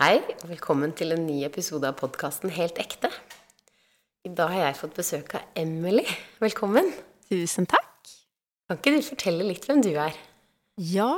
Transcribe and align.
Hei, 0.00 0.16
og 0.16 0.46
velkommen 0.48 0.94
til 0.96 1.12
en 1.12 1.26
ny 1.28 1.42
episode 1.44 1.84
av 1.84 1.98
podkasten 1.98 2.48
Helt 2.56 2.78
ekte. 2.80 3.10
I 4.24 4.30
dag 4.32 4.48
har 4.48 4.62
jeg 4.70 4.78
fått 4.78 4.94
besøk 4.96 5.34
av 5.36 5.58
Emily. 5.60 6.06
Velkommen. 6.40 6.88
Tusen 7.28 7.68
takk. 7.68 8.08
Kan 8.64 8.80
ikke 8.80 8.94
du 8.94 9.04
fortelle 9.04 9.44
litt 9.44 9.68
hvem 9.68 9.82
du 9.84 9.90
er? 10.00 10.16
Ja, 10.80 11.10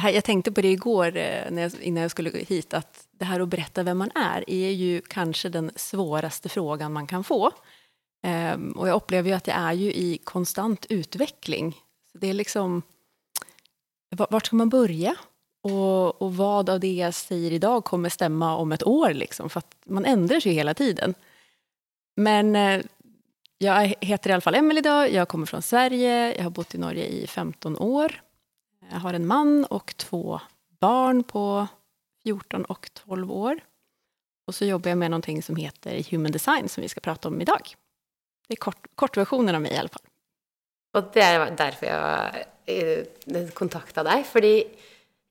jeg 0.00 0.24
tenkte 0.24 0.48
jag 0.48 0.56
på 0.56 0.64
det 0.64 0.72
i 0.78 0.80
går 0.80 1.12
när 1.52 1.62
jag, 1.62 1.76
innan 1.82 2.06
jeg 2.06 2.14
skulle 2.14 2.32
hit 2.48 2.72
at 2.72 3.04
det 3.20 3.28
her 3.28 3.44
å 3.44 3.50
berette 3.52 3.84
hvem 3.84 4.00
man 4.06 4.16
er, 4.16 4.48
er 4.48 4.72
jo 4.72 5.04
kanskje 5.12 5.52
den 5.52 5.68
vanskeligste 5.76 6.48
frågan 6.56 6.96
man 6.96 7.06
kan 7.06 7.20
få. 7.20 7.52
Og 7.52 8.84
jeg 8.88 8.96
opplever 8.96 9.34
jo 9.34 9.36
at 9.42 9.52
jeg 9.52 9.60
er 9.60 9.76
jo 9.76 9.92
ju 9.92 9.92
i 9.92 10.18
konstant 10.24 10.88
utvikling. 10.88 11.74
Så 12.08 12.24
det 12.24 12.32
er 12.32 12.40
liksom, 12.40 12.80
Hvor 14.16 14.40
skal 14.40 14.40
ska 14.40 14.56
man 14.56 14.72
börja? 14.72 15.12
Och, 15.66 16.22
och 16.22 16.36
vad 16.36 16.70
av 16.70 16.80
det 16.80 16.92
jag 16.94 17.14
säger 17.14 17.52
idag 17.52 17.84
kommer 17.84 18.08
stämma 18.08 18.56
om 18.56 18.72
ett 18.72 18.86
år? 18.86 19.14
Liksom, 19.14 19.50
för 19.50 19.62
man 19.84 20.04
ändrar 20.04 20.40
sig 20.40 20.52
hela 20.52 20.74
tiden. 20.74 21.14
Men 22.16 22.56
eh, 22.56 22.82
jag 23.58 23.94
heter 24.00 24.30
i 24.30 24.32
alla 24.32 24.40
fall 24.40 24.54
Emelie 24.54 24.78
idag, 24.78 25.12
jag 25.12 25.28
kommer 25.28 25.46
från 25.46 25.62
Sverige, 25.62 26.36
jag 26.36 26.42
har 26.42 26.50
bott 26.50 26.74
i 26.74 26.78
Norge 26.78 27.06
i 27.06 27.26
15 27.26 27.78
år. 27.78 28.22
Jag 28.90 28.98
har 28.98 29.14
en 29.14 29.26
man 29.26 29.64
och 29.64 29.96
två 29.96 30.40
barn 30.80 31.22
på 31.22 31.66
14 32.22 32.64
och 32.64 32.90
12 33.06 33.32
år. 33.32 33.60
Och 34.46 34.54
så 34.54 34.64
jobbar 34.64 34.88
jag 34.88 34.98
med 34.98 35.10
någonting 35.10 35.42
som 35.42 35.56
heter 35.56 36.10
Human 36.10 36.32
Design 36.32 36.68
som 36.68 36.82
vi 36.82 36.88
ska 36.88 37.00
prata 37.00 37.28
om 37.28 37.40
idag. 37.40 37.74
Det 38.48 38.54
är 38.54 38.56
kort, 38.56 38.86
kortversionen 38.94 39.54
av 39.54 39.62
mig 39.62 39.72
i 39.72 39.76
alla 39.76 39.88
fall. 39.88 40.02
Og 40.96 41.10
det 41.12 41.22
er 41.22 41.50
derfor 41.56 41.86
jeg 41.86 43.50
kontaktade 43.54 44.10
dig, 44.10 44.24
för 44.24 44.32
Fordi 44.32 44.60
eh, 44.60 44.66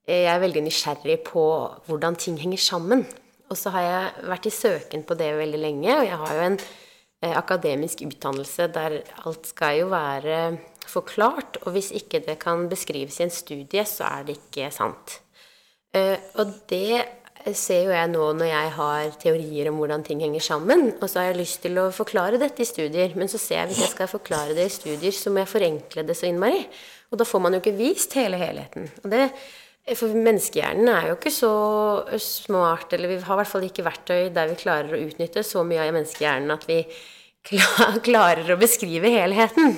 jeg 0.06 0.30
er 0.30 0.42
veldig 0.42 0.66
nysgjerrig 0.68 1.20
på 1.26 1.44
hvordan 1.88 2.18
ting 2.22 2.38
henger 2.42 2.62
sammen. 2.62 3.06
Og 3.50 3.58
så 3.58 3.72
har 3.74 3.86
jeg 3.86 4.30
vært 4.32 4.48
i 4.50 4.54
søken 4.54 5.04
på 5.06 5.18
det 5.18 5.32
veldig 5.38 5.62
lenge, 5.62 5.92
og 6.00 6.06
jeg 6.08 6.22
har 6.22 6.32
jo 6.34 6.46
en 6.46 6.56
eh, 6.60 7.36
akademisk 7.36 8.02
utdannelse 8.06 8.70
der 8.74 9.00
alt 9.26 9.50
skal 9.52 9.82
jo 9.84 9.92
være 9.92 10.40
forklart, 10.90 11.60
og 11.66 11.76
hvis 11.76 11.92
ikke 11.98 12.24
det 12.26 12.40
kan 12.42 12.68
beskrives 12.70 13.20
i 13.20 13.28
en 13.28 13.34
studie, 13.34 13.86
så 13.86 14.08
er 14.10 14.26
det 14.26 14.40
ikke 14.40 14.72
sant. 14.74 15.20
Eh, 15.94 16.18
og 16.42 16.54
det 16.70 17.06
ser 17.54 17.86
jo 17.86 17.94
jeg 17.94 18.10
nå 18.10 18.32
når 18.40 18.50
jeg 18.50 18.72
har 18.80 19.18
teorier 19.22 19.70
om 19.70 19.78
hvordan 19.78 20.06
ting 20.06 20.24
henger 20.26 20.42
sammen, 20.42 20.88
og 20.98 21.06
så 21.10 21.22
har 21.22 21.30
jeg 21.30 21.42
lyst 21.44 21.62
til 21.66 21.78
å 21.82 21.92
forklare 21.94 22.42
dette 22.42 22.66
i 22.66 22.70
studier, 22.70 23.14
men 23.18 23.30
så 23.30 23.42
ser 23.42 23.62
jeg 23.62 23.74
hvis 23.74 23.84
jeg 23.84 23.94
skal 23.94 24.10
forklare 24.10 24.58
det 24.58 24.66
i 24.66 24.74
studier, 24.74 25.14
så 25.14 25.34
må 25.34 25.44
jeg 25.44 25.54
forenkle 25.54 26.06
det 26.08 26.18
så 26.18 26.30
innmari. 26.30 26.66
Og 27.14 27.22
da 27.22 27.28
får 27.30 27.44
man 27.44 27.54
jo 27.54 27.62
ikke 27.62 27.78
vist 27.78 28.18
hele 28.18 28.40
helheten. 28.42 28.90
Og 29.04 29.14
det, 29.14 29.28
for 29.94 30.10
menneskehjernen 30.18 30.90
er 30.90 31.12
jo 31.12 31.18
ikke 31.20 31.34
så 31.34 31.52
smart, 32.22 32.94
eller 32.96 33.12
vi 33.12 33.20
har 33.22 33.36
i 33.36 33.40
hvert 33.44 33.52
fall 33.52 33.68
ikke 33.68 33.86
verktøy 33.86 34.32
der 34.34 34.50
vi 34.50 34.58
klarer 34.58 34.96
å 34.96 35.02
utnytte 35.04 35.44
så 35.46 35.62
mye 35.68 35.84
av 35.84 35.94
menneskehjernen 35.94 36.56
at 36.56 36.66
vi 36.70 36.80
klarer 38.08 38.50
å 38.50 38.58
beskrive 38.58 39.12
helheten. 39.14 39.76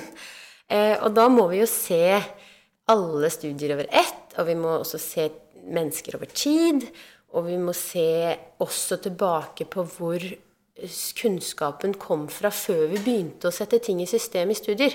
Eh, 0.68 0.96
og 1.02 1.12
da 1.16 1.28
må 1.32 1.44
vi 1.52 1.60
jo 1.60 1.68
se 1.68 2.16
alle 2.88 3.28
studier 3.32 3.76
over 3.76 3.88
ett, 3.92 4.32
og 4.40 4.48
vi 4.48 4.56
må 4.56 4.78
også 4.78 5.00
se 5.02 5.28
mennesker 5.68 6.16
over 6.16 6.32
tid. 6.32 6.86
Og 7.36 7.44
vi 7.50 7.58
må 7.60 7.74
se 7.76 8.32
også 8.64 8.96
tilbake 9.04 9.66
på 9.68 9.84
hvor 9.92 10.22
kunnskapen 11.18 11.96
kom 12.00 12.28
fra 12.32 12.50
før 12.54 12.86
vi 12.92 13.00
begynte 13.02 13.50
å 13.50 13.54
sette 13.54 13.80
ting 13.84 14.00
i 14.00 14.08
system 14.08 14.52
i 14.52 14.56
studier. 14.56 14.94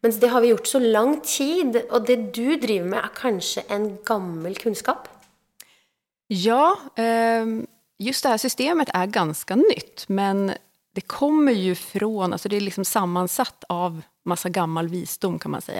Mens 0.00 0.16
det 0.20 0.30
har 0.32 0.40
vi 0.40 0.48
gjort 0.48 0.66
så 0.66 0.78
lang 0.80 1.18
tid, 1.24 1.76
og 1.90 2.06
det 2.08 2.16
du 2.36 2.56
driver 2.56 2.88
med, 2.88 3.00
er 3.02 3.16
kanskje 3.16 3.66
en 3.68 3.98
gammel 4.06 4.56
kunnskap? 4.56 5.08
Ja, 6.32 6.76
ehm, 6.96 7.66
just 7.98 8.24
det 8.24 8.32
her 8.32 8.40
systemet 8.40 8.92
er 8.94 9.12
ganske 9.12 9.56
nytt, 9.60 10.06
men 10.08 10.54
det 10.96 11.04
kommer 11.06 11.52
jo 11.52 11.74
fra 11.74 12.30
altså 12.32 12.48
det 12.48 12.56
er 12.56 12.66
liksom 12.66 12.84
sammansatt 12.84 13.64
av 13.68 14.00
masse 14.26 14.48
gammel 14.50 14.88
visdom 14.88 15.38
kan 15.38 15.52
man 15.52 15.62
si. 15.62 15.76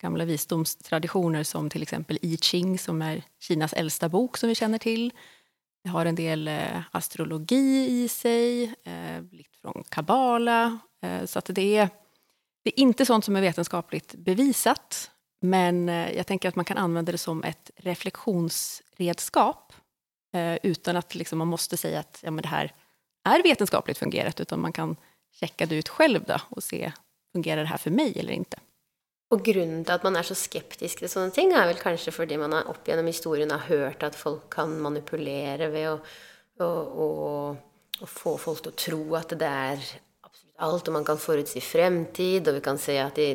Gamle 0.00 0.24
visdomstradisjoner 0.24 1.42
som 1.44 1.68
f.eks. 1.68 1.94
I 2.22 2.36
Ching 2.36 2.78
som 2.78 3.02
er 3.02 3.24
Kinas 3.42 3.74
eldste 3.76 4.08
bok 4.08 4.38
som 4.38 4.48
vi 4.48 4.54
kjenner 4.54 4.78
til. 4.78 5.10
Det 5.84 5.92
har 5.92 6.06
en 6.06 6.16
del 6.16 6.48
eh, 6.48 6.86
astrologi 6.96 8.04
i 8.04 8.08
seg, 8.08 8.72
litt 9.32 9.52
fra 9.60 9.74
kabala. 9.90 10.78
Eh, 11.02 11.24
så 11.24 11.40
det 11.46 11.76
är, 11.76 11.88
det 12.62 12.70
är 12.70 12.80
inte 12.80 13.06
sånt 13.06 13.24
som 13.24 13.36
är 13.36 13.40
vetenskapligt 13.40 14.14
bevisat, 14.14 15.10
men 15.40 15.88
eh, 15.88 16.16
jag 16.16 16.26
tänker 16.26 16.48
att 16.48 16.56
man 16.56 16.64
kan 16.64 16.78
använda 16.78 17.12
det 17.12 17.18
som 17.18 17.44
ett 17.44 17.70
reflektionsredskap 17.76 19.72
eh, 20.34 20.56
utan 20.62 20.96
att 20.96 21.14
liksom 21.14 21.38
man 21.38 21.48
måste 21.48 21.76
säga 21.76 22.00
att 22.00 22.20
ja, 22.22 22.30
men 22.30 22.42
det 22.42 22.48
här 22.48 22.74
är 23.24 23.42
vetenskapligt 23.42 23.98
fungerat, 23.98 24.40
utan 24.40 24.60
man 24.60 24.72
kan 24.72 24.96
checka 25.32 25.66
det 25.66 25.76
ut 25.76 25.88
själv 25.88 26.24
då 26.26 26.36
och 26.48 26.62
se, 26.62 26.92
fungerar 27.32 27.60
det 27.60 27.68
här 27.68 27.76
för 27.76 27.90
mig 27.90 28.18
eller 28.18 28.32
inte? 28.32 28.56
Og 29.30 29.44
grunnen 29.46 29.84
til 29.86 29.94
at 29.94 30.02
man 30.02 30.16
er 30.18 30.26
så 30.26 30.34
skeptisk 30.34 31.04
til 31.04 31.10
sånne 31.10 31.30
ting, 31.30 31.52
er 31.54 31.68
vel 31.70 31.78
kanskje 31.78 32.10
fordi 32.10 32.34
man 32.40 32.50
har 32.56 32.66
opp 32.70 32.88
gjennom 32.88 33.06
historien 33.06 33.52
har 33.54 33.62
hørt 33.68 34.02
at 34.02 34.18
folk 34.18 34.48
kan 34.50 34.72
manipulere 34.82 35.68
ved 35.70 35.86
å, 35.86 35.92
å, 36.58 36.70
å, 37.04 37.06
å 38.02 38.08
få 38.10 38.34
folk 38.42 38.64
til 38.64 38.72
å 38.72 38.80
tro 38.84 39.02
at 39.20 39.36
det 39.38 39.50
er 39.70 39.84
alt, 40.64 40.88
og 40.88 40.96
man 40.98 41.06
kan 41.06 41.20
forutsi 41.20 41.62
fremtid, 41.64 42.48
og 42.48 42.58
vi 42.58 42.62
kan 42.64 42.78
se 42.80 42.96
at 43.00 43.18
i, 43.20 43.30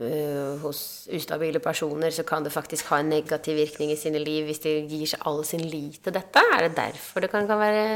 uh, 0.00 0.56
hos 0.62 1.08
ustabile 1.12 1.62
personer 1.62 2.14
så 2.14 2.24
kan 2.28 2.46
det 2.46 2.54
faktisk 2.54 2.92
ha 2.92 3.00
en 3.00 3.12
negativ 3.12 3.58
virkning 3.58 3.92
i 3.94 3.98
sine 4.00 4.22
liv 4.22 4.48
hvis 4.48 4.62
de 4.64 4.80
gir 4.90 5.06
seg 5.10 5.26
all 5.28 5.44
sin 5.46 5.64
lit 5.66 6.00
til 6.04 6.16
dette. 6.16 6.44
Er 6.56 6.68
det 6.68 6.76
derfor 6.78 7.24
det 7.24 7.32
kan, 7.32 7.48
kan 7.50 7.60
være 7.60 7.86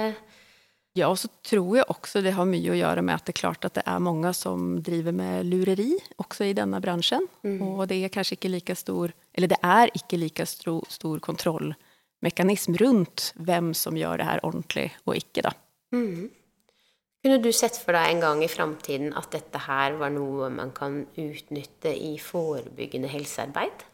Ja, 0.95 1.09
og 1.11 1.19
så 1.19 1.27
tror 1.43 1.73
jeg 1.75 1.89
også 1.91 2.21
det 2.23 2.37
har 2.37 2.47
mye 2.47 2.71
å 2.71 2.77
gjøre 2.79 3.03
med 3.03 3.17
at 3.17 3.25
det 3.27 3.33
er 3.35 3.41
klart 3.41 3.67
at 3.67 3.75
det 3.81 3.83
er 3.91 4.05
mange 4.05 4.31
som 4.37 4.77
driver 4.85 5.17
med 5.17 5.49
lureri 5.49 5.91
også 6.23 6.47
i 6.47 6.55
denne 6.55 6.79
bransjen. 6.83 7.27
Mm. 7.43 7.59
Og 7.67 7.89
det 7.91 7.99
er 7.99 8.13
kanskje 8.15 8.39
ikke 8.39 8.53
like 8.53 8.77
stor, 8.79 9.11
eller 9.35 9.51
det 9.51 9.59
er 9.67 9.91
ikke 9.99 10.21
like 10.23 10.47
stor, 10.47 10.87
stor 10.95 11.19
kontrollmekanism 11.25 12.79
rundt 12.79 13.33
hvem 13.43 13.75
som 13.75 13.99
gjør 13.99 14.23
det 14.23 14.31
her 14.31 14.47
ordentlig 14.47 14.87
og 15.03 15.19
ikke, 15.19 15.43
da. 15.43 15.51
då. 15.51 16.44
Kunne 17.25 17.41
du 17.41 17.49
sett 17.57 17.79
for 17.81 17.97
deg 17.97 18.11
en 18.13 18.21
gang 18.21 18.43
i 18.45 18.51
framtiden 18.53 19.15
at 19.17 19.31
dette 19.33 19.63
her 19.65 19.95
var 19.97 20.11
noe 20.13 20.51
man 20.53 20.75
kan 20.77 20.99
utnytte 21.17 21.89
i 21.89 22.19
forebyggende 22.21 23.09
helsearbeid? 23.09 23.87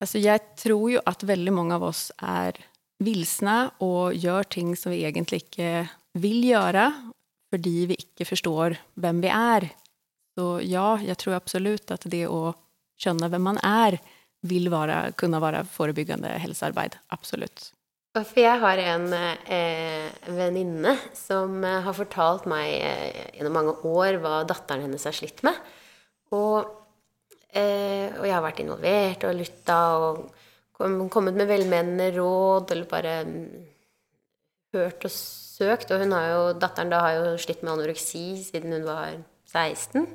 Altså, 0.00 0.16
jeg 0.22 0.40
tror 0.56 0.86
jo 0.94 1.02
at 1.10 1.26
veldig 1.28 1.52
mange 1.52 1.76
av 1.76 1.84
oss 1.90 2.06
er 2.24 2.56
vilsne 3.04 3.58
og 3.84 4.16
gjør 4.16 4.48
ting 4.48 4.72
som 4.80 4.94
vi 4.94 5.04
egentlig 5.04 5.42
ikke 5.44 5.84
vil 6.18 6.40
gjøre, 6.48 6.88
fordi 7.52 7.76
vi 7.92 7.98
ikke 8.00 8.30
forstår 8.30 8.78
hvem 8.96 9.20
vi 9.26 9.32
er. 9.34 9.68
Så 10.38 10.50
ja, 10.64 10.94
jeg 11.04 11.20
tror 11.20 11.36
absolutt 11.36 11.92
at 11.92 12.08
det 12.08 12.24
å 12.30 12.54
skjønne 12.96 13.28
hvem 13.28 13.44
man 13.50 13.60
er, 13.60 13.98
vil 14.46 14.70
være, 14.72 15.10
kunne 15.18 15.42
være 15.42 15.66
forebyggende 15.68 16.30
helsearbeid. 16.40 16.96
Absolut. 17.12 17.72
For 18.16 18.40
jeg 18.40 18.58
har 18.62 18.80
en 18.82 19.12
eh, 19.12 20.08
venninne 20.32 20.94
som 21.14 21.60
eh, 21.64 21.80
har 21.84 21.94
fortalt 21.94 22.48
meg 22.50 22.72
eh, 22.80 23.18
gjennom 23.36 23.54
mange 23.54 23.74
år 23.86 24.18
hva 24.22 24.40
datteren 24.48 24.86
hennes 24.86 25.04
har 25.06 25.14
slitt 25.14 25.44
med. 25.46 25.58
Og, 26.34 26.70
eh, 27.52 28.08
og 28.16 28.24
jeg 28.24 28.34
har 28.34 28.44
vært 28.44 28.62
involvert 28.64 29.28
og 29.28 29.36
lytta 29.38 29.78
og 30.00 30.22
kom, 30.78 31.04
kommet 31.12 31.36
med 31.38 31.50
velmenende 31.50 32.08
råd, 32.16 32.72
eller 32.74 32.90
bare 32.90 33.14
mm, 33.28 33.46
hørt 34.74 35.06
og 35.06 35.14
søkt. 35.14 35.92
Og 35.92 36.02
hun 36.02 36.16
har 36.16 36.28
jo, 36.32 36.42
datteren 36.58 36.92
da 36.94 37.04
har 37.04 37.16
jo 37.20 37.38
slitt 37.44 37.62
med 37.62 37.76
anoreksi 37.76 38.26
siden 38.48 38.74
hun 38.80 38.88
var 38.88 39.18
16. 39.52 40.08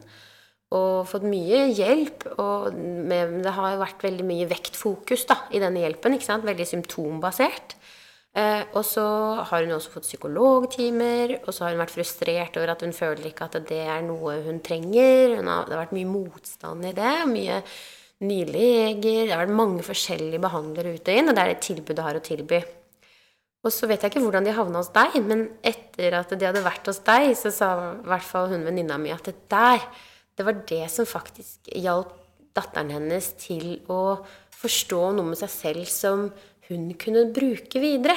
Og 0.73 1.05
fått 1.09 1.25
mye 1.27 1.67
hjelp. 1.75 2.25
Og 2.41 2.73
med, 2.77 3.39
det 3.45 3.53
har 3.55 3.75
jo 3.75 3.83
vært 3.83 4.05
veldig 4.05 4.25
mye 4.27 4.49
vektfokus 4.49 5.27
da, 5.29 5.43
i 5.53 5.61
denne 5.63 5.83
hjelpen. 5.83 6.17
ikke 6.17 6.29
sant? 6.29 6.47
Veldig 6.47 6.67
symptombasert. 6.69 7.77
Eh, 8.33 8.63
og 8.73 8.81
så 8.87 9.05
har 9.45 9.61
hun 9.61 9.75
også 9.75 9.91
fått 9.93 10.07
psykologtimer, 10.07 11.35
og 11.43 11.51
så 11.53 11.67
har 11.67 11.75
hun 11.75 11.83
vært 11.83 11.93
frustrert 11.93 12.55
over 12.57 12.71
at 12.73 12.81
hun 12.81 12.95
føler 12.97 13.27
ikke 13.29 13.45
at 13.45 13.59
det 13.69 13.83
er 13.85 14.01
noe 14.05 14.39
hun 14.47 14.63
trenger. 14.65 15.35
Hun 15.37 15.51
har, 15.51 15.67
det 15.67 15.77
har 15.77 15.83
vært 15.85 15.97
mye 15.99 16.09
motstand 16.09 16.89
i 16.89 16.95
det. 16.97 17.17
Mye 17.29 17.59
nye 18.23 18.47
leger. 18.47 19.27
Det 19.27 19.35
har 19.35 19.43
vært 19.43 19.59
mange 19.59 19.83
forskjellige 19.85 20.41
behandlere 20.41 20.95
ut 20.95 21.11
og 21.11 21.19
inn, 21.19 21.29
og 21.29 21.35
det 21.35 21.43
er 21.43 21.51
det 21.53 21.65
tilbudet 21.67 22.05
har 22.05 22.17
å 22.17 22.23
tilby. 22.23 22.61
Og 23.63 23.71
så 23.71 23.87
vet 23.87 24.01
jeg 24.03 24.11
ikke 24.11 24.23
hvordan 24.25 24.47
de 24.47 24.55
havna 24.55 24.81
hos 24.81 24.91
deg, 24.95 25.19
men 25.23 25.45
etter 25.63 26.17
at 26.17 26.33
de 26.35 26.47
hadde 26.49 26.65
vært 26.65 26.89
hos 26.89 26.99
deg, 27.05 27.29
så 27.39 27.51
sa 27.53 27.69
i 27.93 28.09
hvert 28.11 28.27
fall 28.27 28.49
hun 28.51 28.65
venninna 28.67 28.97
mi 28.99 29.13
at 29.15 29.29
det 29.29 29.37
der, 29.51 29.85
det 30.37 30.45
var 30.47 30.61
det 30.69 30.85
som 30.91 31.07
faktisk 31.07 31.69
hjalp 31.77 32.13
datteren 32.53 32.91
hennes 32.93 33.31
til 33.41 33.79
å 33.91 34.19
forstå 34.53 35.01
noe 35.17 35.31
med 35.31 35.39
seg 35.39 35.51
selv 35.51 35.89
som 35.89 36.27
hun 36.69 36.91
kunne 36.99 37.27
bruke 37.35 37.81
videre. 37.81 38.15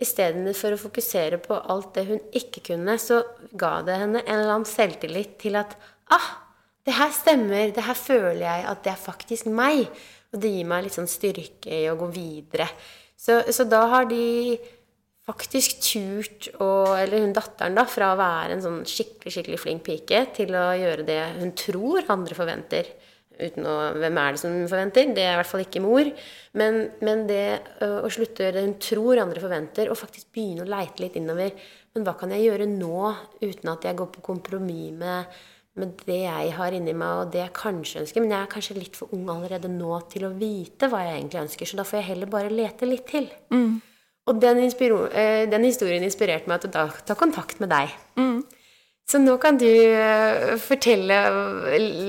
Istedenfor 0.00 0.76
å 0.76 0.80
fokusere 0.80 1.40
på 1.42 1.56
alt 1.58 1.94
det 1.96 2.06
hun 2.08 2.20
ikke 2.36 2.62
kunne, 2.70 2.96
så 3.00 3.22
ga 3.52 3.80
det 3.84 3.98
henne 4.00 4.22
en 4.24 4.36
eller 4.36 4.54
annen 4.54 4.68
selvtillit 4.68 5.36
til 5.42 5.58
at 5.60 5.74
ah, 6.12 6.30
det 6.88 6.96
her 6.96 7.12
stemmer, 7.12 7.68
det 7.74 7.84
her 7.84 7.98
føler 7.98 8.44
jeg 8.46 8.66
at 8.70 8.84
det 8.84 8.94
er 8.94 9.02
faktisk 9.02 9.50
meg. 9.52 9.84
Og 10.30 10.40
det 10.40 10.52
gir 10.54 10.68
meg 10.68 10.86
litt 10.86 10.96
sånn 10.96 11.10
styrke 11.10 11.82
i 11.82 11.88
å 11.90 11.98
gå 11.98 12.08
videre. 12.14 12.68
Så, 13.18 13.42
så 13.52 13.66
da 13.68 13.82
har 13.92 14.06
de 14.08 14.56
faktisk 15.30 15.78
turt 15.84 16.48
å 16.62 16.70
Eller 16.98 17.24
hun 17.24 17.34
datteren, 17.36 17.76
da, 17.78 17.86
fra 17.88 18.12
å 18.14 18.18
være 18.18 18.56
en 18.56 18.64
sånn 18.64 18.80
skikkelig, 18.88 19.34
skikkelig 19.34 19.60
flink 19.62 19.86
pike 19.86 20.24
til 20.36 20.54
å 20.58 20.70
gjøre 20.78 21.06
det 21.06 21.20
hun 21.38 21.54
tror 21.58 22.10
andre 22.12 22.36
forventer. 22.38 22.90
Uten 23.40 23.64
å 23.64 23.76
Hvem 23.96 24.18
er 24.20 24.34
det 24.36 24.40
som 24.42 24.56
forventer? 24.68 25.12
Det 25.16 25.24
er 25.24 25.34
i 25.34 25.38
hvert 25.40 25.48
fall 25.48 25.64
ikke 25.64 25.82
mor. 25.84 26.10
Men, 26.60 26.80
men 27.06 27.24
det 27.28 27.44
å 27.86 28.10
slutte 28.12 28.42
å 28.42 28.46
gjøre 28.46 28.58
det 28.58 28.66
hun 28.66 28.76
tror 28.82 29.22
andre 29.22 29.42
forventer, 29.42 29.90
og 29.90 30.00
faktisk 30.00 30.32
begynne 30.34 30.66
å 30.66 30.70
leite 30.70 31.04
litt 31.04 31.16
innover 31.20 31.54
Men 31.94 32.04
hva 32.06 32.14
kan 32.18 32.34
jeg 32.34 32.44
gjøre 32.44 32.68
nå 32.70 32.98
uten 33.40 33.72
at 33.72 33.86
jeg 33.88 33.98
går 33.98 34.10
på 34.14 34.22
kompromiss 34.22 34.92
med, 35.00 35.40
med 35.80 36.04
det 36.06 36.20
jeg 36.22 36.52
har 36.54 36.76
inni 36.76 36.92
meg, 36.94 37.22
og 37.24 37.32
det 37.34 37.40
jeg 37.42 37.56
kanskje 37.56 38.04
ønsker? 38.04 38.22
Men 38.22 38.36
jeg 38.36 38.44
er 38.44 38.52
kanskje 38.52 38.78
litt 38.78 38.98
for 38.98 39.14
ung 39.16 39.30
allerede 39.32 39.70
nå 39.72 39.96
til 40.12 40.28
å 40.28 40.34
vite 40.36 40.90
hva 40.90 41.06
jeg 41.06 41.16
egentlig 41.16 41.44
ønsker, 41.46 41.70
så 41.70 41.80
da 41.80 41.86
får 41.88 42.02
jeg 42.02 42.10
heller 42.12 42.30
bare 42.30 42.52
lete 42.52 42.86
litt 42.86 43.08
til. 43.10 43.30
Og 44.30 44.38
den, 44.38 44.62
eh, 44.62 45.44
den 45.50 45.66
historien 45.66 46.06
inspirerte 46.06 46.50
meg 46.50 46.62
til 46.62 46.70
å 46.70 46.74
ta, 46.78 46.86
ta 47.10 47.18
kontakt 47.18 47.58
med 47.62 47.72
deg. 47.72 47.92
Så 49.10 49.18
nå 49.18 49.34
kan 49.42 49.56
du 49.58 49.66
eh, 49.66 50.52
fortelle 50.62 51.16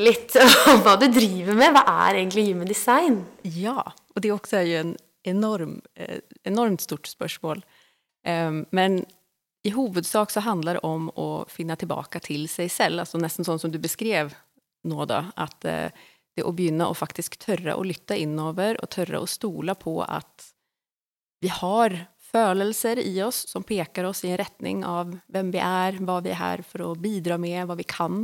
litt 0.05 0.35
om 0.69 0.83
hva 0.85 0.97
du 1.01 1.07
driver 1.09 1.57
med. 1.57 1.73
Hva 1.73 1.81
er 2.05 2.19
egentlig 2.19 2.51
human 2.51 2.69
design? 2.69 3.23
Ja, 3.41 3.81
og 3.81 4.21
det 4.21 4.29
er 4.29 4.35
også 4.35 4.61
en 4.61 4.93
enorm, 5.25 5.79
eh, 5.97 6.19
enormt 6.45 6.85
stort 6.85 7.09
spørsmål. 7.09 7.63
Eh, 8.25 8.51
men 8.69 9.01
i 9.65 9.73
hovedsak 9.73 10.33
så 10.33 10.45
handler 10.45 10.77
det 10.77 10.85
om 10.85 11.09
å 11.17 11.27
finne 11.49 11.77
tilbake 11.77 12.21
til 12.21 12.45
seg 12.49 12.69
selv, 12.73 13.01
altså 13.01 13.21
nesten 13.21 13.45
sånn 13.45 13.61
som 13.61 13.73
du 13.73 13.79
beskrev 13.81 14.33
nå 14.89 15.05
da, 15.09 15.23
at 15.41 15.65
eh, 15.65 15.89
det 16.37 16.45
å 16.45 16.53
begynne 16.53 16.85
å 16.85 16.97
faktisk 16.97 17.39
tørre 17.41 17.75
å 17.77 17.85
lytte 17.85 18.17
innover 18.17 18.77
og 18.77 18.93
tørre 18.93 19.21
å 19.21 19.29
stole 19.29 19.73
på 19.77 19.99
at 20.05 20.51
vi 21.41 21.49
har 21.51 21.95
følelser 22.31 23.01
i 23.03 23.15
oss 23.25 23.43
som 23.49 23.65
peker 23.67 24.07
oss 24.07 24.23
i 24.23 24.31
en 24.31 24.39
retning 24.39 24.85
av 24.87 25.11
hvem 25.31 25.51
vi 25.51 25.59
er, 25.63 25.99
hva 26.05 26.19
vi 26.23 26.31
er 26.31 26.39
her 26.39 26.63
for 26.65 26.85
å 26.85 26.95
bidra 26.95 27.37
med, 27.41 27.65
hva 27.67 27.75
vi 27.79 27.87
kan, 27.87 28.21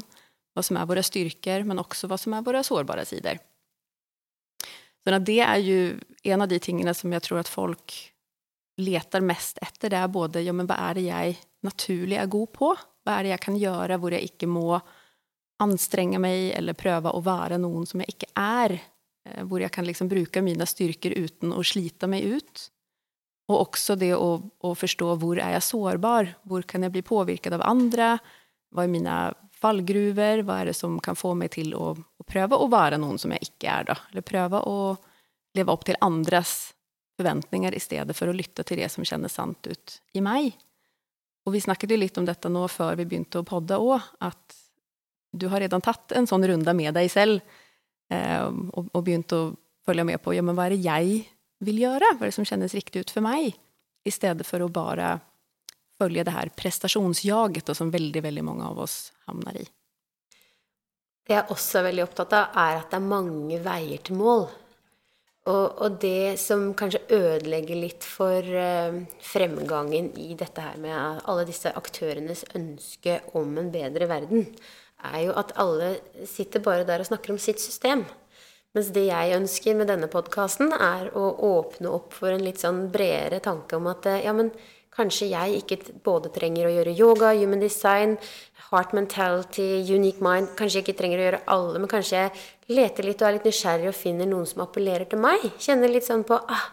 hva 0.56 0.64
som 0.64 0.80
er 0.80 0.88
våre 0.90 1.04
styrker, 1.06 1.66
men 1.68 1.82
også 1.82 2.10
hva 2.10 2.20
som 2.20 2.38
er 2.38 2.46
våre 2.46 2.64
sårbare 2.66 3.06
sider. 3.10 3.42
Så 5.08 5.18
det 5.24 5.40
er 5.40 5.60
jo 5.64 5.80
en 6.28 6.44
av 6.44 6.50
de 6.52 6.60
tingene 6.60 6.94
som 6.96 7.14
jeg 7.14 7.24
tror 7.24 7.40
at 7.40 7.52
folk 7.52 7.96
leter 8.78 9.24
mest 9.24 9.60
etter. 9.64 9.90
Det 9.90 10.00
er 10.00 10.12
både 10.12 10.44
ja, 10.44 10.54
men 10.54 10.68
hva 10.70 10.78
er 10.90 10.98
det 10.98 11.06
jeg 11.08 11.38
naturlig 11.66 12.20
er 12.20 12.32
god 12.32 12.52
på? 12.54 12.72
Hva 13.08 13.18
er 13.18 13.26
det 13.26 13.34
jeg 13.34 13.44
kan 13.46 13.60
gjøre 13.60 14.00
hvor 14.02 14.14
jeg 14.14 14.30
ikke 14.30 14.50
må 14.52 14.82
anstrenge 15.64 16.20
meg 16.22 16.52
eller 16.58 16.78
prøve 16.78 17.14
å 17.16 17.24
være 17.24 17.58
noen 17.62 17.88
som 17.90 18.04
jeg 18.04 18.14
ikke 18.14 18.30
er? 18.38 18.76
Eh, 19.26 19.44
Hvor 19.48 19.64
jeg 19.64 19.74
kan 19.74 19.88
liksom 19.88 20.12
bruke 20.12 20.44
mine 20.44 20.68
styrker 20.70 21.16
uten 21.18 21.56
å 21.56 21.64
slite 21.66 22.10
meg 22.12 22.28
ut. 22.28 22.68
Og 23.48 23.62
også 23.64 23.96
det 24.00 24.12
å, 24.16 24.38
å 24.44 24.74
forstå 24.76 25.14
hvor 25.22 25.40
er 25.40 25.56
jeg 25.56 25.66
sårbar? 25.70 26.34
Hvor 26.48 26.66
kan 26.68 26.84
jeg 26.84 26.94
bli 26.96 27.04
påvirket 27.08 27.56
av 27.56 27.64
andre? 27.68 28.18
Hva 28.76 28.84
er 28.84 28.92
mine 28.92 29.18
fallgruver? 29.58 30.44
Hva 30.44 30.62
er 30.62 30.72
det 30.72 30.78
som 30.78 30.98
kan 31.04 31.18
få 31.18 31.32
meg 31.40 31.54
til 31.56 31.72
å, 31.78 31.94
å 31.96 32.28
prøve 32.28 32.60
å 32.60 32.68
være 32.72 33.00
noen 33.00 33.20
som 33.22 33.32
jeg 33.36 33.52
ikke 33.52 33.72
er? 33.72 33.88
da? 33.92 33.98
Eller 34.12 34.26
prøve 34.28 34.62
å 34.68 34.80
leve 35.58 35.74
opp 35.74 35.88
til 35.88 36.00
andres 36.04 36.74
forventninger 37.18 37.74
i 37.74 37.82
stedet 37.82 38.16
for 38.18 38.30
å 38.30 38.36
lytte 38.36 38.66
til 38.68 38.82
det 38.82 38.92
som 38.94 39.06
kjennes 39.08 39.34
sant 39.34 39.70
ut 39.72 39.96
i 40.14 40.22
meg. 40.22 40.52
Og 41.48 41.56
vi 41.56 41.64
snakket 41.64 41.94
jo 41.94 42.02
litt 42.02 42.20
om 42.20 42.28
dette 42.28 42.52
nå 42.52 42.66
før 42.70 43.00
vi 43.00 43.08
begynte 43.08 43.42
å 43.42 43.48
podde 43.48 43.80
òg, 43.80 44.04
at 44.20 44.60
du 45.32 45.48
har 45.52 45.64
redan 45.64 45.84
tatt 45.84 46.12
en 46.18 46.28
sånn 46.28 46.46
runde 46.50 46.74
med 46.76 46.94
deg 46.98 47.10
selv 47.12 47.40
eh, 48.12 48.44
og, 48.44 48.92
og 48.92 49.02
begynt 49.06 49.34
å 49.36 49.56
følge 49.88 50.06
med 50.08 50.22
på 50.24 50.36
ja, 50.36 50.44
men 50.44 50.58
hva 50.58 50.68
er 50.68 50.76
det 50.76 50.84
jeg 50.84 51.24
vil 51.64 51.82
gjøre, 51.86 52.14
hva 52.18 52.28
det 52.28 52.36
som 52.36 52.46
kjennes 52.48 52.76
riktig 52.78 53.06
ut 53.06 53.14
for 53.14 53.26
meg, 53.26 53.56
i 54.08 54.14
stedet 54.14 54.46
for 54.48 54.64
å 54.64 54.72
bare 54.72 55.18
følge 55.98 56.26
det 56.28 56.36
her 56.36 56.52
prestasjonsjaget 56.54 57.74
som 57.76 57.92
veldig, 57.94 58.22
veldig 58.24 58.46
mange 58.46 58.68
av 58.68 58.80
oss 58.86 58.98
havner 59.28 59.64
i. 59.64 59.66
Det 61.28 61.36
jeg 61.36 61.52
også 61.52 61.82
er 61.82 61.90
veldig 61.90 62.06
opptatt 62.06 62.38
av, 62.38 62.56
er 62.56 62.80
at 62.80 62.94
det 62.94 63.00
er 63.02 63.10
mange 63.10 63.60
veier 63.66 64.04
til 64.06 64.20
mål. 64.20 64.46
Og, 65.48 65.66
og 65.80 65.98
det 66.04 66.36
som 66.42 66.70
kanskje 66.76 67.06
ødelegger 67.16 67.80
litt 67.80 68.04
for 68.04 68.44
uh, 68.44 68.96
fremgangen 69.24 70.10
i 70.20 70.34
dette 70.40 70.64
her 70.64 70.80
med 70.84 71.22
alle 71.24 71.46
disse 71.48 71.72
aktørenes 71.72 72.44
ønske 72.56 73.22
om 73.40 73.56
en 73.60 73.72
bedre 73.72 74.10
verden, 74.12 74.48
er 75.08 75.20
jo 75.28 75.36
at 75.40 75.54
alle 75.62 75.94
sitter 76.28 76.64
bare 76.64 76.88
der 76.88 77.04
og 77.04 77.10
snakker 77.10 77.34
om 77.34 77.40
sitt 77.40 77.64
system. 77.64 78.04
Mens 78.76 78.90
det 78.94 79.08
jeg 79.08 79.36
ønsker 79.38 79.78
med 79.80 79.90
denne 79.90 80.10
podkasten, 80.12 80.74
er 80.74 81.12
å 81.18 81.30
åpne 81.48 81.92
opp 81.94 82.18
for 82.18 82.34
en 82.34 82.44
litt 82.44 82.62
sånn 82.62 82.88
bredere 82.94 83.40
tanke 83.44 83.80
om 83.80 83.88
at 83.92 84.06
eh, 84.10 84.24
ja, 84.26 84.34
men 84.36 84.52
kanskje 84.98 85.30
jeg 85.32 85.62
ikke 85.62 86.00
både 86.06 86.32
trenger 86.34 86.68
å 86.68 86.74
gjøre 86.74 86.96
yoga, 86.98 87.34
human 87.38 87.62
design, 87.64 88.18
heart 88.72 88.94
mentality, 88.98 89.86
unique 89.94 90.24
mind 90.24 90.52
Kanskje 90.58 90.82
jeg 90.82 90.88
ikke 90.88 90.98
trenger 91.02 91.22
å 91.22 91.28
gjøre 91.28 91.44
alle, 91.54 91.82
men 91.82 91.92
kanskje 91.92 92.24
jeg 92.24 92.78
leter 92.78 93.08
litt 93.08 93.22
og 93.22 93.30
er 93.30 93.38
litt 93.38 93.48
nysgjerrig 93.48 93.92
og 93.92 93.98
finner 93.98 94.30
noen 94.30 94.50
som 94.50 94.66
appellerer 94.66 95.08
til 95.10 95.22
meg. 95.24 95.46
Kjenner 95.62 95.94
litt 95.94 96.08
sånn 96.08 96.26
på 96.28 96.40
ah, 96.42 96.66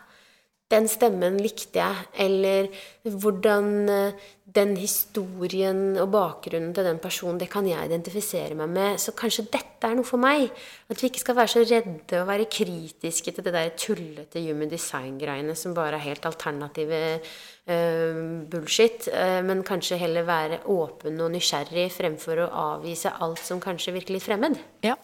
den 0.72 0.88
stemmen 0.90 1.36
likte 1.42 1.82
jeg, 1.82 2.06
eller 2.26 2.70
hvordan 3.04 3.72
eh, 3.92 4.30
den 4.54 4.76
historien 4.78 5.96
og 5.98 6.12
bakgrunnen 6.14 6.70
til 6.74 6.86
den 6.86 7.00
personen, 7.02 7.40
det 7.40 7.48
kan 7.50 7.66
jeg 7.66 7.88
identifisere 7.88 8.54
meg 8.58 8.70
med. 8.70 9.00
Så 9.02 9.14
kanskje 9.18 9.48
dette 9.50 9.88
er 9.88 9.96
noe 9.98 10.06
for 10.06 10.22
meg. 10.22 10.46
At 10.90 11.02
vi 11.02 11.10
ikke 11.10 11.24
skal 11.24 11.38
være 11.40 11.52
så 11.56 11.64
redde 11.66 12.20
og 12.20 12.28
være 12.28 12.46
kritiske 12.52 13.34
til 13.34 13.46
det 13.46 13.54
der 13.56 13.72
tullete 13.78 14.42
human 14.44 14.70
design-greiene 14.70 15.56
som 15.58 15.74
bare 15.74 15.98
er 15.98 16.06
helt 16.06 16.28
alternative 16.30 17.00
uh, 17.18 18.20
bullshit. 18.50 19.08
Uh, 19.10 19.40
men 19.46 19.66
kanskje 19.66 19.98
heller 19.98 20.28
være 20.28 20.62
åpen 20.70 21.18
og 21.18 21.34
nysgjerrig 21.34 21.88
fremfor 21.96 22.46
å 22.46 22.52
avvise 22.76 23.10
alt 23.24 23.42
som 23.42 23.62
kanskje 23.62 23.98
virker 23.98 24.14
litt 24.14 24.28
fremmed. 24.28 24.60
Ja. 24.86 24.94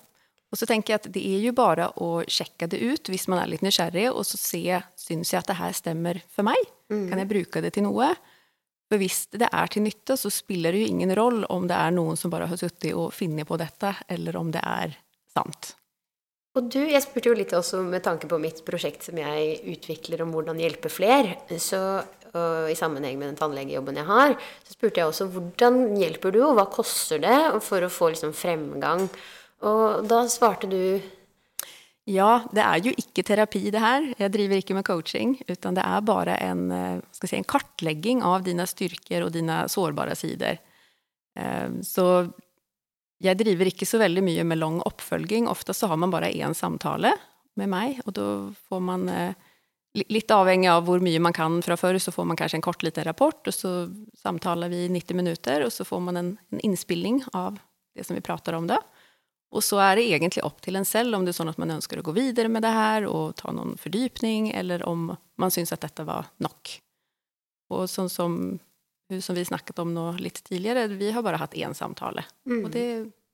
Og 0.50 0.58
så 0.58 0.67
tenker 0.67 0.94
jeg 0.94 1.02
at 1.02 1.12
det 1.14 1.23
er 1.26 1.43
jo 1.43 1.55
bare 1.55 1.93
å 2.02 2.20
sjekke 2.26 2.67
det 2.70 2.79
ut 2.82 3.11
hvis 3.11 3.29
man 3.31 3.43
er 3.43 3.50
litt 3.50 3.62
nysgjerrig, 3.67 4.08
og 4.11 4.23
så 4.26 4.38
se 4.38 4.62
syns 4.99 5.31
jeg 5.31 5.43
at 5.43 5.50
det 5.50 5.58
her 5.58 5.75
stemmer 5.75 6.23
for 6.31 6.47
meg. 6.47 6.70
Kan 6.91 7.23
jeg 7.23 7.31
bruke 7.31 7.62
det 7.62 7.76
til 7.76 7.87
noe? 7.87 8.14
For 8.90 8.98
hvis 8.98 9.28
det 9.38 9.46
er 9.46 9.70
til 9.70 9.84
nytte, 9.87 10.16
så 10.19 10.32
spiller 10.34 10.75
det 10.75 10.82
jo 10.82 10.92
ingen 10.92 11.14
roll 11.14 11.44
om 11.48 11.69
det 11.70 11.76
er 11.78 11.94
noen 11.94 12.19
som 12.19 12.32
bare 12.32 12.48
har 12.50 12.58
sittet 12.58 12.90
og 12.98 13.12
funnet 13.14 13.46
på 13.46 13.58
dette, 13.60 13.94
eller 14.10 14.38
om 14.40 14.50
det 14.50 14.64
er 14.66 14.96
sant. 15.31 15.76
Og 16.58 16.66
du, 16.66 16.81
jeg 16.82 16.98
spurte 17.04 17.31
jo 17.31 17.37
litt 17.38 17.52
også 17.54 17.84
med 17.87 18.02
tanke 18.02 18.26
på 18.26 18.40
mitt 18.42 18.64
prosjekt 18.66 19.06
som 19.06 19.19
jeg 19.20 19.60
utvikler 19.70 20.25
om 20.25 20.32
hvordan 20.34 20.58
hjelpe 20.58 20.90
fler. 20.90 21.37
Så 21.62 21.78
og 22.31 22.70
i 22.70 22.76
sammenheng 22.78 23.16
med 23.19 23.32
den 23.32 23.38
tannlegejobben 23.40 23.96
jeg 23.98 24.06
har, 24.06 24.34
så 24.62 24.76
spurte 24.76 25.00
jeg 25.00 25.11
også 25.11 25.26
hvordan 25.35 25.80
hjelper 25.99 26.35
du, 26.35 26.42
og 26.47 26.56
hva 26.59 26.66
koster 26.70 27.23
det 27.23 27.38
for 27.66 27.82
å 27.82 27.90
få 27.90 28.12
liksom 28.12 28.35
fremgang? 28.37 29.09
Og 29.66 30.06
da 30.09 30.23
svarte 30.30 30.70
du 30.70 31.00
Ja, 32.09 32.45
det 32.54 32.62
er 32.64 32.80
jo 32.83 32.92
ikke 32.97 33.23
terapi 33.26 33.61
det 33.71 33.80
her. 33.83 34.07
Jeg 34.19 34.33
driver 34.33 34.57
ikke 34.59 34.75
med 34.75 34.87
coaching, 34.88 35.35
utan 35.50 35.76
det 35.76 35.85
er 35.85 36.00
bare 36.00 36.37
en, 36.42 36.71
eh, 36.73 37.00
si, 37.12 37.37
en 37.37 37.45
kartlegging 37.45 38.23
av 38.25 38.42
dine 38.42 38.66
styrker 38.66 39.26
og 39.26 39.33
dine 39.33 39.69
sårbare 39.69 40.16
sider. 40.16 40.59
Eh, 41.37 41.69
Så 41.83 42.33
jeg 43.21 43.37
driver 43.37 43.66
ikke 43.66 43.87
så 43.87 44.00
veldig 44.00 44.23
mye 44.25 44.45
med 44.45 44.59
lang 44.59 44.80
oppfølging. 44.80 45.47
Ofte 45.47 45.75
så 45.76 45.87
har 45.88 45.97
man 45.97 46.11
bare 46.11 46.33
én 46.33 46.54
samtale 46.54 47.12
med 47.57 47.69
meg, 47.69 48.00
og 48.07 48.14
da 48.14 48.50
får 48.69 48.80
man 48.83 49.09
eh, 49.09 49.35
Litt 49.92 50.30
avhengig 50.30 50.69
av 50.71 50.85
hvor 50.87 51.00
mye 51.02 51.19
man 51.19 51.33
kan 51.35 51.57
fra 51.66 51.75
før, 51.75 51.97
så 51.99 52.12
får 52.14 52.25
man 52.25 52.37
kanskje 52.38 52.61
en 52.61 52.62
kort 52.62 52.85
liten 52.87 53.02
rapport, 53.02 53.40
og 53.42 53.52
så 53.52 53.90
samtaler 54.14 54.71
vi 54.71 54.85
i 54.85 54.88
90 54.88 55.16
minutter, 55.19 55.64
og 55.66 55.73
så 55.75 55.83
får 55.83 56.00
man 56.00 56.16
en, 56.16 56.28
en 56.54 56.61
innspilling 56.62 57.25
av 57.35 57.59
det 57.97 58.07
som 58.07 58.14
vi 58.14 58.23
prater 58.23 58.54
om 58.54 58.69
da. 58.71 58.78
Og 59.50 59.64
så 59.66 59.80
er 59.83 59.99
det 59.99 60.07
egentlig 60.07 60.45
opp 60.47 60.61
til 60.62 60.78
en 60.78 60.87
selv 60.87 61.16
om 61.16 61.25
det 61.26 61.33
er 61.33 61.40
sånn 61.40 61.50
at 61.50 61.59
man 61.59 61.75
ønsker 61.75 61.99
å 61.99 62.04
gå 62.07 62.14
videre 62.14 62.50
med 62.52 62.62
det 62.62 62.71
her 62.71 63.07
og 63.11 63.35
ta 63.40 63.50
noen 63.54 63.75
fordypning, 63.80 64.52
eller 64.54 64.85
om 64.87 65.11
man 65.11 65.54
syns 65.54 65.75
at 65.75 65.83
dette 65.83 66.07
var 66.07 66.30
nok. 66.45 66.76
Og 67.75 67.87
sånn 67.90 68.11
som, 68.11 68.37
som 69.19 69.38
vi 69.38 69.47
snakket 69.47 69.83
om 69.83 69.90
nå 69.95 70.12
litt 70.23 70.42
tidligere, 70.47 70.87
vi 70.95 71.11
har 71.14 71.26
bare 71.26 71.42
hatt 71.42 71.59
én 71.59 71.75
samtale, 71.75 72.26
og 72.47 72.71
det 72.75 72.87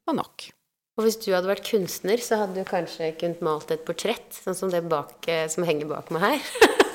var 0.08 0.16
nok. 0.16 0.49
Og 0.96 1.04
hvis 1.04 1.18
du 1.20 1.28
hadde 1.35 1.50
vært 1.50 1.68
kunstner, 1.68 2.20
så 2.25 2.40
hadde 2.40 2.56
du 2.56 2.68
kanskje 2.68 3.12
kunnet 3.20 3.42
malt 3.44 3.73
et 3.75 3.85
portrett, 3.85 4.32
sånn 4.32 4.56
som 4.56 4.73
det 4.73 4.80
bak, 4.88 5.18
eh, 5.28 5.44
som 5.52 5.66
henger 5.68 5.90
bak 5.90 6.08
meg 6.14 6.25
her. 6.25 6.46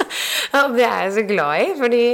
og 0.63 0.77
det 0.79 0.87
er 0.87 1.03
jeg 1.05 1.17
så 1.19 1.25
glad 1.29 1.61
i, 1.61 1.67
fordi 1.77 2.05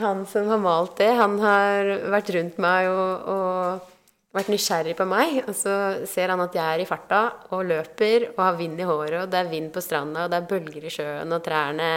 han 0.00 0.24
som 0.30 0.48
har 0.48 0.62
malt 0.62 0.96
det, 1.00 1.10
han 1.18 1.36
har 1.42 1.90
vært 2.14 2.32
rundt 2.36 2.60
meg 2.62 2.88
og, 2.88 3.28
og 3.34 3.90
vært 4.34 4.50
nysgjerrig 4.52 4.96
på 4.98 5.06
meg. 5.10 5.40
Og 5.46 5.54
så 5.56 5.76
ser 6.08 6.32
han 6.34 6.42
at 6.44 6.56
jeg 6.56 6.64
er 6.64 6.84
i 6.84 6.88
farta 6.88 7.22
og 7.50 7.66
løper 7.68 8.30
og 8.32 8.42
har 8.44 8.58
vind 8.60 8.80
i 8.80 8.88
håret, 8.88 9.22
og 9.24 9.30
det 9.32 9.40
er 9.40 9.52
vind 9.52 9.70
på 9.74 9.82
stranda, 9.84 10.24
og 10.24 10.32
det 10.32 10.40
er 10.40 10.50
bølger 10.50 10.86
i 10.86 10.94
sjøen, 10.94 11.36
og 11.36 11.44
trærne 11.46 11.92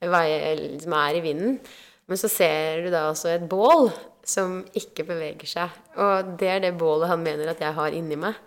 veier, 0.00 0.64
liksom 0.76 0.96
er 0.96 1.18
i 1.18 1.24
vinden. 1.24 1.58
Men 2.10 2.18
så 2.18 2.30
ser 2.32 2.84
du 2.84 2.90
da 2.92 3.08
også 3.10 3.34
et 3.34 3.44
bål 3.48 3.90
som 4.26 4.60
ikke 4.76 5.06
beveger 5.08 5.48
seg. 5.48 5.76
Og 6.00 6.34
det 6.40 6.48
er 6.50 6.64
det 6.64 6.78
bålet 6.78 7.10
han 7.10 7.22
mener 7.22 7.52
at 7.52 7.62
jeg 7.62 7.76
har 7.76 7.94
inni 7.96 8.18
meg. 8.18 8.38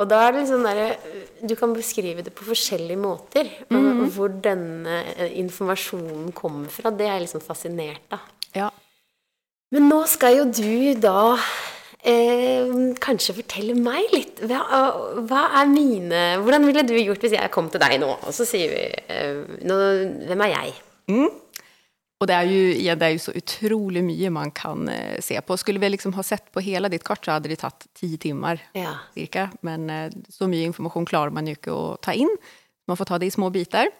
Og 0.00 0.08
da 0.08 0.22
er 0.24 0.32
det 0.32 0.40
liksom 0.40 0.62
der, 0.64 0.96
Du 1.44 1.54
kan 1.54 1.74
beskrive 1.76 2.22
det 2.24 2.32
på 2.32 2.44
forskjellige 2.44 2.96
måter. 2.96 3.44
Og, 3.70 3.76
-hmm. 3.76 4.10
hvor 4.14 4.28
denne 4.28 5.04
informasjonen 5.36 6.32
kommer 6.32 6.68
fra, 6.68 6.90
det 6.90 7.06
er 7.06 7.12
jeg 7.12 7.20
liksom 7.20 7.40
fascinert 7.40 8.00
av. 8.10 8.18
Ja. 8.54 8.70
Men 9.70 9.88
nå 9.88 10.06
skal 10.06 10.36
jo 10.36 10.44
du 10.44 11.00
da 11.00 11.36
eh, 12.08 12.72
kanskje 13.02 13.36
fortelle 13.38 13.76
meg 13.78 14.10
litt. 14.14 14.42
Hva, 14.48 14.62
hva, 15.28 15.44
er 15.60 15.70
mine 15.70 16.22
Hvordan 16.42 16.66
ville 16.68 16.84
du 16.86 16.96
gjort 16.98 17.22
hvis 17.22 17.36
jeg 17.36 17.54
kom 17.54 17.70
til 17.72 17.82
deg 17.82 17.98
nå, 18.02 18.10
og 18.18 18.34
så 18.34 18.46
sier 18.48 18.72
vi 18.72 18.82
eh, 19.12 19.62
nå, 19.66 19.78
Hvem 20.28 20.44
er 20.46 20.54
jeg? 20.56 20.76
Mm. 21.12 21.30
Og 22.22 22.28
det 22.30 22.34
er, 22.36 22.46
jo, 22.46 22.66
ja, 22.78 22.94
det 22.94 23.06
er 23.06 23.14
jo 23.16 23.22
så 23.24 23.32
utrolig 23.34 24.02
mye 24.06 24.28
man 24.30 24.52
kan 24.54 24.86
eh, 24.92 25.18
se 25.24 25.34
på. 25.42 25.56
Skulle 25.58 25.82
vi 25.82 25.90
liksom 25.90 26.14
ha 26.14 26.22
sett 26.22 26.52
på 26.54 26.62
hele 26.62 26.90
ditt 26.92 27.02
kart, 27.06 27.24
så 27.26 27.34
hadde 27.34 27.50
det 27.50 27.58
tatt 27.64 27.88
ti 27.98 28.12
timer. 28.22 28.62
Ja. 28.78 28.92
Cirka. 29.16 29.48
Men 29.66 29.90
eh, 29.90 30.14
så 30.30 30.46
mye 30.50 30.68
informasjon 30.70 31.08
klarer 31.10 31.34
man 31.34 31.50
jo 31.50 31.56
ikke 31.58 31.74
å 31.74 31.88
ta 31.98 32.14
inn. 32.14 32.30
Man 32.86 32.98
får 32.98 33.10
ta 33.10 33.18
det 33.18 33.32
i 33.32 33.34
små 33.34 33.50
biter. 33.50 33.90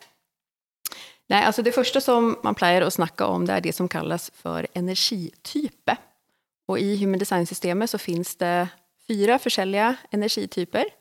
Nei, 1.33 1.41
altså 1.41 1.65
det 1.67 1.75
første 1.75 1.99
som 2.05 2.37
man 2.45 2.55
pleier 2.59 2.87
å 2.87 2.93
snakke 2.95 3.27
om, 3.27 3.49
det 3.49 3.57
er 3.57 3.67
det 3.67 3.75
som 3.75 3.91
kalles 3.91 4.29
for 4.39 4.71
energitype. 4.79 5.99
Og 6.71 6.79
i 6.79 6.97
Human 7.01 7.21
Design-systemet 7.21 7.91
så 7.91 8.01
finnes 8.01 8.35
det 8.41 8.69
fyra 9.09 9.39
forskjellige 9.43 9.89
energityper. 10.15 10.93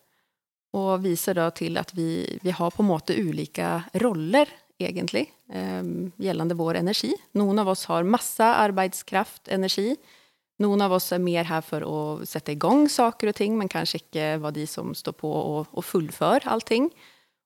Og 0.78 1.04
viser 1.04 1.36
da 1.36 1.50
til 1.52 1.78
at 1.82 1.92
vi, 1.96 2.24
vi 2.44 2.56
har 2.56 2.72
på 2.72 2.84
en 2.84 2.90
måte 2.90 3.18
ulike 3.18 3.68
roller, 4.04 4.50
egentlig, 4.82 5.28
eh, 5.52 5.84
gjeldende 6.22 6.58
vår 6.58 6.80
energi. 6.80 7.12
Noen 7.38 7.60
av 7.62 7.70
oss 7.74 7.86
har 7.92 8.08
masse 8.08 8.44
arbeidskraft, 8.44 9.52
energi. 9.52 9.98
Noen 10.62 10.82
av 10.82 10.94
oss 10.94 11.12
er 11.12 11.22
mer 11.22 11.48
her 11.50 11.64
for 11.66 11.84
å 11.86 11.98
sette 12.28 12.54
i 12.54 12.60
gang 12.60 12.88
saker 12.90 13.32
og 13.32 13.38
ting, 13.38 13.58
men 13.58 13.70
kanskje 13.72 14.02
ikke 14.04 14.28
var 14.42 14.56
de 14.56 14.68
som 14.70 14.94
står 14.96 15.18
på 15.18 15.30
og, 15.30 15.72
og 15.74 15.86
fullfører 15.86 16.48
allting. 16.50 16.90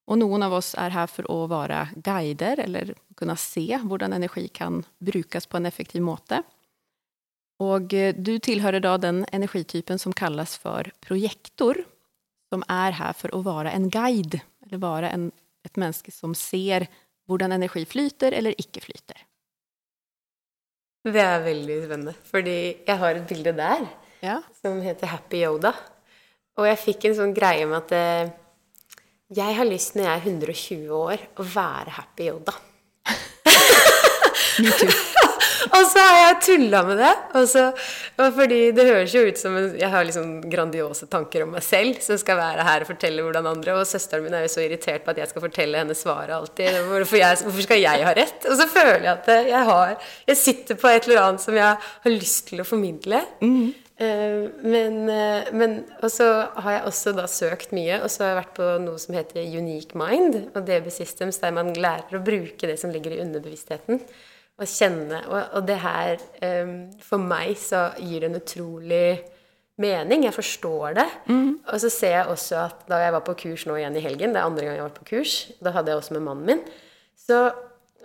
Og 0.06 0.20
noen 0.22 0.46
av 0.46 0.54
oss 0.54 0.74
er 0.78 0.94
her 0.94 1.08
for 1.10 1.28
å 1.32 1.46
være 1.50 1.88
guider, 2.06 2.60
eller 2.62 2.94
kunne 3.18 3.38
se 3.40 3.66
hvordan 3.74 4.14
energi 4.14 4.48
kan 4.54 4.84
brukes 5.02 5.48
på 5.50 5.58
en 5.58 5.66
effektiv 5.66 6.04
måte. 6.06 6.44
Og 7.64 7.94
du 8.20 8.34
tilhører 8.44 8.82
da 8.84 8.98
den 9.00 9.24
energitypen 9.32 10.00
som 10.02 10.12
kalles 10.14 10.58
for 10.60 10.90
projektor, 11.06 11.78
som 12.52 12.66
er 12.72 12.92
her 12.98 13.14
for 13.16 13.32
å 13.36 13.40
være 13.46 13.72
en 13.74 13.88
guide, 13.94 14.42
eller 14.66 14.82
være 14.84 15.12
en, 15.16 15.30
et 15.66 15.80
menneske 15.80 16.12
som 16.12 16.34
ser 16.36 16.88
hvordan 17.30 17.56
energi 17.56 17.86
flyter 17.90 18.36
eller 18.38 18.54
ikke 18.62 18.84
flyter. 18.84 19.24
Det 21.06 21.22
er 21.22 21.44
veldig 21.46 21.80
spennende, 21.86 22.14
fordi 22.28 22.58
jeg 22.88 22.98
har 23.02 23.16
et 23.20 23.28
bilde 23.30 23.54
der 23.58 23.86
Ja. 24.26 24.40
som 24.62 24.82
heter 24.82 25.08
Happy 25.14 25.44
Yoda. 25.46 25.72
Og 26.58 26.66
jeg 26.68 26.80
fikk 26.82 27.06
en 27.10 27.16
sånn 27.18 27.34
greie 27.36 27.66
med 27.70 27.78
at 27.84 27.92
eh, 27.96 28.30
jeg 29.36 29.56
har 29.58 29.66
lyst 29.70 29.96
når 29.96 30.08
jeg 30.08 30.16
er 30.16 30.30
120 30.32 30.96
år, 30.98 31.26
å 31.38 31.44
være 31.56 31.90
Happy 32.00 32.30
Yoda. 32.30 32.56
Me 34.60 34.72
too. 34.80 35.25
Og 35.72 35.86
så 35.90 36.02
har 36.04 36.18
jeg 36.20 36.40
tulla 36.46 36.82
med 36.88 37.00
det. 37.02 37.12
Og 37.40 37.48
så, 37.50 37.66
og 38.22 38.38
fordi 38.38 38.60
det 38.76 38.88
høres 38.88 39.16
jo 39.16 39.24
ut 39.26 39.40
som 39.40 39.56
en, 39.60 39.70
Jeg 39.80 39.90
har 39.92 40.08
liksom 40.08 40.34
grandiose 40.52 41.08
tanker 41.12 41.46
om 41.46 41.56
meg 41.56 41.66
selv 41.66 42.02
som 42.04 42.20
skal 42.22 42.40
være 42.40 42.66
her 42.68 42.86
og 42.86 42.92
fortelle 42.92 43.26
hvordan 43.26 43.50
andre 43.50 43.78
Og 43.80 43.88
søsteren 43.90 44.26
min 44.26 44.36
er 44.38 44.46
jo 44.46 44.54
så 44.56 44.66
irritert 44.66 45.06
på 45.06 45.14
at 45.14 45.22
jeg 45.24 45.32
skal 45.32 45.46
fortelle 45.48 45.82
henne 45.82 45.98
svaret 45.98 46.36
alltid. 46.36 46.82
Hvorfor, 46.90 47.22
jeg, 47.22 47.40
hvorfor 47.46 47.68
skal 47.68 47.82
jeg 47.82 48.06
ha 48.08 48.14
rett? 48.18 48.46
Og 48.50 48.60
så 48.60 48.68
føler 48.70 49.08
jeg 49.08 49.14
at 49.16 49.32
jeg 49.50 49.64
har 49.72 49.96
Jeg 50.28 50.42
sitter 50.42 50.80
på 50.80 50.92
et 50.92 51.10
eller 51.10 51.24
annet 51.24 51.46
som 51.46 51.58
jeg 51.58 51.82
har 52.06 52.14
lyst 52.14 52.48
til 52.52 52.62
å 52.62 52.68
formidle. 52.68 53.24
Mm. 53.42 53.74
men, 53.96 54.96
eh, 55.10 55.52
men 55.56 55.86
Og 56.04 56.12
så 56.12 56.26
har 56.52 56.72
jeg 56.72 56.86
også 56.90 57.14
da 57.16 57.28
søkt 57.32 57.72
mye, 57.72 58.02
og 58.04 58.10
så 58.12 58.24
har 58.24 58.34
jeg 58.34 58.40
vært 58.42 58.56
på 58.58 58.70
noe 58.84 59.00
som 59.00 59.16
heter 59.16 59.46
Unique 59.56 59.96
Mind 59.96 60.50
og 60.52 60.66
DB 60.68 60.90
Systems, 60.92 61.40
der 61.40 61.56
man 61.56 61.74
lærer 61.74 62.18
å 62.18 62.24
bruke 62.24 62.68
det 62.68 62.78
som 62.82 62.92
ligger 62.92 63.16
i 63.16 63.22
underbevisstheten 63.24 64.04
å 64.56 64.68
kjenne 64.70 65.22
Og, 65.28 65.40
og 65.58 65.66
det 65.68 65.78
her 65.84 66.20
um, 66.64 66.76
For 67.04 67.22
meg 67.22 67.56
så 67.60 67.90
gir 68.00 68.24
det 68.24 68.30
en 68.30 68.40
utrolig 68.40 69.08
mening. 69.82 70.24
Jeg 70.24 70.32
forstår 70.32 70.94
det. 70.96 71.06
Og 71.68 71.80
så 71.84 71.90
ser 71.92 72.14
jeg 72.14 72.32
også 72.32 72.60
at 72.62 72.84
da 72.88 73.02
jeg 73.02 73.12
var 73.12 73.24
på 73.28 73.34
kurs 73.42 73.66
nå 73.68 73.76
igjen 73.76 73.98
i 74.00 74.04
helgen, 74.06 74.32
det 74.32 74.40
er 74.40 74.48
andre 74.48 74.64
gang 74.64 74.78
jeg 74.78 74.86
vært 74.86 75.00
på 75.02 75.08
kurs, 75.10 75.34
da 75.60 75.74
hadde 75.76 75.92
jeg 75.92 76.00
også 76.00 76.16
med 76.16 76.24
mannen 76.24 76.46
min, 76.48 76.62
så, 77.20 77.40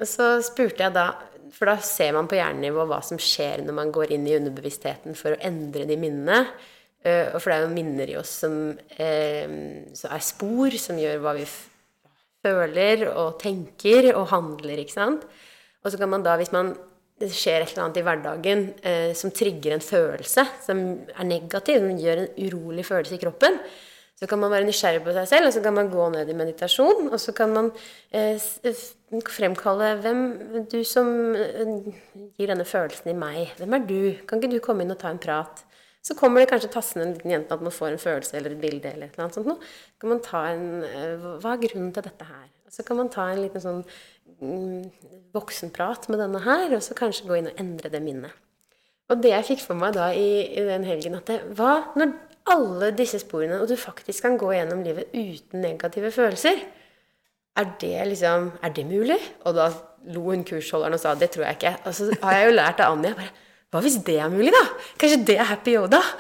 så 0.03 0.33
spurte 0.43 0.83
jeg 0.83 0.97
da 0.97 1.13
For 1.55 1.71
da 1.71 1.77
ser 1.83 2.17
man 2.17 2.27
på 2.31 2.41
hjernenivå 2.41 2.89
hva 2.91 2.99
som 3.07 3.19
skjer 3.23 3.63
når 3.63 3.77
man 3.77 3.95
går 3.95 4.13
inn 4.17 4.27
i 4.27 4.35
underbevisstheten 4.41 5.15
for 5.19 5.35
å 5.35 5.41
endre 5.47 5.87
de 5.87 5.97
minnene. 5.99 6.45
Uh, 7.07 7.31
og 7.33 7.39
for 7.39 7.51
det 7.51 7.57
er 7.57 7.65
jo 7.65 7.73
minner 7.75 8.11
i 8.13 8.19
oss 8.19 8.33
som, 8.43 8.57
uh, 8.75 9.55
som 9.99 10.15
er 10.15 10.27
spor, 10.27 10.75
som 10.79 10.99
gjør 11.01 11.23
hva 11.23 11.37
vi 11.39 11.47
føler 12.45 13.07
og 13.11 13.39
tenker 13.41 14.11
og 14.15 14.29
handler, 14.35 14.83
ikke 14.83 14.97
sant. 14.99 15.27
Og 15.85 15.93
så 15.93 16.01
kan 16.01 16.11
man 16.13 16.25
da, 16.25 16.37
hvis 16.41 16.53
man 16.53 16.75
det 17.21 17.29
skjer 17.37 17.61
et 17.61 17.75
eller 17.75 17.85
annet 17.85 18.01
i 18.01 18.05
hverdagen 18.07 18.63
eh, 18.87 19.13
som 19.17 19.33
trigger 19.35 19.75
en 19.75 19.85
følelse 19.85 20.45
som 20.65 20.81
er 21.13 21.27
negativ, 21.29 21.83
som 21.83 22.01
gjør 22.01 22.23
en 22.23 22.31
urolig 22.47 22.85
følelse 22.89 23.17
i 23.19 23.21
kroppen, 23.21 23.59
så 24.21 24.29
kan 24.29 24.41
man 24.41 24.53
være 24.53 24.67
nysgjerrig 24.69 25.01
på 25.05 25.13
seg 25.17 25.29
selv, 25.29 25.49
og 25.49 25.55
så 25.57 25.63
kan 25.65 25.77
man 25.77 25.89
gå 25.93 26.07
ned 26.13 26.29
i 26.29 26.37
meditasjon, 26.37 27.07
og 27.09 27.21
så 27.21 27.33
kan 27.37 27.53
man 27.57 27.71
eh, 28.13 28.41
fremkalle 29.33 29.95
hvem 30.01 30.23
du 30.73 30.79
som 30.85 31.09
eh, 31.37 31.75
gir 32.37 32.53
denne 32.53 32.69
følelsen 32.69 33.13
i 33.13 33.17
meg. 33.17 33.55
Hvem 33.61 33.77
er 33.77 33.89
du? 33.89 34.01
Kan 34.29 34.41
ikke 34.41 34.55
du 34.57 34.65
komme 34.65 34.85
inn 34.85 34.93
og 34.93 35.01
ta 35.01 35.13
en 35.13 35.21
prat? 35.21 35.65
Så 36.05 36.17
kommer 36.17 36.41
det 36.41 36.49
kanskje 36.49 36.73
tassende 36.73 37.05
en 37.05 37.13
liten 37.17 37.33
jente 37.33 37.53
at 37.53 37.65
man 37.65 37.75
får 37.77 37.93
en 37.93 38.01
følelse 38.01 38.37
eller 38.39 38.55
et 38.55 38.61
bilde 38.61 38.89
eller 38.89 39.09
et 39.11 39.17
eller 39.17 39.27
annet 39.27 39.37
sånt 39.37 39.51
noe. 39.51 39.73
Kan 40.01 40.13
man 40.15 40.23
ta 40.25 40.47
en 40.49 40.63
Hva 41.43 41.53
er 41.53 41.61
grunnen 41.67 41.91
til 41.93 42.07
dette 42.07 42.29
her? 42.29 42.47
Så 42.73 42.87
kan 42.87 42.97
man 42.97 43.11
ta 43.13 43.27
en 43.29 43.43
liten 43.43 43.61
sånn 43.61 43.83
voksenprat 45.35 46.09
med 46.11 46.23
denne 46.23 46.41
her, 46.45 46.73
og 46.77 46.83
så 46.85 46.97
kanskje 46.99 47.29
gå 47.29 47.39
inn 47.39 47.51
og 47.51 47.61
endre 47.61 47.93
det 47.93 48.01
minnet. 48.05 48.35
Og 49.11 49.19
det 49.23 49.33
jeg 49.33 49.47
fikk 49.49 49.65
for 49.67 49.79
meg 49.79 49.97
da 49.97 50.11
i, 50.15 50.47
i 50.55 50.65
den 50.67 50.87
helgen, 50.87 51.17
at 51.19 51.31
det, 51.31 51.41
var 51.59 51.91
når 51.99 52.15
alle 52.51 52.91
disse 52.97 53.21
sporene, 53.23 53.61
og 53.61 53.69
du 53.69 53.77
faktisk 53.79 54.25
kan 54.25 54.39
gå 54.41 54.53
gjennom 54.55 54.85
livet 54.87 55.11
uten 55.15 55.63
negative 55.65 56.13
følelser, 56.15 56.63
er 57.59 57.73
det 57.81 58.07
liksom 58.13 58.53
Er 58.63 58.71
det 58.71 58.87
mulig? 58.87 59.19
Og 59.45 59.55
da 59.55 59.71
lo 60.15 60.23
hun 60.31 60.45
kursholderen 60.47 60.95
og 60.95 61.01
sa 61.03 61.15
det 61.19 61.33
tror 61.35 61.45
jeg 61.45 61.59
ikke. 61.59 61.75
Og 61.85 61.95
så 61.95 62.07
har 62.23 62.37
jeg 62.37 62.47
jo 62.47 62.55
lært 62.55 62.81
av 62.81 62.95
Anja 62.95 63.11
bare 63.19 63.33
Hva 63.71 63.83
hvis 63.85 63.99
det 64.07 64.17
er 64.19 64.31
mulig, 64.31 64.53
da? 64.55 64.63
Kanskje 64.99 65.25
det 65.27 65.37
er 65.37 65.51
Happy 65.51 65.77
Yoda? 65.77 66.01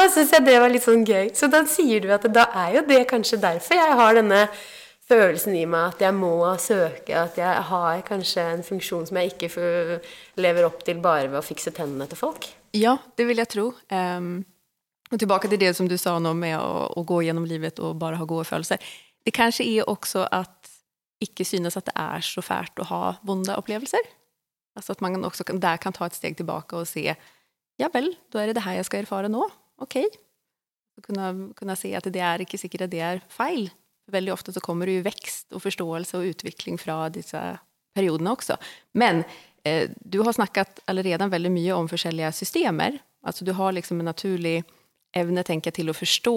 Da 0.00 0.06
syns 0.08 0.30
jeg 0.32 0.46
det 0.46 0.56
var 0.62 0.70
litt 0.72 0.84
sånn 0.84 1.02
gøy. 1.04 1.32
Så 1.36 1.50
da 1.50 1.60
sier 1.68 2.00
du 2.00 2.08
at 2.14 2.24
da 2.32 2.46
er 2.62 2.78
jo 2.78 2.82
det 2.86 3.02
kanskje 3.10 3.36
derfor 3.42 3.76
jeg 3.76 3.96
har 3.98 4.14
denne 4.16 4.38
følelsen 5.10 5.56
i 5.58 5.66
meg 5.68 5.96
at 5.96 6.04
jeg 6.06 6.16
må 6.16 6.32
søke, 6.62 7.16
at 7.18 7.38
jeg 7.40 7.66
har 7.70 8.04
kanskje 8.06 8.46
en 8.54 8.64
funksjon 8.66 9.08
som 9.08 9.18
jeg 9.20 9.34
ikke 9.34 10.00
lever 10.40 10.68
opp 10.68 10.84
til 10.86 11.02
bare 11.02 11.28
ved 11.28 11.40
å 11.40 11.44
fikse 11.44 11.74
tennene 11.76 12.06
til 12.10 12.20
folk. 12.20 12.48
Ja, 12.76 12.96
det 13.18 13.26
vil 13.26 13.42
jeg 13.42 13.50
tro. 13.50 13.70
Um, 13.90 14.44
og 15.10 15.18
tilbake 15.18 15.50
til 15.50 15.58
det 15.58 15.72
som 15.74 15.88
du 15.90 15.96
sa 15.98 16.14
nå 16.22 16.32
med 16.38 16.54
å, 16.58 16.86
å, 16.94 17.02
gå 17.06 17.24
gjennom 17.26 17.48
livet 17.48 17.82
og 17.82 17.98
bare 17.98 18.20
ha 18.20 18.28
gode 18.28 18.46
følelser. 18.46 18.78
Det 19.26 19.34
kanskje 19.34 19.66
er 19.66 19.90
også 19.90 20.24
at 20.30 20.70
ikke 21.20 21.44
synes 21.44 21.76
at 21.76 21.90
det 21.90 21.96
er 21.98 22.22
så 22.24 22.42
fælt 22.44 22.80
å 22.80 22.88
ha 22.88 23.02
vonde 23.26 23.56
opplevelser. 23.58 24.06
Altså 24.78 24.94
at 24.94 25.02
man 25.04 25.18
også 25.26 25.44
kan, 25.44 25.58
der 25.60 25.82
kan 25.82 25.92
ta 25.96 26.06
et 26.06 26.16
steg 26.16 26.38
tilbake 26.38 26.78
og 26.78 26.88
se 26.88 27.10
ja 27.80 27.88
vel, 27.92 28.12
da 28.30 28.40
er 28.40 28.50
det 28.50 28.58
det 28.60 28.64
her 28.66 28.78
jeg 28.78 28.86
skal 28.88 29.02
erfare 29.02 29.30
nå. 29.32 29.42
Ok. 29.80 29.98
Kunne, 31.00 31.50
kunne 31.56 31.76
se 31.80 31.90
at 31.96 32.06
det 32.12 32.22
er 32.22 32.44
ikke 32.44 32.60
sikkert 32.60 32.86
at 32.86 32.92
det 32.92 33.00
er 33.04 33.22
feil. 33.32 33.70
Veldig 34.10 34.32
ofte 34.34 34.54
så 34.54 34.62
kommer 34.64 34.88
det 34.88 34.98
jo 34.98 35.06
vekst 35.06 35.54
og 35.56 35.62
forståelse 35.64 36.18
og 36.18 36.32
utvikling 36.32 36.78
fra 36.80 37.04
disse 37.12 37.40
periodene 37.96 38.34
også. 38.34 38.56
Men 38.98 39.24
eh, 39.64 39.90
du 40.00 40.20
har 40.26 40.36
snakket 40.36 40.82
allerede 40.90 41.30
veldig 41.30 41.52
mye 41.54 41.76
om 41.76 41.88
forskjellige 41.90 42.32
systemer. 42.42 42.98
Altså 43.26 43.44
du 43.44 43.52
har 43.56 43.74
liksom 43.76 44.00
en 44.00 44.10
naturlig 44.12 44.60
evne 45.16 45.44
tenker 45.46 45.70
jeg, 45.70 45.80
til 45.80 45.90
å 45.90 45.96
forstå 45.96 46.36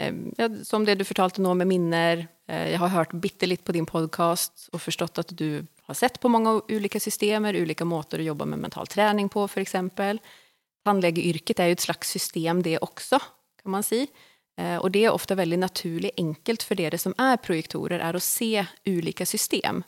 eh, 0.00 0.14
ja, 0.38 0.48
Som 0.64 0.86
det 0.88 0.98
du 1.00 1.04
fortalte 1.06 1.44
nå 1.44 1.54
med 1.60 1.70
minner. 1.70 2.26
Eh, 2.48 2.70
jeg 2.74 2.80
har 2.82 2.94
hørt 2.94 3.14
bitte 3.20 3.48
litt 3.48 3.64
på 3.64 3.76
din 3.76 3.88
podkast 3.88 4.70
og 4.72 4.82
forstått 4.82 5.22
at 5.24 5.36
du 5.36 5.64
har 5.84 5.98
sett 5.98 6.20
på 6.20 6.30
mange 6.32 6.58
ulike 6.72 7.00
systemer, 7.00 7.56
ulike 7.56 7.84
måter 7.84 8.22
å 8.22 8.30
jobbe 8.30 8.48
med 8.48 8.62
mental 8.62 8.88
trening 8.88 9.28
på, 9.32 9.44
f.eks. 9.44 9.76
Tannlegeyrket 10.84 11.60
er 11.60 11.70
jo 11.70 11.76
et 11.78 11.84
slags 11.84 12.10
system, 12.12 12.62
det 12.64 12.78
også, 12.84 13.20
kan 13.60 13.72
man 13.76 13.84
si. 13.84 14.04
Eh, 14.60 14.76
og 14.78 14.92
det 14.94 15.04
er 15.04 15.14
ofte 15.14 15.36
veldig 15.38 15.58
naturlig 15.64 16.12
enkelt 16.20 16.62
for 16.66 16.78
dere 16.78 17.00
som 17.00 17.14
er 17.20 17.40
projektorer, 17.42 18.00
er 18.00 18.16
å 18.16 18.22
se 18.22 18.66
ulike 18.86 19.26
system. 19.26 19.82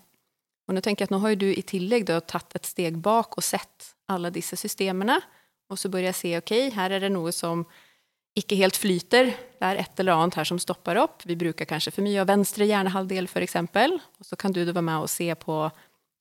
Og 0.66 0.75
nå 0.75 0.82
tenker 0.82 1.04
jeg 1.04 1.11
at 1.11 1.14
nå 1.14 1.23
har 1.23 1.35
jo 1.35 1.42
du 1.44 1.50
i 1.52 1.62
tillegg 1.66 2.08
da 2.08 2.18
tatt 2.20 2.56
et 2.58 2.66
steg 2.66 2.99
bak 3.02 3.37
og 3.38 3.44
sett 3.46 3.92
alle 4.11 4.32
disse 4.35 4.58
systemene, 4.58 5.20
og 5.70 5.78
så 5.78 5.90
jeg 5.90 6.14
se 6.14 6.32
ok, 6.38 6.52
her 6.75 6.94
er 6.94 7.02
det 7.02 7.11
noe 7.11 7.32
som 7.35 7.64
ikke 8.37 8.58
helt 8.61 8.76
flyter. 8.76 9.32
Det 9.58 9.66
er 9.66 9.80
et 9.80 10.00
eller 10.02 10.14
annet 10.14 10.37
her 10.38 10.46
som 10.46 10.58
stopper 10.61 10.99
opp. 11.00 11.25
Vi 11.26 11.38
bruker 11.38 11.66
kanskje 11.66 11.94
for 11.94 12.04
mye 12.06 12.20
av 12.20 12.28
venstre 12.28 12.68
hjernehalvdel, 12.68 13.26
f.eks. 13.26 13.56
Og 13.56 14.26
så 14.28 14.37
kan 14.38 14.54
du 14.54 14.61
da 14.62 14.75
være 14.75 14.87
med 14.87 15.06
og 15.06 15.11
se 15.11 15.30
på 15.40 15.56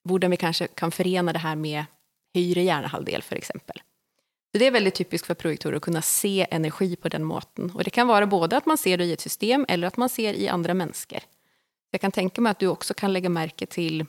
hvordan 0.06 0.34
vi 0.34 0.40
kanskje 0.40 0.70
kan 0.78 0.94
forene 0.96 1.34
det 1.36 1.44
her 1.44 1.58
med 1.60 1.92
høyre 2.38 2.64
hjernehalvdel, 2.66 3.26
f.eks. 3.26 3.52
Så 3.52 3.95
det 4.60 4.68
är 4.68 4.72
väldigt 4.72 4.96
typiskt 4.96 5.28
för 5.28 5.34
projektorer 5.34 5.76
att 5.76 5.82
kunna 5.82 6.02
se 6.02 6.48
energi 6.52 6.96
på 6.96 7.10
den 7.10 7.24
måten. 7.24 7.72
Och 7.72 7.84
det 7.84 7.90
kan 7.90 8.08
vara 8.08 8.28
både 8.28 8.58
att 8.58 8.66
man 8.66 8.78
ser 8.78 8.98
det 8.98 9.06
i 9.06 9.14
ett 9.14 9.22
system 9.22 9.66
eller 9.68 9.88
att 9.88 9.98
man 9.98 10.10
ser 10.10 10.34
i 10.34 10.48
andra 10.48 10.74
mennesker. 10.74 11.24
Jeg 11.92 12.02
kan 12.02 12.12
tenke 12.12 12.44
meg 12.44 12.58
at 12.58 12.60
du 12.60 12.68
også 12.68 12.94
kan 12.98 13.14
legge 13.14 13.32
merke 13.32 13.68
til 13.72 14.04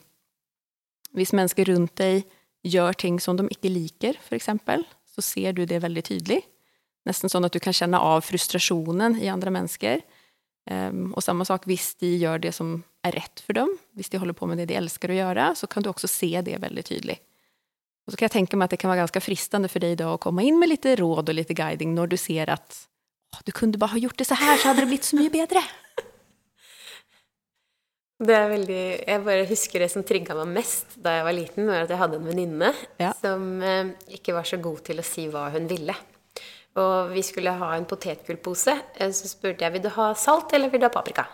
hvis 1.15 1.31
mennesker 1.31 1.69
rundt 1.71 1.95
deg 1.95 2.25
gjør 2.67 2.97
ting 2.99 3.19
som 3.23 3.37
de 3.39 3.45
ikke 3.53 3.71
liker, 3.71 4.17
for 4.19 4.35
eksempel, 4.35 4.83
så 5.07 5.23
ser 5.23 5.55
du 5.55 5.63
det 5.65 5.79
veldig 5.81 6.03
tydelig. 6.09 6.41
Nesten 7.07 7.31
sånn 7.31 7.47
at 7.47 7.55
du 7.55 7.61
kan 7.63 7.75
kjenne 7.75 7.99
av 8.03 8.25
frustrasjonen 8.27 9.15
i 9.23 9.29
andre 9.31 9.53
mennesker. 9.55 10.03
Um, 10.67 11.13
og 11.15 11.23
samme 11.23 11.47
sak 11.47 11.63
hvis 11.69 11.93
de 12.03 12.11
gjør 12.19 12.41
det 12.43 12.51
som 12.57 12.81
er 13.07 13.15
rett 13.15 13.39
for 13.45 13.55
dem, 13.55 13.71
hvis 13.95 14.11
de 14.11 14.19
holder 14.19 14.35
på 14.35 14.49
med 14.51 14.59
det 14.59 14.67
de 14.73 14.75
elsker 14.81 15.13
å 15.13 15.19
gjøre, 15.21 15.47
så 15.55 15.69
kan 15.71 15.85
du 15.85 15.93
også 15.93 16.09
se 16.11 16.33
det 16.43 16.59
veldig 16.59 16.83
tydelig. 16.89 17.21
Og 18.07 18.13
så 18.13 18.17
kan 18.19 18.29
jeg 18.29 18.35
tenke 18.37 18.55
meg 18.55 18.69
at 18.69 18.75
det 18.77 18.79
kan 18.79 18.89
være 18.93 19.03
ganske 19.03 19.19
fristende 19.19 19.67
for 19.71 19.83
deg 19.83 19.97
da 19.99 20.13
å 20.13 20.19
komme 20.23 20.45
inn 20.47 20.55
med 20.59 20.71
litt 20.71 20.85
råd 20.87 21.27
og 21.27 21.35
litt 21.35 21.51
guiding 21.51 21.91
når 21.95 22.13
du 22.13 22.17
ser 22.19 22.49
at 22.53 22.85
du 23.43 23.51
kunne 23.51 23.77
bare 23.77 23.97
ha 23.97 23.99
gjort 23.99 24.17
det 24.17 24.25
så 24.29 24.37
her, 24.39 24.55
så 24.57 24.71
hadde 24.71 24.85
det 24.85 24.89
blitt 24.93 25.05
så 25.05 25.19
mye 25.19 25.31
bedre. 25.33 25.61
Det 28.17 28.33
er 28.33 28.47
veldig 28.49 28.83
Jeg 29.05 29.21
bare 29.27 29.43
husker 29.45 29.83
det 29.83 29.91
som 29.93 30.01
trigga 30.07 30.33
meg 30.39 30.55
mest 30.55 30.95
da 30.97 31.11
jeg 31.19 31.25
var 31.27 31.35
liten, 31.37 31.67
var 31.69 31.83
at 31.83 31.91
jeg 31.93 31.99
hadde 32.01 32.17
en 32.17 32.25
venninne 32.25 32.71
Ja. 32.97 33.11
som 33.13 33.61
eh, 33.61 33.91
ikke 34.17 34.33
var 34.33 34.47
så 34.49 34.57
god 34.57 34.79
til 34.87 34.97
å 34.97 35.05
si 35.05 35.27
hva 35.29 35.51
hun 35.53 35.67
ville. 35.69 35.93
Og 36.81 37.11
vi 37.13 37.21
skulle 37.25 37.53
ha 37.59 37.69
en 37.75 37.85
potetgullpose, 37.85 38.73
eh, 38.97 39.13
så 39.13 39.29
spurte 39.29 39.67
jeg 39.67 39.75
vil 39.75 39.85
du 39.85 39.91
ha 39.99 40.07
salt 40.17 40.49
eller 40.57 40.73
vil 40.73 40.81
du 40.81 40.87
ha 40.87 40.93
paprika. 40.95 41.27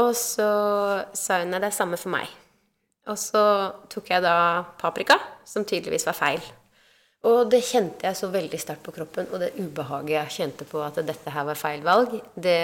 Og 0.00 0.14
så 0.16 0.48
sa 1.12 1.42
hun 1.42 1.52
nei, 1.52 1.60
det 1.60 1.68
er 1.68 1.76
samme 1.76 2.00
for 2.00 2.14
meg. 2.16 2.32
Og 3.06 3.18
så 3.20 3.42
tok 3.92 4.10
jeg 4.10 4.24
da 4.24 4.36
paprika, 4.80 5.18
som 5.46 5.64
tydeligvis 5.64 6.06
var 6.08 6.18
feil. 6.18 6.42
Og 7.26 7.46
det 7.50 7.62
kjente 7.66 8.06
jeg 8.06 8.18
så 8.18 8.30
veldig 8.30 8.58
sterkt 8.60 8.84
på 8.86 8.94
kroppen, 8.94 9.28
og 9.32 9.40
det 9.42 9.54
ubehaget 9.58 10.14
jeg 10.14 10.34
kjente 10.40 10.66
på 10.68 10.82
at 10.84 10.98
dette 11.06 11.32
her 11.32 11.46
var 11.48 11.58
feil 11.58 11.82
valg, 11.86 12.14
det 12.34 12.60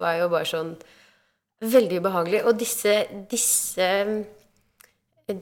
var 0.00 0.20
jo 0.20 0.30
bare 0.32 0.48
sånn 0.48 0.76
Veldig 1.58 1.96
ubehagelig. 1.98 2.44
Og 2.46 2.54
disse, 2.54 2.92
disse 3.30 3.86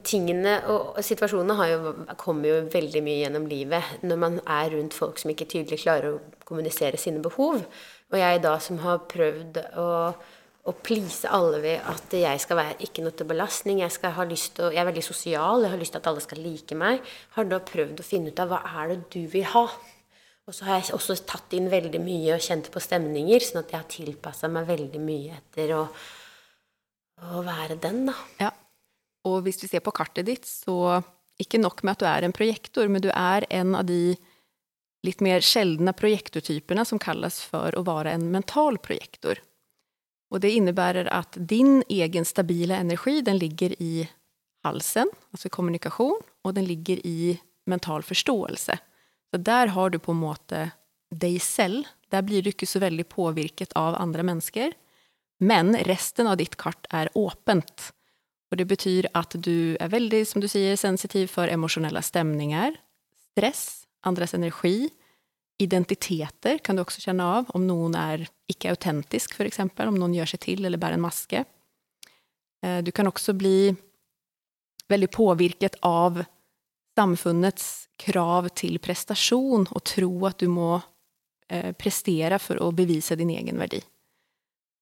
tingene 0.03 0.55
og 0.67 0.97
situasjonene 1.05 1.55
har 1.59 1.69
jo, 1.71 1.91
kommer 2.19 2.49
jo 2.49 2.55
veldig 2.73 3.03
mye 3.05 3.19
gjennom 3.21 3.45
livet 3.47 4.01
når 4.01 4.19
man 4.23 4.39
er 4.41 4.73
rundt 4.73 4.97
folk 4.97 5.21
som 5.21 5.31
ikke 5.31 5.47
tydelig 5.47 5.83
klarer 5.83 6.15
å 6.15 6.23
kommunisere 6.47 6.97
sine 6.99 7.21
behov. 7.23 7.61
Og 8.11 8.17
jeg 8.19 8.41
da 8.43 8.55
som 8.63 8.81
har 8.83 9.05
prøvd 9.11 9.61
å, 9.79 9.87
å 10.67 10.73
please 10.83 11.29
alle 11.31 11.61
ved 11.63 11.85
at 11.87 12.13
jeg 12.17 12.39
skal 12.43 12.59
være 12.59 12.79
ikke 12.83 13.03
noe 13.05 13.15
til 13.15 13.29
belastning, 13.29 13.79
jeg, 13.79 13.93
å- 14.03 14.71
jeg 14.73 14.81
er 14.81 14.89
veldig 14.89 15.03
sosial, 15.05 15.63
jeg 15.63 15.71
har 15.71 15.79
lyst 15.79 15.93
til 15.95 16.01
at 16.01 16.09
alle 16.11 16.23
skal 16.23 16.41
like 16.43 16.75
meg, 16.75 16.99
har 17.37 17.47
da 17.47 17.59
prøvd 17.63 18.01
å 18.03 18.07
finne 18.07 18.33
ut 18.33 18.41
av 18.43 18.51
hva 18.51 18.59
er 18.81 18.91
det 18.91 18.99
du 19.15 19.21
vil 19.31 19.47
ha. 19.53 19.65
Og 20.47 20.55
så 20.55 20.67
har 20.67 20.79
jeg 20.79 20.95
også 20.95 21.17
tatt 21.27 21.51
inn 21.57 21.69
veldig 21.71 21.99
mye 21.99 22.35
og 22.35 22.43
kjent 22.43 22.69
på 22.71 22.79
stemninger, 22.83 23.43
sånn 23.43 23.63
at 23.63 23.71
jeg 23.73 23.81
har 23.81 23.89
tilpassa 23.91 24.47
meg 24.51 24.67
veldig 24.69 25.01
mye 25.03 25.39
etter 25.41 25.73
å, 25.75 25.81
å 27.35 27.43
være 27.43 27.79
den, 27.83 28.05
da. 28.11 28.15
Ja. 28.39 28.51
Og 29.27 29.41
hvis 29.43 29.59
vi 29.63 29.67
ser 29.67 29.83
på 29.83 29.91
kartet 29.95 30.27
ditt, 30.29 30.47
så 30.47 31.01
ikke 31.41 31.59
nok 31.59 31.83
med 31.83 31.97
at 31.97 32.03
du 32.03 32.07
er 32.07 32.23
en 32.27 32.35
projektor, 32.35 32.87
men 32.91 33.03
du 33.03 33.09
er 33.11 33.43
en 33.51 33.75
av 33.75 33.85
de 33.89 34.15
litt 35.05 35.19
mer 35.23 35.43
sjeldne 35.45 35.91
projektortypene 35.95 36.83
som 36.87 36.99
kalles 36.99 37.41
for 37.45 37.75
å 37.77 37.83
være 37.87 38.15
en 38.15 38.29
mental 38.33 38.79
projektor. 38.83 39.39
Og 40.31 40.41
det 40.43 40.51
innebærer 40.57 41.07
at 41.13 41.37
din 41.39 41.81
egen 41.87 42.25
stabile 42.27 42.79
energi, 42.81 43.21
den 43.23 43.39
ligger 43.39 43.75
i 43.81 44.07
halsen, 44.67 45.07
altså 45.31 45.49
kommunikation, 45.49 46.19
og 46.43 46.55
den 46.55 46.67
ligger 46.67 46.99
i 47.07 47.37
mental 47.67 48.03
forståelse. 48.03 48.77
Så 49.31 49.39
der 49.43 49.71
har 49.75 49.89
du 49.89 49.99
på 49.99 50.11
en 50.11 50.23
måte 50.23 50.65
deg 51.11 51.39
selv. 51.43 51.87
Der 52.11 52.23
blir 52.23 52.43
du 52.43 52.51
ikke 52.51 52.67
så 52.67 52.79
veldig 52.83 53.07
påvirket 53.11 53.75
av 53.79 53.95
andre 53.99 54.23
mennesker. 54.27 54.75
Men 55.39 55.75
resten 55.87 56.27
av 56.27 56.39
ditt 56.39 56.57
kart 56.59 56.87
er 56.91 57.11
åpent. 57.15 57.91
Og 58.51 58.59
det 58.59 58.67
betyr 58.67 59.09
at 59.15 59.35
du 59.43 59.75
er 59.79 59.91
veldig, 59.91 60.23
som 60.27 60.43
du 60.43 60.47
sier, 60.51 60.77
sensitiv 60.79 61.27
for 61.31 61.51
emosjonelle 61.51 62.01
stemninger, 62.03 62.77
stress, 63.33 63.85
andres 64.07 64.33
energi, 64.37 64.87
identiteter 65.57 66.59
kan 66.63 66.77
du 66.77 66.83
også 66.83 67.01
kjenne 67.01 67.25
av, 67.25 67.49
om 67.57 67.65
noen 67.65 67.95
er 67.97 68.27
ikke 68.49 68.71
autentisk, 68.73 69.39
eksempel, 69.41 69.89
om 69.89 69.97
noen 69.97 70.15
gjør 70.17 70.33
seg 70.33 70.43
til 70.45 70.65
eller 70.65 70.81
bærer 70.81 70.99
en 70.99 71.05
maske. 71.07 71.43
Eh, 72.63 72.81
Du 72.83 72.91
kan 72.91 73.09
også 73.09 73.33
bli 73.33 73.75
veldig 74.89 75.09
påvirket 75.11 75.75
av 75.81 76.23
samfunnets 76.97 77.87
krav 77.97 78.49
til 78.55 78.79
prestasjon, 78.79 79.67
og 79.69 79.83
tro 79.83 80.11
at 80.29 80.39
du 80.39 80.47
må 80.49 80.77
eh, 81.49 81.73
prestere 81.73 82.39
for 82.39 82.61
å 82.61 82.71
bevise 82.71 83.17
din 83.17 83.33
egen 83.33 83.57
verdi. 83.57 83.81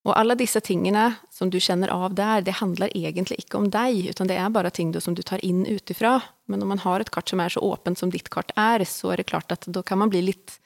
Og 0.05 0.13
alle 0.13 0.35
disse 0.37 0.61
tingene 0.61 1.15
som 1.33 1.49
du 1.49 1.57
kjenner 1.57 1.89
av 1.89 2.13
der, 2.13 2.43
det 2.45 2.59
handler 2.59 2.93
egentlig 2.93 3.39
ikke 3.41 3.57
om 3.57 3.71
deg, 3.73 4.11
utan 4.13 4.29
det 4.29 4.37
er 4.37 4.51
bare 4.53 4.69
ting 4.69 4.93
som 5.01 5.15
du 5.17 5.23
tar 5.25 5.41
inn 5.43 5.63
utifra. 5.65 6.19
Men 6.45 6.61
om 6.61 6.69
man 6.69 6.83
har 6.83 7.01
et 7.01 7.09
kart 7.09 7.31
som 7.31 7.41
er 7.41 7.49
så 7.49 7.63
åpent 7.65 7.97
som 7.97 8.11
ditt 8.13 8.29
kart 8.29 8.53
er, 8.55 8.85
så 8.85 9.11
er 9.11 9.23
det 9.23 9.31
klart 9.31 9.51
at 9.55 9.65
da 9.65 9.81
kan 9.81 9.97
man 10.03 10.13
bli 10.13 10.21
litt 10.27 10.59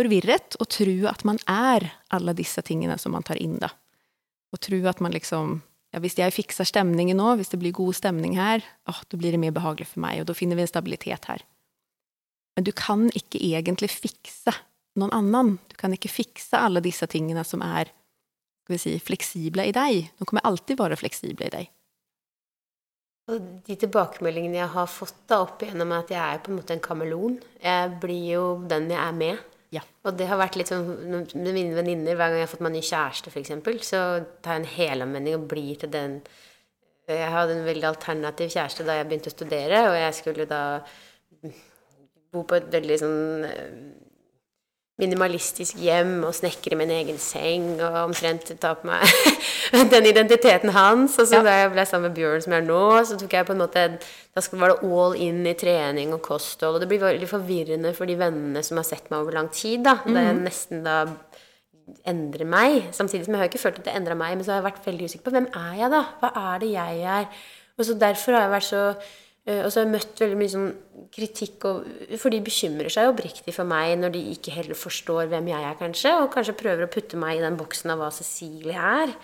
forvirret 0.00 0.56
å 0.60 0.66
tro 0.68 0.96
at 1.10 1.24
man 1.28 1.40
er 1.50 1.90
alle 2.14 2.34
disse 2.36 2.62
tingene 2.66 2.96
som 3.00 3.14
man 3.16 3.26
tar 3.26 3.40
inn. 3.40 3.58
da. 3.60 3.70
Og 4.54 4.62
tro 4.64 4.80
at 4.88 5.00
man 5.00 5.14
liksom 5.14 5.60
ja, 5.90 5.98
Hvis 5.98 6.14
jeg 6.14 6.30
fikser 6.30 6.68
stemningen 6.68 7.18
nå, 7.18 7.32
hvis 7.34 7.50
det 7.50 7.58
blir 7.58 7.74
god 7.74 7.96
stemning 7.98 8.36
her, 8.38 8.62
åh, 8.86 9.00
da 9.10 9.18
blir 9.18 9.34
det 9.34 9.40
mer 9.42 9.50
behagelig 9.50 9.88
for 9.90 10.04
meg, 10.04 10.20
og 10.20 10.28
da 10.28 10.36
finner 10.38 10.54
vi 10.54 10.62
en 10.62 10.70
stabilitet 10.70 11.26
her. 11.26 11.42
Men 12.54 12.62
du 12.62 12.70
kan 12.70 13.08
ikke 13.10 13.40
egentlig 13.42 13.88
fikse 13.90 14.54
noen 14.94 15.10
annen. 15.16 15.56
Du 15.66 15.74
kan 15.80 15.90
ikke 15.90 16.12
fikse 16.12 16.54
alle 16.54 16.82
disse 16.84 17.08
tingene 17.10 17.42
som 17.42 17.64
er 17.66 17.90
skal 18.62 18.76
vi 18.76 18.78
si, 18.78 18.94
fleksible 19.02 19.66
i 19.66 19.74
deg. 19.74 20.10
De 20.14 20.26
kommer 20.28 20.46
alltid 20.46 20.78
være 20.78 20.98
fleksible 21.00 21.48
i 21.48 21.54
deg. 21.56 21.70
Og 23.30 23.42
de 23.66 23.76
tilbakemeldingene 23.78 24.60
jeg 24.60 24.72
har 24.74 24.90
fått 24.90 25.18
da 25.30 25.40
opp 25.44 25.62
igjennom 25.62 25.90
at 25.94 26.10
jeg 26.10 26.20
er 26.22 26.42
på 26.42 26.50
en 26.52 26.58
måte 26.58 26.74
en 26.74 26.82
kameleon. 26.82 27.38
Jeg 27.62 27.96
blir 28.02 28.24
jo 28.36 28.44
den 28.70 28.90
jeg 28.90 29.00
er 29.02 29.16
med. 29.16 29.49
Ja. 29.70 29.84
Og 30.02 30.16
det 30.18 30.26
har 30.26 30.40
vært 30.40 30.56
litt 30.58 30.70
sånn 30.70 30.88
med 30.90 31.52
mine 31.54 31.76
venninner 31.76 32.16
Hver 32.18 32.32
gang 32.32 32.40
jeg 32.40 32.46
har 32.48 32.50
fått 32.50 32.62
meg 32.66 32.72
ny 32.74 32.80
kjæreste, 32.82 33.30
f.eks., 33.30 33.52
så 33.86 34.00
tar 34.42 34.56
jeg 34.56 34.64
en 34.64 34.72
helomvending 34.72 35.36
og 35.38 35.46
blir 35.52 35.78
til 35.78 35.92
den 35.94 36.16
Jeg 37.06 37.30
hadde 37.30 37.54
en 37.54 37.68
veldig 37.68 37.86
alternativ 37.92 38.50
kjæreste 38.54 38.86
da 38.86 38.98
jeg 38.98 39.06
begynte 39.10 39.30
å 39.30 39.36
studere, 39.36 39.82
og 39.90 39.96
jeg 39.98 40.16
skulle 40.18 40.46
da 40.50 40.62
bo 42.30 42.44
på 42.46 42.58
et 42.58 42.68
veldig 42.70 42.98
sånn 43.00 43.18
minimalistisk 45.00 45.78
hjem 45.82 46.20
og 46.28 46.34
snekre 46.36 46.76
min 46.78 46.92
egen 46.94 47.18
seng 47.20 47.72
og 47.80 47.96
omtrent 48.06 48.52
ta 48.60 48.74
på 48.78 48.86
meg 48.86 49.02
den 49.94 50.08
identiteten 50.10 50.72
hans. 50.76 51.16
Og 51.18 51.26
så 51.30 51.40
Ja. 51.40 51.42
da 51.46 51.56
jeg 51.62 51.72
ble 51.74 51.86
sammen 51.88 52.10
med 52.10 52.16
Bjørn, 52.18 52.44
som 52.44 52.54
jeg 52.54 52.62
er 52.62 52.68
nå, 52.68 52.82
så 53.08 53.18
tok 53.20 53.32
jeg 53.38 53.48
på 53.48 53.56
en 53.56 53.62
måte 53.64 53.84
Da 54.30 54.44
var 54.60 54.74
det 54.74 54.82
all 54.86 55.16
in 55.18 55.40
i 55.46 55.54
trening 55.58 56.12
og 56.14 56.22
kosthold. 56.22 56.76
Og 56.78 56.80
det 56.84 56.88
blir 56.92 57.02
veldig 57.02 57.28
forvirrende 57.28 57.94
for 57.96 58.06
de 58.06 58.14
vennene 58.20 58.62
som 58.62 58.78
har 58.78 58.86
sett 58.86 59.10
meg 59.10 59.20
over 59.24 59.32
lang 59.40 59.48
tid. 59.50 59.82
da 59.84 59.96
Det 60.06 60.16
er 60.20 60.36
nesten 60.38 60.84
da 60.86 61.00
endrer 62.06 62.46
meg. 62.46 62.84
Samtidig 62.94 63.24
som 63.26 63.34
jeg 63.34 63.40
har 63.42 63.48
ikke 63.50 63.62
følt 63.62 63.80
at 63.80 63.88
det 63.88 63.96
endra 63.98 64.14
meg, 64.14 64.36
men 64.36 64.44
så 64.46 64.52
har 64.54 64.60
jeg 64.62 64.68
vært 64.72 64.86
veldig 64.86 65.08
usikker 65.10 65.26
på 65.26 65.34
hvem 65.34 65.48
er 65.58 65.72
jeg 65.80 65.90
da? 65.90 66.02
Hva 66.20 66.30
er 66.54 66.62
det 66.62 66.70
jeg 66.76 67.02
er? 67.16 67.26
Og 67.80 67.86
så 67.88 67.96
derfor 67.98 68.36
har 68.36 68.46
jeg 68.46 68.54
vært 68.54 68.68
så 68.68 68.84
Og 69.48 69.70
så 69.72 69.80
har 69.80 69.86
jeg 69.86 69.92
møtt 69.94 70.20
veldig 70.20 70.36
mye 70.36 70.52
sånn 70.52 70.66
kritikk, 71.10 71.64
for 72.20 72.30
de 72.30 72.42
bekymrer 72.44 72.92
seg 72.92 73.08
oppriktig 73.08 73.54
for 73.56 73.66
meg 73.66 73.94
når 73.98 74.12
de 74.14 74.20
ikke 74.34 74.52
heller 74.54 74.78
forstår 74.78 75.30
hvem 75.32 75.48
jeg 75.50 75.64
er, 75.64 75.78
kanskje, 75.80 76.12
og 76.20 76.28
kanskje 76.34 76.54
prøver 76.60 76.84
å 76.86 76.90
putte 76.92 77.18
meg 77.18 77.38
i 77.38 77.42
den 77.42 77.56
boksen 77.58 77.90
av 77.94 78.02
hva 78.02 78.10
Cecilie 78.14 78.76
er. 78.76 79.14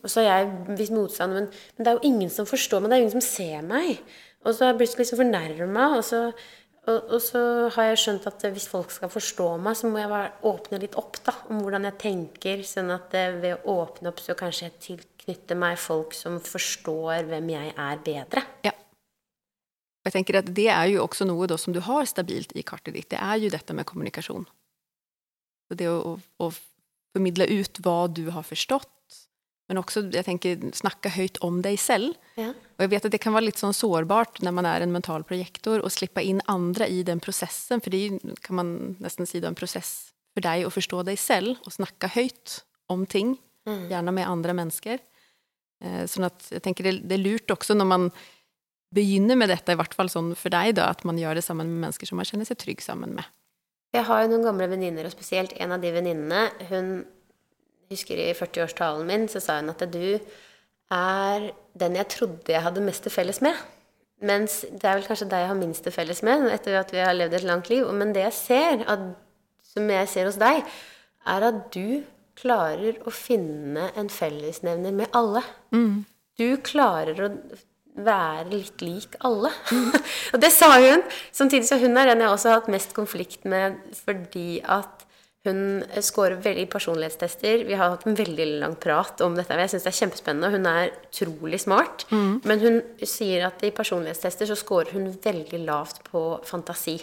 Og 0.00 0.08
så 0.08 0.22
har 0.22 0.30
jeg 0.30 0.78
vist 0.78 0.94
motstand, 0.94 1.36
men, 1.36 1.50
men 1.74 1.84
det 1.84 1.90
er 1.90 1.98
jo 1.98 2.12
ingen 2.12 2.30
som 2.32 2.48
forstår 2.48 2.80
meg, 2.84 2.92
det 2.92 2.96
er 2.96 3.02
jo 3.02 3.08
ingen 3.08 3.16
som 3.18 3.26
ser 3.26 3.66
meg. 3.66 4.04
Og 4.44 4.54
så 4.54 4.64
har 4.64 4.72
jeg 4.72 4.80
blitt 4.84 5.00
liksom 5.02 5.20
fornærma, 5.24 5.88
og 5.98 6.04
så 6.06 6.28
og, 6.84 7.14
og 7.16 7.20
så 7.24 7.40
har 7.72 7.90
jeg 7.90 8.00
skjønt 8.02 8.26
at 8.28 8.44
hvis 8.52 8.68
folk 8.68 8.92
skal 8.92 9.08
forstå 9.12 9.46
meg, 9.64 9.76
så 9.78 9.88
må 9.88 10.02
jeg 10.02 10.10
bare 10.12 10.32
åpne 10.50 10.80
litt 10.82 10.98
opp 11.00 11.16
da, 11.24 11.32
om 11.48 11.62
hvordan 11.64 11.88
jeg 11.88 11.96
tenker. 12.02 12.64
Sånn 12.68 12.92
at 12.92 13.16
eh, 13.16 13.38
ved 13.40 13.64
å 13.64 13.78
åpne 13.80 14.12
opp, 14.12 14.20
så 14.20 14.36
kanskje 14.36 14.68
jeg 14.68 14.80
tilknytter 14.88 15.56
meg 15.60 15.80
folk 15.80 16.12
som 16.16 16.36
forstår 16.44 17.24
hvem 17.30 17.54
jeg 17.54 17.72
er, 17.72 18.02
bedre. 18.04 18.44
Ja. 18.66 18.74
Jeg 20.04 20.12
tenker 20.12 20.40
at 20.40 20.50
Det 20.52 20.68
er 20.68 20.90
jo 20.92 21.04
også 21.04 21.26
noe 21.28 21.58
som 21.60 21.72
du 21.72 21.80
har 21.84 22.04
stabilt 22.08 22.52
i 22.56 22.64
kartet 22.66 22.94
ditt. 22.94 23.10
Det 23.12 23.20
er 23.20 23.40
jo 23.40 23.52
dette 23.52 23.76
med 23.76 23.86
kommunikasjon. 23.88 24.44
Så 25.68 25.78
det 25.80 25.88
å, 25.88 26.14
å, 26.14 26.44
å 26.44 26.50
formidle 27.14 27.48
ut 27.48 27.80
hva 27.84 28.04
du 28.12 28.28
har 28.34 28.44
forstått, 28.44 28.90
men 29.70 29.80
også 29.80 30.02
jeg 30.12 30.26
tenker, 30.26 30.64
snakke 30.76 31.08
høyt 31.14 31.38
om 31.44 31.62
deg 31.64 31.78
selv. 31.80 32.18
Ja. 32.36 32.50
Og 32.52 32.84
jeg 32.84 32.90
vet 32.92 33.06
at 33.08 33.14
Det 33.14 33.20
kan 33.22 33.32
være 33.32 33.48
litt 33.48 33.62
sånn 33.62 33.76
sårbart 33.76 34.42
når 34.44 34.56
man 34.58 34.68
er 34.68 34.84
en 34.84 34.92
mental 34.92 35.24
projektor, 35.24 35.80
å 35.80 35.92
slippe 35.92 36.20
inn 36.20 36.42
andre 36.52 36.88
i 36.90 37.00
den 37.06 37.22
prosessen. 37.24 37.80
For 37.80 37.94
det 37.94 38.36
kan 38.44 38.60
man 38.60 38.74
nesten 39.00 39.28
si 39.28 39.40
det 39.40 39.48
er 39.48 39.54
en 39.54 39.58
prosess 39.58 40.12
for 40.34 40.44
deg 40.44 40.66
å 40.66 40.74
forstå 40.74 41.04
deg 41.08 41.18
selv 41.20 41.62
og 41.64 41.72
snakke 41.72 42.10
høyt 42.12 42.60
om 42.92 43.06
ting, 43.08 43.38
gjerne 43.64 44.12
med 44.12 44.28
andre 44.28 44.52
mennesker. 44.58 45.00
Eh, 45.80 46.04
sånn 46.10 46.26
at 46.28 46.50
jeg 46.52 46.62
tenker 46.64 46.84
det, 46.84 46.98
det 47.08 47.16
er 47.16 47.24
lurt 47.24 47.54
også 47.54 47.76
når 47.78 47.88
man 47.88 48.10
begynner 48.94 49.38
med 49.38 49.50
dette, 49.50 49.74
i 49.74 49.78
hvert 49.78 49.94
fall 49.96 50.10
sånn 50.12 50.32
for 50.38 50.54
deg, 50.54 50.76
da, 50.78 50.88
at 50.94 51.04
man 51.08 51.18
gjør 51.20 51.38
det 51.38 51.44
sammen 51.46 51.70
med 51.70 51.86
mennesker 51.88 52.08
som 52.08 52.20
man 52.20 52.28
kjenner 52.28 52.48
seg 52.48 52.60
trygg 52.62 52.84
sammen 52.84 53.14
med. 53.16 53.26
Jeg 53.94 54.06
har 54.08 54.24
jo 54.24 54.30
noen 54.32 54.46
gamle 54.46 54.70
venninner, 54.70 55.06
og 55.06 55.14
spesielt 55.14 55.54
en 55.62 55.74
av 55.76 55.82
de 55.82 55.92
venninnene 55.94 56.48
Hun 56.70 56.88
husker 57.92 58.18
i 58.18 58.32
40-årstalen 58.34 59.06
min, 59.06 59.28
så 59.30 59.42
sa 59.42 59.60
hun 59.60 59.70
at 59.70 59.84
du 59.92 60.18
er 60.94 61.50
den 61.78 61.98
jeg 61.98 62.10
trodde 62.12 62.54
jeg 62.54 62.64
hadde 62.64 62.82
mest 62.84 63.04
til 63.06 63.14
felles 63.14 63.40
med. 63.44 63.58
Mens 64.24 64.62
det 64.70 64.86
er 64.88 64.98
vel 64.98 65.06
kanskje 65.06 65.28
deg 65.30 65.44
jeg 65.44 65.50
har 65.50 65.58
minst 65.58 65.84
til 65.84 65.94
felles 65.94 66.22
med, 66.26 66.46
etter 66.54 66.78
at 66.80 66.90
vi 66.94 67.02
har 67.02 67.14
levd 67.16 67.38
et 67.38 67.46
langt 67.46 67.70
liv. 67.70 67.86
Men 67.92 68.14
det 68.16 68.24
jeg 68.28 68.36
ser, 68.38 68.84
at, 68.90 69.06
som 69.74 69.90
jeg 69.90 70.10
ser 70.10 70.30
hos 70.30 70.40
deg, 70.40 70.64
er 71.34 71.46
at 71.50 71.60
du 71.74 72.04
klarer 72.38 72.98
å 73.06 73.12
finne 73.14 73.90
en 73.98 74.10
fellesnevner 74.10 74.94
med 74.96 75.14
alle. 75.14 75.44
Du 76.40 76.48
klarer 76.66 77.20
å 77.22 77.30
være 77.94 78.48
litt 78.50 78.82
lik 78.82 79.16
alle. 79.24 79.50
og 80.34 80.42
det 80.42 80.50
sa 80.54 80.72
hun. 80.80 81.04
Samtidig 81.34 81.68
så 81.68 81.78
hun 81.82 81.96
er 82.00 82.10
den 82.10 82.24
jeg 82.24 82.34
også 82.34 82.50
har 82.50 82.60
hatt 82.60 82.72
mest 82.72 82.94
konflikt 82.96 83.46
med 83.48 83.78
fordi 84.04 84.60
at 84.62 85.04
hun 85.44 85.82
scorer 86.00 86.38
veldig 86.40 86.62
i 86.64 86.70
personlighetstester. 86.72 87.66
Vi 87.68 87.76
har 87.76 87.92
hatt 87.92 88.06
en 88.08 88.16
veldig 88.16 88.46
lang 88.62 88.78
prat 88.80 89.20
om 89.20 89.34
dette. 89.36 89.56
Jeg 89.60 89.74
syns 89.74 89.84
det 89.84 89.90
er 89.90 89.98
kjempespennende. 89.98 90.52
Hun 90.54 90.68
er 90.70 90.94
utrolig 91.04 91.60
smart. 91.60 92.06
Men 92.48 92.62
hun 92.62 92.80
sier 93.04 93.44
at 93.50 93.60
i 93.66 93.74
personlighetstester 93.76 94.48
så 94.48 94.56
scorer 94.56 94.94
hun 94.96 95.10
veldig 95.12 95.60
lavt 95.66 96.00
på 96.08 96.24
fantasi. 96.48 96.96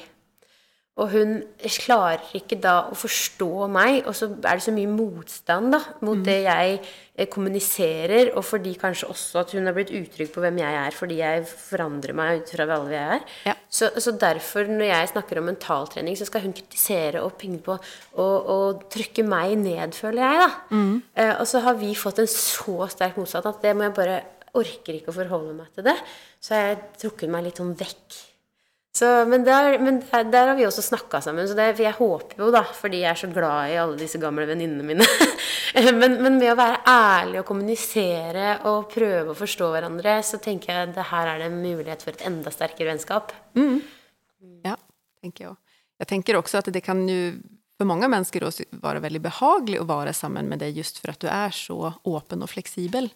Og 1.00 1.08
hun 1.14 1.38
klarer 1.80 2.34
ikke 2.36 2.58
da 2.60 2.74
å 2.92 2.96
forstå 3.00 3.68
meg, 3.72 4.02
og 4.04 4.16
så 4.18 4.28
er 4.28 4.60
det 4.60 4.66
så 4.66 4.74
mye 4.76 4.90
motstand 4.92 5.72
da, 5.72 5.80
mot 6.04 6.20
det 6.28 6.42
jeg 6.44 6.74
eh, 6.82 7.30
kommuniserer, 7.32 8.34
og 8.36 8.44
fordi 8.44 8.74
kanskje 8.80 9.08
også 9.10 9.40
at 9.40 9.54
hun 9.56 9.70
har 9.70 9.76
blitt 9.78 9.94
utrygg 9.96 10.34
på 10.34 10.44
hvem 10.44 10.60
jeg 10.60 10.78
er, 10.82 10.98
fordi 10.98 11.22
jeg 11.22 11.46
forandrer 11.48 12.18
meg 12.18 12.42
ut 12.42 12.52
fra 12.52 12.68
alle 12.68 12.90
vi 12.92 12.98
er. 13.00 13.24
Ja. 13.48 13.56
Så, 13.72 13.88
så 14.04 14.12
derfor, 14.20 14.68
når 14.68 14.90
jeg 14.90 15.12
snakker 15.14 15.40
om 15.40 15.48
mentaltrening, 15.48 16.18
så 16.20 16.28
skal 16.28 16.44
hun 16.44 16.56
kritisere 16.58 17.24
og 17.24 17.38
pinge 17.40 17.62
på 17.64 17.78
og, 17.78 18.52
og 18.52 18.84
trykke 18.92 19.24
meg 19.24 19.56
ned, 19.64 19.96
føler 19.96 20.26
jeg, 20.26 20.42
da. 20.44 20.50
Eh, 21.16 21.34
og 21.38 21.48
så 21.48 21.64
har 21.64 21.80
vi 21.80 21.94
fått 21.96 22.20
en 22.20 22.30
så 22.36 22.92
sterk 22.92 23.16
motstand 23.22 23.48
at 23.48 23.64
det 23.64 23.74
må 23.78 23.88
jeg 23.88 23.96
bare 23.96 24.20
orker 24.60 25.00
ikke 25.00 25.14
å 25.14 25.16
forholde 25.16 25.56
meg 25.56 25.72
til 25.72 25.88
det. 25.88 25.96
Så 26.44 26.58
har 26.58 26.68
jeg 26.68 26.84
trukket 27.06 27.32
meg 27.32 27.48
litt 27.48 27.64
sånn 27.64 27.72
vekk. 27.80 28.20
Så, 28.92 29.08
men 29.26 29.46
der, 29.48 29.78
men 29.80 30.02
der, 30.04 30.26
der 30.28 30.50
har 30.52 30.58
vi 30.58 30.66
også 30.68 30.84
snakka 30.84 31.22
sammen. 31.24 31.48
Så 31.48 31.56
det, 31.56 31.70
jeg 31.80 31.96
håper 31.96 32.42
jo, 32.44 32.50
da, 32.52 32.66
fordi 32.76 33.06
jeg 33.06 33.14
er 33.14 33.22
så 33.22 33.30
glad 33.32 33.72
i 33.72 33.78
alle 33.80 33.96
disse 34.00 34.20
gamle 34.20 34.44
venninnene 34.50 34.84
mine 34.84 35.08
men, 36.02 36.18
men 36.20 36.36
med 36.36 36.52
å 36.52 36.58
være 36.60 36.82
ærlig 36.92 37.40
og 37.40 37.48
kommunisere 37.48 38.58
og 38.68 38.90
prøve 38.92 39.32
å 39.32 39.38
forstå 39.38 39.72
hverandre, 39.72 40.18
så 40.28 40.42
tenker 40.44 40.74
jeg 40.74 40.92
det 40.98 41.08
her 41.14 41.32
er 41.32 41.40
det 41.40 41.48
en 41.48 41.62
mulighet 41.64 42.04
for 42.04 42.12
et 42.12 42.28
enda 42.28 42.52
sterkere 42.52 42.92
vennskap. 42.92 43.32
Ja, 44.68 44.76
tenker 45.24 45.46
jeg 45.46 45.54
også. 45.54 45.80
Jeg 46.02 46.10
tenker 46.10 46.40
også 46.40 46.60
at 46.60 46.72
det 46.74 46.82
kan 46.84 47.06
jo 47.08 47.20
for 47.82 47.90
mange 47.90 48.06
mennesker 48.12 48.44
også 48.46 48.68
være 48.84 49.02
veldig 49.02 49.24
behagelig 49.26 49.80
å 49.82 49.88
være 49.90 50.12
sammen 50.14 50.50
med 50.50 50.62
deg 50.62 50.76
just 50.78 51.00
for 51.02 51.14
at 51.14 51.22
du 51.24 51.30
er 51.32 51.54
så 51.56 51.96
åpen 52.06 52.44
og 52.46 52.52
fleksibel. 52.52 53.08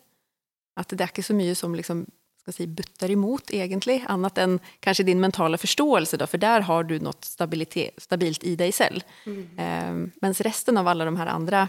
At 0.79 0.89
det 0.89 1.03
er 1.05 1.11
ikke 1.11 1.25
så 1.25 1.35
mye 1.37 1.53
som 1.57 1.75
liksom, 1.77 2.01
skal 2.45 2.53
si, 2.53 2.67
butter 2.67 3.11
imot, 3.11 3.49
egentlig, 3.49 4.03
annet 4.07 4.37
enn 4.37 4.59
kanskje 4.85 5.07
din 5.07 5.21
mentale 5.21 5.57
forståelse, 5.57 6.19
da, 6.21 6.27
for 6.29 6.41
der 6.41 6.67
har 6.67 6.85
du 6.85 6.99
noe 7.01 7.17
stabilt 7.25 8.45
i 8.45 8.53
deg 8.59 8.73
selv. 8.75 9.01
Eh, 9.25 9.95
mens 10.21 10.41
resten 10.45 10.77
av 10.77 10.87
alle 10.87 11.07
de 11.09 11.15
her 11.17 11.31
andre 11.33 11.63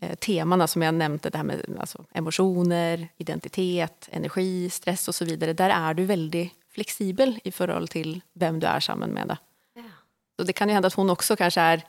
eh, 0.00 0.14
temaene 0.22 0.68
som 0.70 0.84
jeg 0.86 0.94
nevnte, 0.94 1.32
det 1.32 1.42
her 1.42 1.48
med 1.48 1.64
altså, 1.74 2.04
emosjoner, 2.14 3.08
identitet, 3.18 4.06
energi, 4.14 4.68
stress 4.70 5.08
osv., 5.10 5.34
der 5.42 5.74
er 5.74 5.98
du 5.98 6.04
veldig 6.06 6.46
fleksibel 6.76 7.40
i 7.42 7.50
forhold 7.50 7.90
til 7.96 8.20
hvem 8.38 8.62
du 8.62 8.70
er 8.70 8.84
sammen 8.84 9.10
med. 9.16 9.34
Da. 9.34 9.40
Ja. 9.82 9.90
Så 10.38 10.46
det 10.46 10.54
kan 10.54 10.70
jo 10.70 10.78
hende 10.78 10.92
at 10.92 11.00
hun 11.00 11.10
også 11.10 11.34
kanskje 11.40 11.68
er 11.74 11.86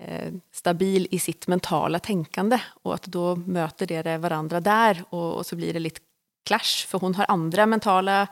eh, 0.00 0.40
stabil 0.56 1.04
i 1.12 1.20
sitt 1.20 1.50
mentale 1.52 2.00
tenkende, 2.00 2.62
og 2.86 2.96
at 2.96 3.12
da 3.12 3.36
møter 3.44 3.92
dere 3.92 4.16
hverandre 4.22 4.64
der, 4.64 5.04
og, 5.10 5.42
og 5.42 5.44
så 5.44 5.58
blir 5.60 5.76
det 5.76 5.84
litt 5.84 6.04
clash, 6.48 6.86
for 6.88 7.04
hun 7.04 7.16
har 7.18 7.30
andre 7.32 7.68
mentale 7.68 8.24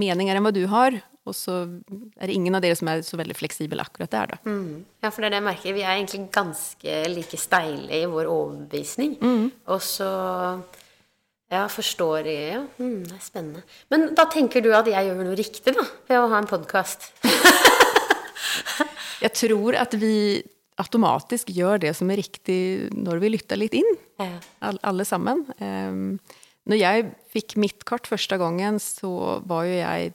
meninger 0.00 0.36
enn 0.36 0.46
hva 0.46 0.52
du 0.54 0.64
har, 0.70 0.96
og 1.28 1.36
så 1.36 1.60
er 2.16 2.30
det 2.30 2.34
ingen 2.34 2.56
av 2.56 2.62
dere 2.64 2.76
som 2.78 2.88
er 2.90 3.02
så 3.06 3.18
veldig 3.20 3.36
fleksibel 3.36 3.82
akkurat 3.82 4.10
der, 4.12 4.34
da. 4.34 4.54
Ja, 5.04 5.10
for 5.12 5.20
det 5.20 5.28
er 5.28 5.34
det 5.34 5.40
jeg 5.42 5.46
merker. 5.50 5.76
Vi 5.76 5.84
er 5.84 5.94
egentlig 5.94 6.22
ganske 6.32 7.00
like 7.12 7.38
steile 7.38 8.00
i 8.00 8.06
vår 8.08 8.30
overbevisning. 8.30 9.18
Og 9.68 9.82
så 9.84 10.08
ja, 11.50 11.64
forstår 11.70 12.28
jeg 12.30 12.54
Ja, 12.54 12.62
mm, 12.78 13.04
det 13.10 13.16
er 13.16 13.24
spennende. 13.24 13.62
Men 13.90 14.12
da 14.14 14.24
tenker 14.30 14.62
du 14.64 14.70
at 14.76 14.88
jeg 14.88 15.08
gjør 15.08 15.22
noe 15.26 15.38
riktig, 15.38 15.74
da? 15.76 15.84
Ved 16.08 16.22
å 16.22 16.28
ha 16.30 16.40
en 16.40 16.50
podkast? 16.50 17.10
Jeg 19.20 19.34
tror 19.36 19.76
at 19.76 19.92
vi 20.00 20.40
automatisk 20.80 21.50
gjør 21.52 21.82
det 21.82 21.90
som 21.98 22.08
er 22.08 22.22
riktig 22.22 22.88
når 22.96 23.20
vi 23.20 23.32
lytter 23.34 23.58
litt 23.60 23.74
inn. 23.76 23.90
Alle 24.64 25.04
sammen. 25.04 25.42
Um, 25.60 26.14
når 26.68 26.78
jeg 26.80 27.06
fikk 27.32 27.56
mitt 27.56 27.84
kart 27.88 28.06
første 28.10 28.36
gangen, 28.40 28.78
så 28.82 29.40
var 29.48 29.64
jo 29.68 29.78
jeg 29.78 30.12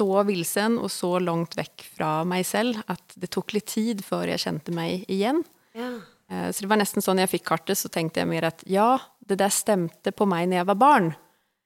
så 0.00 0.22
vilsen 0.24 0.78
og 0.80 0.88
så 0.92 1.18
langt 1.20 1.56
vekk 1.58 1.82
fra 1.96 2.10
meg 2.24 2.46
selv 2.48 2.78
at 2.88 3.16
det 3.20 3.28
tok 3.34 3.52
litt 3.52 3.66
tid 3.68 4.00
før 4.06 4.30
jeg 4.30 4.40
kjente 4.46 4.72
meg 4.76 5.04
igjen. 5.12 5.42
ja. 5.76 5.98
Eh, 6.30 6.48
Så 6.54 6.62
det 6.62 6.68
var 6.70 6.78
nesten 6.78 7.02
sånn 7.02 7.18
jeg 7.18 7.28
fikk 7.32 7.44
kartet, 7.50 7.76
så 7.76 7.90
tenkte 7.90 8.20
jeg 8.22 8.28
mer 8.30 8.44
at 8.48 8.62
ja, 8.70 8.98
det 9.26 9.36
der 9.42 9.50
stemte 9.50 10.12
på 10.14 10.28
meg 10.30 10.46
når 10.48 10.60
jeg 10.62 10.68
var 10.70 10.78
barn. 10.78 11.08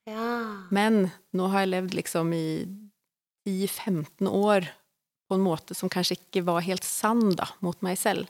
Ja. 0.08 0.30
Men 0.72 1.12
nå 1.36 1.50
har 1.52 1.64
jeg 1.66 1.72
levd 1.74 1.94
liksom 2.00 2.32
i 2.32 2.64
10-15 3.46 4.26
år 4.28 4.66
på 5.28 5.36
en 5.36 5.44
måte 5.44 5.76
som 5.76 5.90
kanskje 5.92 6.16
ikke 6.18 6.42
var 6.48 6.64
helt 6.64 6.84
sann 6.84 7.34
da, 7.36 7.46
mot 7.64 7.76
meg 7.84 7.98
selv. 8.00 8.26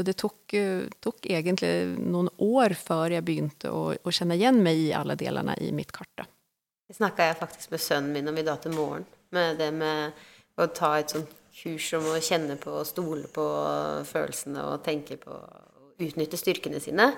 Så 0.00 0.04
det 0.04 0.14
tok, 0.16 0.54
eh, 0.54 0.86
tok 1.04 1.26
egentlig 1.28 1.98
noen 2.00 2.30
år 2.40 2.72
før 2.72 3.12
jeg 3.12 3.24
begynte 3.26 3.68
å, 3.68 3.90
å 3.92 4.12
kjenne 4.16 4.38
igjen 4.38 4.62
meg 4.64 4.78
i 4.80 4.94
alle 4.96 5.12
delene 5.20 5.52
i 5.60 5.68
mitt 5.76 5.90
kart. 5.92 6.22
Det 6.88 6.96
snakka 6.96 7.26
jeg 7.28 7.36
faktisk 7.36 7.74
med 7.74 7.82
sønnen 7.84 8.14
min 8.14 8.30
om 8.32 8.38
i 8.40 8.44
dag 8.46 8.62
til 8.64 8.72
morgen. 8.72 9.04
Med 9.36 9.60
det 9.60 9.68
med 9.76 10.22
å 10.56 10.66
ta 10.72 10.94
et 10.96 11.12
sånt 11.12 11.34
kurs 11.52 11.90
om 11.98 12.08
å 12.08 12.14
kjenne 12.16 12.56
på 12.56 12.78
og 12.80 12.88
stole 12.88 13.28
på 13.28 13.44
følelsene 14.08 14.64
og 14.70 14.80
tenke 14.86 15.20
på 15.20 15.36
utnytte 16.06 16.38
styrkene 16.40 16.80
sine. 16.82 17.10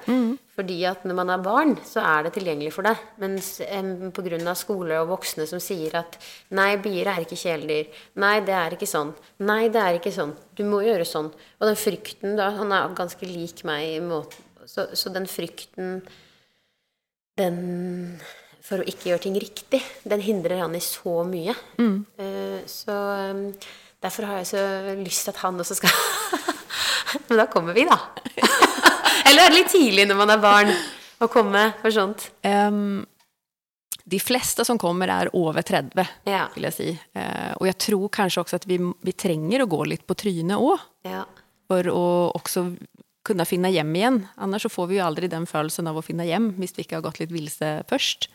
Fordi 0.57 0.79
at 0.88 1.07
når 1.09 1.18
man 1.18 1.33
er 1.35 1.45
barn, 1.45 1.75
så 1.87 2.03
er 2.05 2.27
det 2.27 2.35
tilgjengelig 2.37 2.73
for 2.75 2.88
deg. 2.88 3.01
Mens 3.23 3.55
um, 3.64 4.11
pga. 4.14 4.55
skole 4.59 5.01
og 5.03 5.12
voksne 5.14 5.47
som 5.49 5.62
sier 5.62 5.97
at 6.03 6.18
nei, 6.51 6.75
bier 6.83 7.11
er 7.12 7.25
ikke 7.25 7.40
kjæledyr. 7.40 8.03
Nei, 8.23 8.35
det 8.47 8.57
er 8.59 8.77
ikke 8.77 8.90
sånn. 8.90 9.14
Nei, 9.47 9.62
det 9.73 9.81
er 9.83 10.01
ikke 10.01 10.14
sånn. 10.14 10.35
Du 10.59 10.64
må 10.68 10.83
gjøre 10.87 11.07
sånn. 11.09 11.33
Og 11.61 11.71
den 11.71 11.81
frykten 11.81 12.37
da, 12.37 12.51
Han 12.59 12.73
er 12.75 12.95
ganske 12.99 13.27
lik 13.27 13.64
meg 13.68 13.97
i 13.97 14.01
måten 14.05 14.66
Så, 14.68 14.90
så 14.95 15.11
den 15.11 15.27
frykten 15.31 16.03
den 17.40 18.21
for 18.62 18.83
å 18.83 18.87
ikke 18.87 19.11
gjøre 19.11 19.25
ting 19.25 19.37
riktig, 19.42 19.81
den 20.07 20.23
hindrer 20.23 20.62
han 20.62 20.77
i 20.79 20.83
så 20.85 21.23
mye. 21.27 21.55
Eh, 22.23 22.61
så 22.71 22.95
um, 23.33 23.49
derfor 24.03 24.29
har 24.29 24.42
jeg 24.42 24.53
så 24.53 24.62
lyst 25.01 25.27
til 25.27 25.35
at 25.35 25.40
han 25.42 25.59
også 25.61 25.81
skal 25.81 25.90
Men 27.29 27.41
da 27.43 27.47
kommer 27.53 27.77
vi, 27.77 27.87
da. 27.89 27.99
Eller 29.29 29.47
er 29.47 29.53
det 29.53 29.59
litt 29.61 29.73
tidlig 29.73 30.07
når 30.11 30.19
man 30.19 30.35
er 30.35 30.43
barn 30.43 30.73
å 31.23 31.29
komme 31.33 31.69
for 31.81 31.95
sånt? 31.95 32.29
Um, 32.45 33.05
de 34.03 34.19
fleste 34.19 34.65
som 34.67 34.81
kommer 34.83 35.11
er 35.15 35.31
over 35.39 35.63
30, 35.63 36.03
Ja. 36.29 36.49
vil 36.57 36.67
jeg 36.69 36.77
si. 36.77 36.89
Uh, 37.17 37.53
og 37.61 37.69
jeg 37.71 37.79
tror 37.87 38.09
kanskje 38.13 38.43
også 38.43 38.59
at 38.59 38.67
vi, 38.69 38.81
vi 38.81 39.15
trenger 39.15 39.63
å 39.65 39.71
gå 39.71 39.85
litt 39.93 40.05
på 40.09 40.17
trynet 40.19 40.59
òg, 40.59 40.83
ja. 41.07 41.23
for 41.71 41.89
å 41.93 42.05
også 42.35 42.67
kunne 43.23 43.47
finne 43.47 43.71
hjem 43.71 43.93
igjen. 43.95 44.21
Annars 44.43 44.67
så 44.67 44.73
får 44.73 44.89
vi 44.91 44.99
jo 44.99 45.07
aldri 45.07 45.31
den 45.31 45.47
følelsen 45.47 45.87
av 45.87 46.01
å 46.01 46.05
finne 46.05 46.27
hjem 46.27 46.53
hvis 46.59 46.75
vi 46.77 46.83
ikke 46.87 46.99
har 46.99 47.07
gått 47.07 47.21
litt 47.23 47.35
vilse 47.35 47.69
først. 47.91 48.27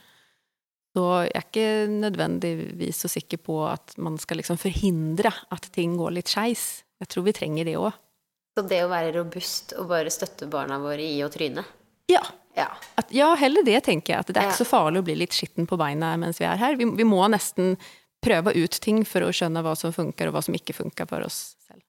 Så 0.95 1.04
jeg 1.28 1.36
er 1.36 1.43
ikke 1.45 1.69
nødvendigvis 1.91 3.04
så 3.04 3.12
sikker 3.12 3.41
på 3.43 3.60
at 3.69 3.93
man 4.02 4.15
skal 4.17 4.39
liksom 4.39 4.58
forhindre 4.58 5.30
at 5.54 5.67
ting 5.76 5.97
går 6.00 6.15
litt 6.15 6.32
skeis. 6.32 6.86
Jeg 7.04 7.12
tror 7.12 7.28
vi 7.28 7.36
trenger 7.38 7.67
det 7.67 7.76
òg. 7.78 7.91
Så 8.57 8.63
det 8.65 8.79
å 8.81 8.89
være 8.89 9.11
robust 9.19 9.75
og 9.77 9.91
bare 9.91 10.09
støtte 10.09 10.47
barna 10.49 10.79
våre 10.81 11.03
i 11.05 11.19
å 11.21 11.29
tryne 11.29 11.61
Ja. 12.09 12.23
Ja. 12.57 12.71
At, 12.97 13.11
ja, 13.13 13.27
heller 13.37 13.61
det, 13.61 13.83
tenker 13.85 14.15
jeg. 14.15 14.19
At 14.23 14.27
det 14.33 14.37
er 14.41 14.47
Ja. 14.47 14.49
ikke 14.49 14.63
så 14.65 14.65
farlig 14.65 15.03
å 15.03 15.05
bli 15.05 15.13
litt 15.19 15.35
skitten 15.37 15.67
på 15.69 15.77
beina 15.77 16.15
mens 16.17 16.39
vi 16.41 16.45
er 16.49 16.57
her. 16.57 16.73
Vi, 16.79 16.85
vi 16.97 17.05
må 17.05 17.19
nesten 17.29 17.75
prøve 18.23 18.55
ut 18.57 18.79
ting 18.81 19.03
for 19.05 19.21
å 19.21 19.29
skjønne 19.29 19.61
hva 19.61 19.75
som 19.77 19.93
funker, 19.93 20.27
og 20.27 20.33
hva 20.33 20.41
som 20.41 20.55
ikke 20.57 20.73
funker 20.73 21.05
for 21.05 21.21
oss 21.27 21.53
selv. 21.67 21.83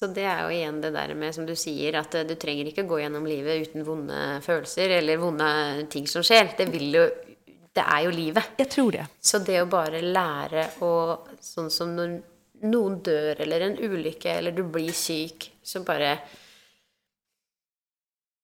Så 0.00 0.08
det 0.14 0.24
er 0.24 0.46
jo 0.46 0.54
igjen 0.54 0.80
det 0.80 0.94
der 0.94 1.12
med, 1.18 1.34
som 1.36 1.44
du 1.44 1.52
sier, 1.58 1.98
at 2.00 2.14
eh, 2.16 2.24
du 2.24 2.32
trenger 2.40 2.70
ikke 2.70 2.86
gå 2.88 3.02
gjennom 3.02 3.26
livet 3.28 3.68
uten 3.68 3.84
vonde 3.84 4.40
følelser 4.46 4.96
eller 4.96 5.20
vonde 5.20 5.50
ting 5.92 6.06
som 6.08 6.22
skjer. 6.24 6.54
Det 6.56 6.70
vil 6.72 6.88
jo 6.94 7.04
Det 7.78 7.84
er 7.84 8.00
jo 8.08 8.10
livet. 8.10 8.48
Jeg 8.58 8.70
tror 8.72 8.90
det. 8.96 9.04
Så 9.20 9.38
det 9.44 9.60
å 9.60 9.68
bare 9.68 10.00
lære 10.00 10.64
å 10.80 11.18
Sånn 11.44 11.68
som 11.70 11.92
når 11.94 12.16
noen 12.66 12.98
dør, 13.04 13.38
eller 13.44 13.66
en 13.66 13.78
ulykke, 13.78 14.32
eller 14.38 14.54
du 14.56 14.64
blir 14.66 14.94
syk, 14.96 15.50
så 15.62 15.84
bare 15.86 16.16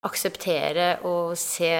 akseptere 0.04 0.88
og 1.08 1.32
se 1.40 1.70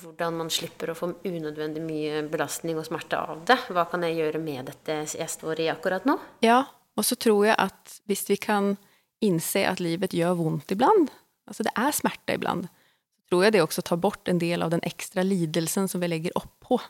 hvordan 0.00 0.40
man 0.40 0.50
slipper 0.50 0.90
å 0.90 0.96
få 0.98 1.12
unødvendig 1.22 1.82
mye 1.84 2.22
belastning 2.30 2.80
og 2.80 2.88
smerte 2.88 3.20
av 3.20 3.44
det. 3.46 3.56
Hva 3.70 3.86
kan 3.90 4.02
jeg 4.06 4.18
gjøre 4.18 4.42
med 4.42 4.70
dette 4.72 5.00
jeg 5.14 5.30
står 5.30 5.62
i 5.62 5.70
akkurat 5.70 6.08
nå? 6.08 6.18
Ja, 6.44 6.64
og 6.98 7.06
så 7.06 7.18
tror 7.20 7.46
jeg 7.46 7.56
at 7.60 8.00
hvis 8.10 8.26
vi 8.30 8.40
kan 8.42 8.74
innse 9.22 9.62
at 9.68 9.82
livet 9.82 10.16
gjør 10.16 10.38
vondt 10.40 10.74
iblant, 10.74 11.12
altså 11.46 11.66
det 11.66 11.74
er 11.78 11.94
smerte 11.94 12.38
iblant, 12.38 12.66
så 12.66 13.30
tror 13.30 13.46
jeg 13.46 13.54
det 13.54 13.62
også 13.62 13.84
tar 13.86 14.00
bort 14.02 14.30
en 14.30 14.40
del 14.42 14.64
av 14.66 14.72
den 14.74 14.82
ekstra 14.86 15.22
lidelsen 15.22 15.86
som 15.90 16.02
vi 16.02 16.10
legger 16.10 16.34
opp 16.40 16.50
på. 16.66 16.80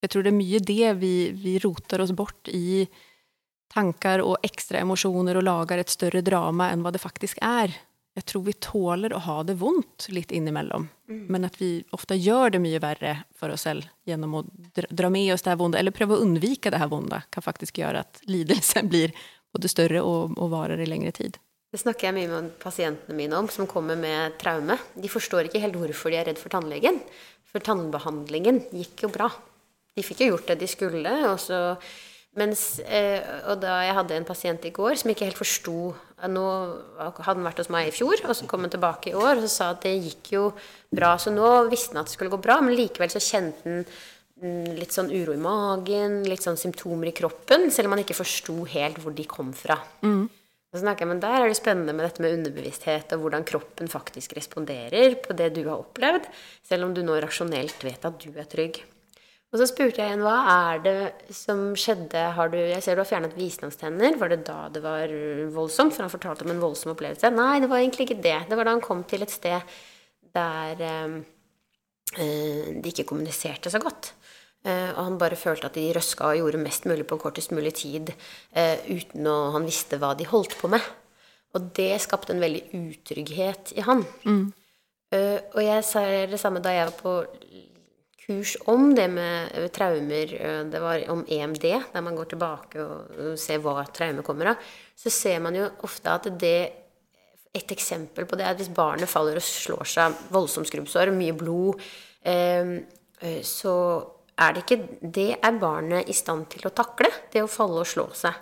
Jeg 0.00 0.12
tror 0.12 0.24
det 0.24 0.30
er 0.30 0.38
mye 0.38 0.60
det 0.62 0.92
vi, 1.02 1.14
vi 1.36 1.58
roter 1.60 2.00
oss 2.04 2.14
bort 2.16 2.48
i 2.48 2.86
tankar 3.72 4.22
og 4.24 4.38
ekstra 4.46 4.82
emosjoner 4.82 5.38
og 5.38 5.46
lager 5.46 5.82
et 5.82 5.92
større 5.92 6.22
drama 6.24 6.70
enn 6.72 6.84
hva 6.84 6.92
det 6.94 7.02
faktisk 7.02 7.40
er. 7.44 7.74
Jeg 8.18 8.26
tror 8.26 8.42
vi 8.48 8.54
tåler 8.58 9.12
å 9.14 9.20
ha 9.22 9.36
det 9.46 9.54
vondt 9.60 10.08
litt 10.10 10.32
innimellom. 10.34 10.88
Mm. 11.06 11.24
Men 11.30 11.46
at 11.46 11.60
vi 11.60 11.84
ofte 11.94 12.16
gjør 12.18 12.56
det 12.56 12.60
mye 12.64 12.80
verre 12.82 13.12
for 13.38 13.54
oss 13.54 13.66
selv 13.68 13.86
gjennom 14.08 14.40
å 14.40 14.44
dra 14.74 15.10
med 15.12 15.30
oss 15.34 15.44
det 15.46 15.52
her 15.52 15.60
vonde, 15.60 15.78
eller 15.78 15.94
prøve 15.94 16.16
å 16.16 16.24
unnvike 16.24 16.72
det 16.74 16.80
her 16.82 16.90
vonde, 16.90 17.20
kan 17.30 17.44
faktisk 17.44 17.78
gjøre 17.78 18.02
at 18.02 18.22
lidelsen 18.26 18.88
blir 18.92 19.14
både 19.54 19.70
større 19.70 20.02
og, 20.02 20.34
og 20.34 20.50
varer 20.50 20.82
i 20.82 20.88
lengre 20.88 21.14
tid. 21.14 21.38
Det 21.68 21.82
snakker 21.82 22.08
jeg 22.08 22.16
mye 22.16 22.32
med 22.32 22.52
pasientene 22.62 23.14
mine 23.14 23.38
om, 23.38 23.46
som 23.52 23.68
kommer 23.68 23.98
med 24.00 24.38
traume. 24.40 24.78
De 24.96 25.10
forstår 25.12 25.46
ikke 25.46 25.60
helt 25.60 25.76
hvorfor 25.76 26.10
de 26.10 26.18
er 26.18 26.30
redd 26.30 26.40
for 26.40 26.50
tannlegen. 26.50 26.98
For 27.48 27.62
tannbehandlingen 27.64 28.62
gikk 28.72 29.04
jo 29.04 29.12
bra. 29.12 29.28
De 29.94 30.04
fikk 30.04 30.24
jo 30.24 30.32
gjort 30.32 30.48
det 30.48 30.58
de 30.62 30.68
skulle. 30.70 31.12
Og, 31.28 31.36
så, 31.44 31.76
mens, 32.36 32.78
eh, 32.84 33.24
og 33.48 33.62
da 33.62 33.78
jeg 33.86 33.96
hadde 33.96 34.18
en 34.18 34.26
pasient 34.28 34.66
i 34.68 34.72
går 34.74 34.98
som 35.00 35.10
ikke 35.12 35.26
helt 35.28 35.40
forsto 35.40 35.94
Nå 36.18 36.44
hadde 36.98 37.24
han 37.28 37.44
vært 37.46 37.60
hos 37.62 37.68
meg 37.70 37.88
i 37.88 37.94
fjor, 37.94 38.18
og 38.26 38.34
så 38.34 38.46
kom 38.50 38.64
han 38.66 38.72
tilbake 38.72 39.12
i 39.12 39.14
år 39.14 39.36
og 39.36 39.44
så 39.44 39.50
sa 39.52 39.66
at 39.70 39.84
det 39.84 39.92
gikk 40.02 40.32
jo 40.32 40.48
bra. 40.90 41.12
Så 41.14 41.30
nå 41.30 41.46
visste 41.70 41.94
han 41.94 42.00
at 42.02 42.10
det 42.10 42.16
skulle 42.16 42.32
gå 42.32 42.40
bra, 42.42 42.56
men 42.58 42.74
likevel 42.74 43.12
så 43.12 43.22
kjente 43.22 43.62
han 43.62 43.84
mm, 44.42 44.72
litt 44.80 44.96
sånn 44.96 45.12
uro 45.14 45.36
i 45.36 45.38
magen, 45.38 46.24
litt 46.26 46.42
sånn 46.42 46.58
symptomer 46.58 47.12
i 47.12 47.14
kroppen, 47.14 47.68
selv 47.70 47.86
om 47.86 47.94
han 47.94 48.02
ikke 48.02 48.18
forsto 48.18 48.56
helt 48.74 48.98
hvor 49.04 49.14
de 49.14 49.28
kom 49.30 49.54
fra. 49.54 49.78
Mm. 50.02 50.26
Så 50.74 50.82
snakker 50.82 51.06
jeg, 51.06 51.12
men 51.14 51.22
Der 51.22 51.38
er 51.38 51.48
det 51.48 51.56
spennende 51.56 51.94
med 51.94 52.08
dette 52.08 52.26
med 52.26 52.34
underbevissthet 52.40 53.14
og 53.14 53.22
hvordan 53.22 53.46
kroppen 53.46 53.88
faktisk 53.88 54.34
responderer 54.36 55.16
på 55.22 55.38
det 55.38 55.52
du 55.54 55.62
har 55.70 55.78
opplevd, 55.78 56.26
selv 56.66 56.88
om 56.88 56.98
du 56.98 57.04
nå 57.06 57.16
rasjonelt 57.22 57.86
vet 57.86 58.04
at 58.04 58.18
du 58.18 58.34
er 58.34 58.50
trygg. 58.50 58.82
Og 59.48 59.56
så 59.56 59.64
spurte 59.70 60.02
jeg 60.02 60.10
igjen 60.10 60.24
hva 60.26 60.36
er 60.52 60.80
det 60.84 60.96
som 61.32 61.70
skjedde 61.78 62.20
har 62.36 62.50
du, 62.52 62.58
Jeg 62.60 62.82
ser 62.84 62.98
du 62.98 63.00
har 63.00 63.08
fjernet 63.08 63.36
visdomstenner. 63.38 64.18
Var 64.20 64.32
det 64.34 64.42
da 64.44 64.58
det 64.72 64.82
var 64.84 65.12
voldsomt? 65.54 65.94
For 65.96 66.04
han 66.04 66.12
fortalte 66.12 66.44
om 66.44 66.52
en 66.52 66.60
voldsom 66.60 66.92
opplevelse. 66.92 67.30
Nei, 67.32 67.54
det 67.64 67.70
var 67.70 67.80
egentlig 67.80 68.10
ikke 68.10 68.20
det. 68.26 68.36
Det 68.50 68.58
var 68.58 68.68
da 68.68 68.76
han 68.76 68.84
kom 68.84 69.06
til 69.08 69.24
et 69.24 69.32
sted 69.32 69.78
der 70.36 70.84
eh, 70.84 71.16
eh 72.20 72.68
de 72.76 72.92
ikke 72.92 73.08
kommuniserte 73.08 73.72
så 73.72 73.80
godt. 73.80 74.12
Eh, 74.66 74.90
og 74.92 75.00
han 75.06 75.18
bare 75.20 75.38
følte 75.40 75.70
at 75.70 75.80
de 75.80 75.86
røska 75.96 76.28
og 76.28 76.42
gjorde 76.42 76.60
mest 76.60 76.84
mulig 76.84 77.06
på 77.08 77.16
kortest 77.16 77.54
mulig 77.56 77.72
tid 77.78 78.12
eh, 78.52 78.84
uten 78.90 79.26
å 79.26 79.52
Han 79.56 79.64
visste 79.64 79.96
hva 79.96 80.12
de 80.18 80.28
holdt 80.28 80.58
på 80.60 80.68
med. 80.68 80.84
Og 81.56 81.72
det 81.72 81.94
skapte 82.04 82.34
en 82.34 82.44
veldig 82.44 82.66
utrygghet 82.76 83.72
i 83.78 83.84
han. 83.86 84.04
Mm. 84.28 84.48
Uh, 85.08 85.40
og 85.56 85.62
jeg 85.64 85.84
sa 85.88 86.02
det 86.28 86.36
samme 86.36 86.60
da 86.60 86.68
jeg 86.68 86.90
var 86.90 86.96
på 86.98 87.12
kurs 88.28 88.56
om 88.68 88.90
det 88.94 89.06
med 89.08 89.54
traumer. 89.72 90.34
Det 90.68 90.80
var 90.82 91.04
om 91.12 91.24
EMD, 91.24 91.64
der 91.92 92.04
man 92.04 92.16
går 92.18 92.28
tilbake 92.34 92.84
og 92.84 93.38
ser 93.40 93.62
hva 93.64 93.86
traumer 93.94 94.26
kommer 94.26 94.52
av. 94.52 94.68
Så 94.96 95.12
ser 95.12 95.40
man 95.44 95.56
jo 95.56 95.70
ofte 95.88 96.18
at 96.18 96.30
det 96.40 96.58
Et 97.56 97.70
eksempel 97.72 98.26
på 98.28 98.36
det 98.36 98.44
er 98.44 98.52
at 98.52 98.58
hvis 98.60 98.68
barnet 98.76 99.08
faller 99.08 99.38
og 99.40 99.42
slår 99.42 99.88
seg 99.88 100.18
voldsomt 100.30 100.68
skrubbsår, 100.68 101.08
mye 101.16 101.32
blod, 101.34 101.80
uh, 102.28 102.74
så 103.42 103.72
er 104.38 104.52
det 104.52 104.62
ikke 104.62 105.08
Det 105.16 105.30
er 105.32 105.58
barnet 105.58 106.10
i 106.12 106.14
stand 106.14 106.44
til 106.52 106.68
å 106.68 106.74
takle, 106.76 107.08
det 107.32 107.42
å 107.42 107.48
falle 107.50 107.80
og 107.80 107.88
slå 107.88 108.04
seg. 108.14 108.36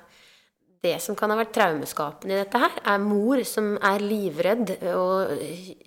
Det 0.84 0.96
som 1.02 1.16
kan 1.18 1.32
ha 1.32 1.38
vært 1.38 1.54
traumeskapende 1.56 2.34
i 2.36 2.40
dette 2.40 2.60
her, 2.60 2.74
er 2.92 3.02
mor 3.02 3.40
som 3.48 3.72
er 3.84 4.02
livredd 4.04 4.74
og 4.92 5.32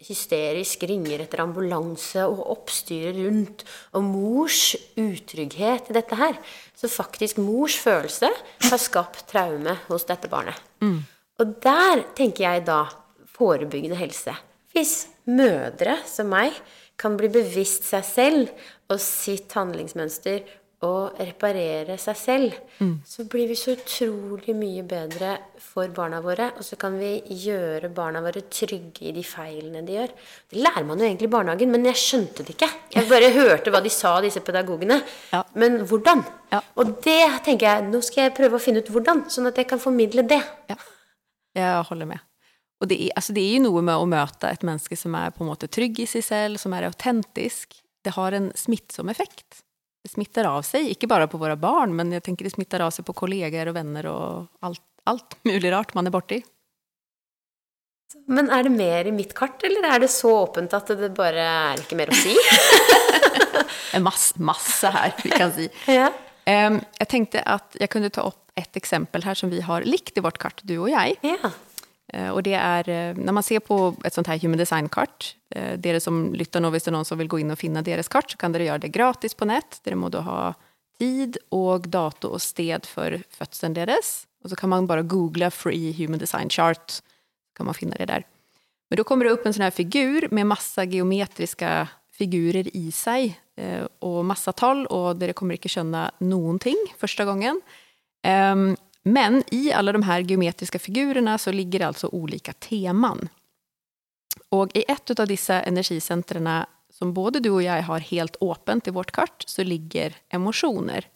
hysterisk 0.08 0.84
ringer 0.90 1.24
etter 1.24 1.44
ambulanse 1.44 2.26
og 2.26 2.42
oppstyrer 2.56 3.20
rundt. 3.22 3.64
Og 3.96 4.08
mors 4.08 4.74
utrygghet 5.00 5.92
i 5.92 5.98
dette 6.00 6.20
her. 6.20 6.40
Så 6.76 6.92
faktisk 6.92 7.40
mors 7.44 7.78
følelse 7.80 8.32
har 8.66 8.82
skapt 8.82 9.28
traume 9.30 9.78
hos 9.88 10.08
dette 10.10 10.32
barnet. 10.32 10.60
Mm. 10.84 11.00
Og 11.40 11.56
der 11.64 12.04
tenker 12.18 12.48
jeg 12.48 12.68
da 12.68 12.84
forebyggende 13.38 14.00
helse. 14.00 14.36
Hvis 14.74 15.08
mødre 15.30 15.98
som 16.10 16.30
meg 16.34 16.58
kan 17.00 17.16
bli 17.20 17.30
bevisst 17.32 17.88
seg 17.88 18.04
selv 18.06 18.68
og 18.90 19.00
sitt 19.02 19.54
handlingsmønster 19.56 20.44
og 20.88 21.18
reparere 21.20 21.98
seg 22.00 22.16
selv, 22.16 22.54
mm. 22.80 22.94
så 23.04 23.26
blir 23.28 23.50
vi 23.50 23.56
så 23.60 23.74
utrolig 23.76 24.54
mye 24.56 24.86
bedre 24.88 25.34
for 25.60 25.92
barna 25.96 26.22
våre. 26.24 26.54
Og 26.56 26.64
så 26.64 26.78
kan 26.80 26.96
vi 26.96 27.18
gjøre 27.44 27.90
barna 27.92 28.22
våre 28.24 28.46
trygge 28.48 29.10
i 29.10 29.14
de 29.16 29.24
feilene 29.28 29.84
de 29.84 29.98
gjør. 29.98 30.14
Det 30.54 30.64
lærer 30.64 30.88
man 30.88 31.04
jo 31.04 31.10
egentlig 31.10 31.28
i 31.28 31.34
barnehagen, 31.36 31.74
men 31.74 31.90
jeg 31.90 32.00
skjønte 32.00 32.48
det 32.48 32.56
ikke. 32.56 32.72
Jeg 32.96 33.12
bare 33.12 33.34
hørte 33.42 33.76
hva 33.76 33.84
de 33.84 33.92
sa, 33.92 34.16
disse 34.24 34.44
pedagogene. 34.46 35.02
Ja. 35.34 35.44
Men 35.60 35.82
hvordan? 35.84 36.24
Ja. 36.54 36.64
Og 36.80 36.96
det 37.04 37.20
tenker 37.44 37.74
jeg, 37.74 37.92
nå 37.92 38.04
skal 38.06 38.30
jeg 38.30 38.38
prøve 38.40 38.56
å 38.56 38.64
finne 38.64 38.80
ut 38.80 38.96
hvordan, 38.96 39.28
sånn 39.28 39.52
at 39.52 39.60
jeg 39.60 39.68
kan 39.68 39.84
formidle 39.84 40.24
det. 40.32 40.42
Ja. 40.72 40.80
Jeg 41.60 41.88
holder 41.92 42.14
med. 42.16 42.28
Og 42.80 42.88
det 42.88 43.02
er, 43.04 43.16
altså 43.20 43.36
det 43.36 43.44
er 43.44 43.58
jo 43.58 43.66
noe 43.68 43.84
med 43.84 44.00
å 44.00 44.08
møte 44.08 44.48
et 44.48 44.64
menneske 44.64 44.96
som 44.96 45.16
er 45.20 45.34
på 45.36 45.44
en 45.44 45.52
måte 45.52 45.68
trygg 45.68 46.00
i 46.00 46.08
seg 46.08 46.24
selv, 46.24 46.62
som 46.62 46.72
er 46.72 46.88
autentisk. 46.88 47.82
Det 48.00 48.16
har 48.16 48.32
en 48.38 48.54
smittsom 48.56 49.12
effekt. 49.12 49.66
Det 50.00 50.14
smitter 50.14 50.48
av 50.48 50.62
seg, 50.64 50.88
ikke 50.94 51.10
bare 51.12 51.28
på 51.28 51.40
våre 51.42 51.58
barn, 51.60 51.92
men 51.96 52.14
jeg 52.16 52.24
tenker 52.24 52.48
det 52.48 52.54
smitter 52.54 52.86
av 52.86 52.94
seg 52.96 53.04
på 53.08 53.18
kolleger 53.26 53.68
og 53.68 53.76
venner 53.76 54.08
og 54.08 54.48
alt, 54.64 54.84
alt 55.10 55.36
mulig 55.48 55.74
rart 55.74 55.92
man 55.98 56.08
er 56.08 56.16
borti. 56.16 56.40
Men 58.30 58.48
er 58.50 58.66
det 58.66 58.72
mer 58.74 59.10
i 59.10 59.14
mitt 59.14 59.36
kart, 59.38 59.62
eller 59.68 59.86
er 59.86 60.02
det 60.02 60.10
så 60.14 60.32
åpent 60.46 60.74
at 60.74 60.88
det 60.98 61.12
bare 61.18 61.44
er 61.46 61.84
ikke 61.84 61.98
mer 62.00 62.10
å 62.10 62.18
si? 62.18 62.34
Mass, 64.06 64.32
masse 64.38 64.90
her, 64.94 65.14
vi 65.22 65.32
kan 65.34 65.54
si. 65.54 65.68
Ja. 66.00 66.10
Um, 66.50 66.80
jeg 66.98 67.10
tenkte 67.12 67.42
at 67.46 67.76
jeg 67.78 67.92
kunne 67.94 68.10
ta 68.14 68.24
opp 68.26 68.50
et 68.58 68.78
eksempel 68.80 69.22
her 69.22 69.38
som 69.38 69.52
vi 69.52 69.60
har 69.62 69.86
likt 69.86 70.18
i 70.18 70.24
vårt 70.26 70.40
kart, 70.42 70.64
du 70.66 70.80
og 70.80 70.88
jeg. 70.90 71.18
Ja. 71.22 71.52
Eh, 72.14 72.30
och 72.30 72.44
det 72.44 72.54
är, 72.54 73.14
når 73.14 73.24
när 73.24 73.34
man 73.34 73.44
ser 73.44 73.60
på 73.60 73.96
ett 74.04 74.14
sånt 74.14 74.28
här 74.28 74.38
human 74.38 74.58
design-kart, 74.58 75.36
eh, 75.56 75.80
dere 75.80 76.00
som 76.00 76.34
lytter 76.34 76.60
nå, 76.60 76.72
hvis 76.74 76.84
det 76.84 76.90
er 76.90 76.98
noen 76.98 77.06
som 77.06 77.20
vil 77.20 77.30
gå 77.30 77.40
inn 77.42 77.54
og 77.54 77.60
finne 77.60 77.84
deres 77.86 78.10
kart, 78.10 78.32
så 78.32 78.38
kan 78.38 78.54
dere 78.54 78.66
gjøre 78.66 78.86
det 78.88 78.94
gratis 78.96 79.38
på 79.38 79.46
nett. 79.46 79.80
Dere 79.86 80.00
må 80.00 80.10
da 80.10 80.24
ha 80.26 80.40
tid 81.00 81.38
og 81.54 81.88
dato 81.90 82.34
og 82.34 82.42
sted 82.42 82.90
for 82.90 83.22
fødselen 83.38 83.78
deres. 83.78 84.26
Og 84.44 84.50
så 84.50 84.58
kan 84.58 84.70
man 84.70 84.88
bare 84.88 85.04
google 85.04 85.52
'free 85.52 85.94
human 85.94 86.20
design 86.20 86.50
chart', 86.50 87.02
så 87.02 87.56
kan 87.56 87.66
man 87.66 87.76
finne 87.76 87.98
det 87.98 88.08
der. 88.08 88.24
Men 88.90 88.98
da 88.98 89.04
kommer 89.04 89.26
det 89.26 89.34
opp 89.34 89.46
en 89.46 89.54
sånn 89.54 89.70
her 89.70 89.72
figur 89.72 90.32
med 90.32 90.48
masse 90.48 90.82
geometriske 90.82 91.90
figurer 92.12 92.68
i 92.74 92.92
seg, 92.92 93.36
og 94.02 94.26
masse 94.26 94.52
tall, 94.56 94.88
og 94.90 95.20
dere 95.20 95.34
kommer 95.34 95.56
ikke 95.56 95.70
skjønne 95.70 96.12
noen 96.22 96.60
ting 96.60 96.78
første 96.98 97.26
gangen. 97.26 97.60
Men 99.04 99.44
i 99.52 99.72
alla 99.72 99.92
de 99.92 100.04
här 100.04 100.20
geometriska 100.20 100.80
figurerna 100.80 101.38
så 101.38 101.52
ligger 101.52 101.80
det 101.80 101.88
alltså 101.88 102.08
olika 102.08 102.54
teman. 102.54 103.30
Och 104.50 104.76
i 104.78 104.84
ett 104.88 105.20
av 105.20 105.28
dessa 105.28 105.62
energicentrerna 105.62 106.68
som 106.90 107.14
både 107.14 107.40
du 107.40 107.50
och 107.50 107.64
jag 107.64 107.84
har 107.84 108.00
helt 108.00 108.36
åpent 108.40 108.88
i 108.88 108.92
vårt 108.92 109.12
kart, 109.12 109.44
så 109.48 109.64
ligger 109.64 110.16
emotioner. 110.30 111.08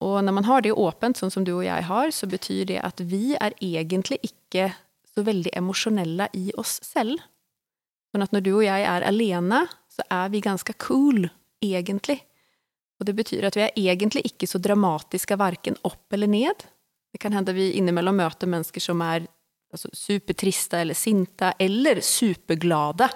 Og 0.00 0.24
når 0.24 0.32
man 0.32 0.44
har 0.44 0.60
det 0.60 0.72
åpent, 0.72 1.16
som 1.16 1.44
du 1.44 1.54
og 1.54 1.64
jeg 1.64 1.86
har, 1.88 2.10
så 2.10 2.26
betyr 2.26 2.66
det 2.68 2.80
at 2.84 3.00
vi 3.00 3.36
er 3.40 3.54
egentlig 3.62 4.18
ikke 4.26 4.72
så 5.14 5.22
veldig 5.24 5.54
emosjonelle 5.56 6.28
i 6.34 6.50
oss 6.58 6.80
selv. 6.84 7.22
Sånn 8.12 8.26
at 8.26 8.34
når 8.34 8.44
du 8.44 8.52
og 8.56 8.64
jeg 8.66 8.84
er 8.84 9.06
alene, 9.06 9.64
så 9.88 10.04
er 10.10 10.28
vi 10.34 10.42
ganske 10.44 10.74
cool, 10.82 11.28
egentlig. 11.62 12.18
Og 13.00 13.08
det 13.08 13.14
betyr 13.16 13.46
at 13.48 13.56
vi 13.56 13.64
er 13.64 13.78
egentlig 13.78 14.24
ikke 14.28 14.48
så 14.50 14.60
dramatiske 14.62 15.38
verken 15.40 15.78
opp 15.86 16.12
eller 16.12 16.30
ned. 16.30 16.66
Det 17.14 17.20
kan 17.22 17.34
hende 17.36 17.54
vi 17.54 17.70
innimellom 17.78 18.18
møter 18.18 18.50
mennesker 18.50 18.82
som 18.82 18.98
er 19.06 19.28
altså, 19.70 19.88
supertriste 19.94 20.80
eller 20.82 20.98
sinte 20.98 21.52
eller 21.62 22.00
superglade. 22.02 23.06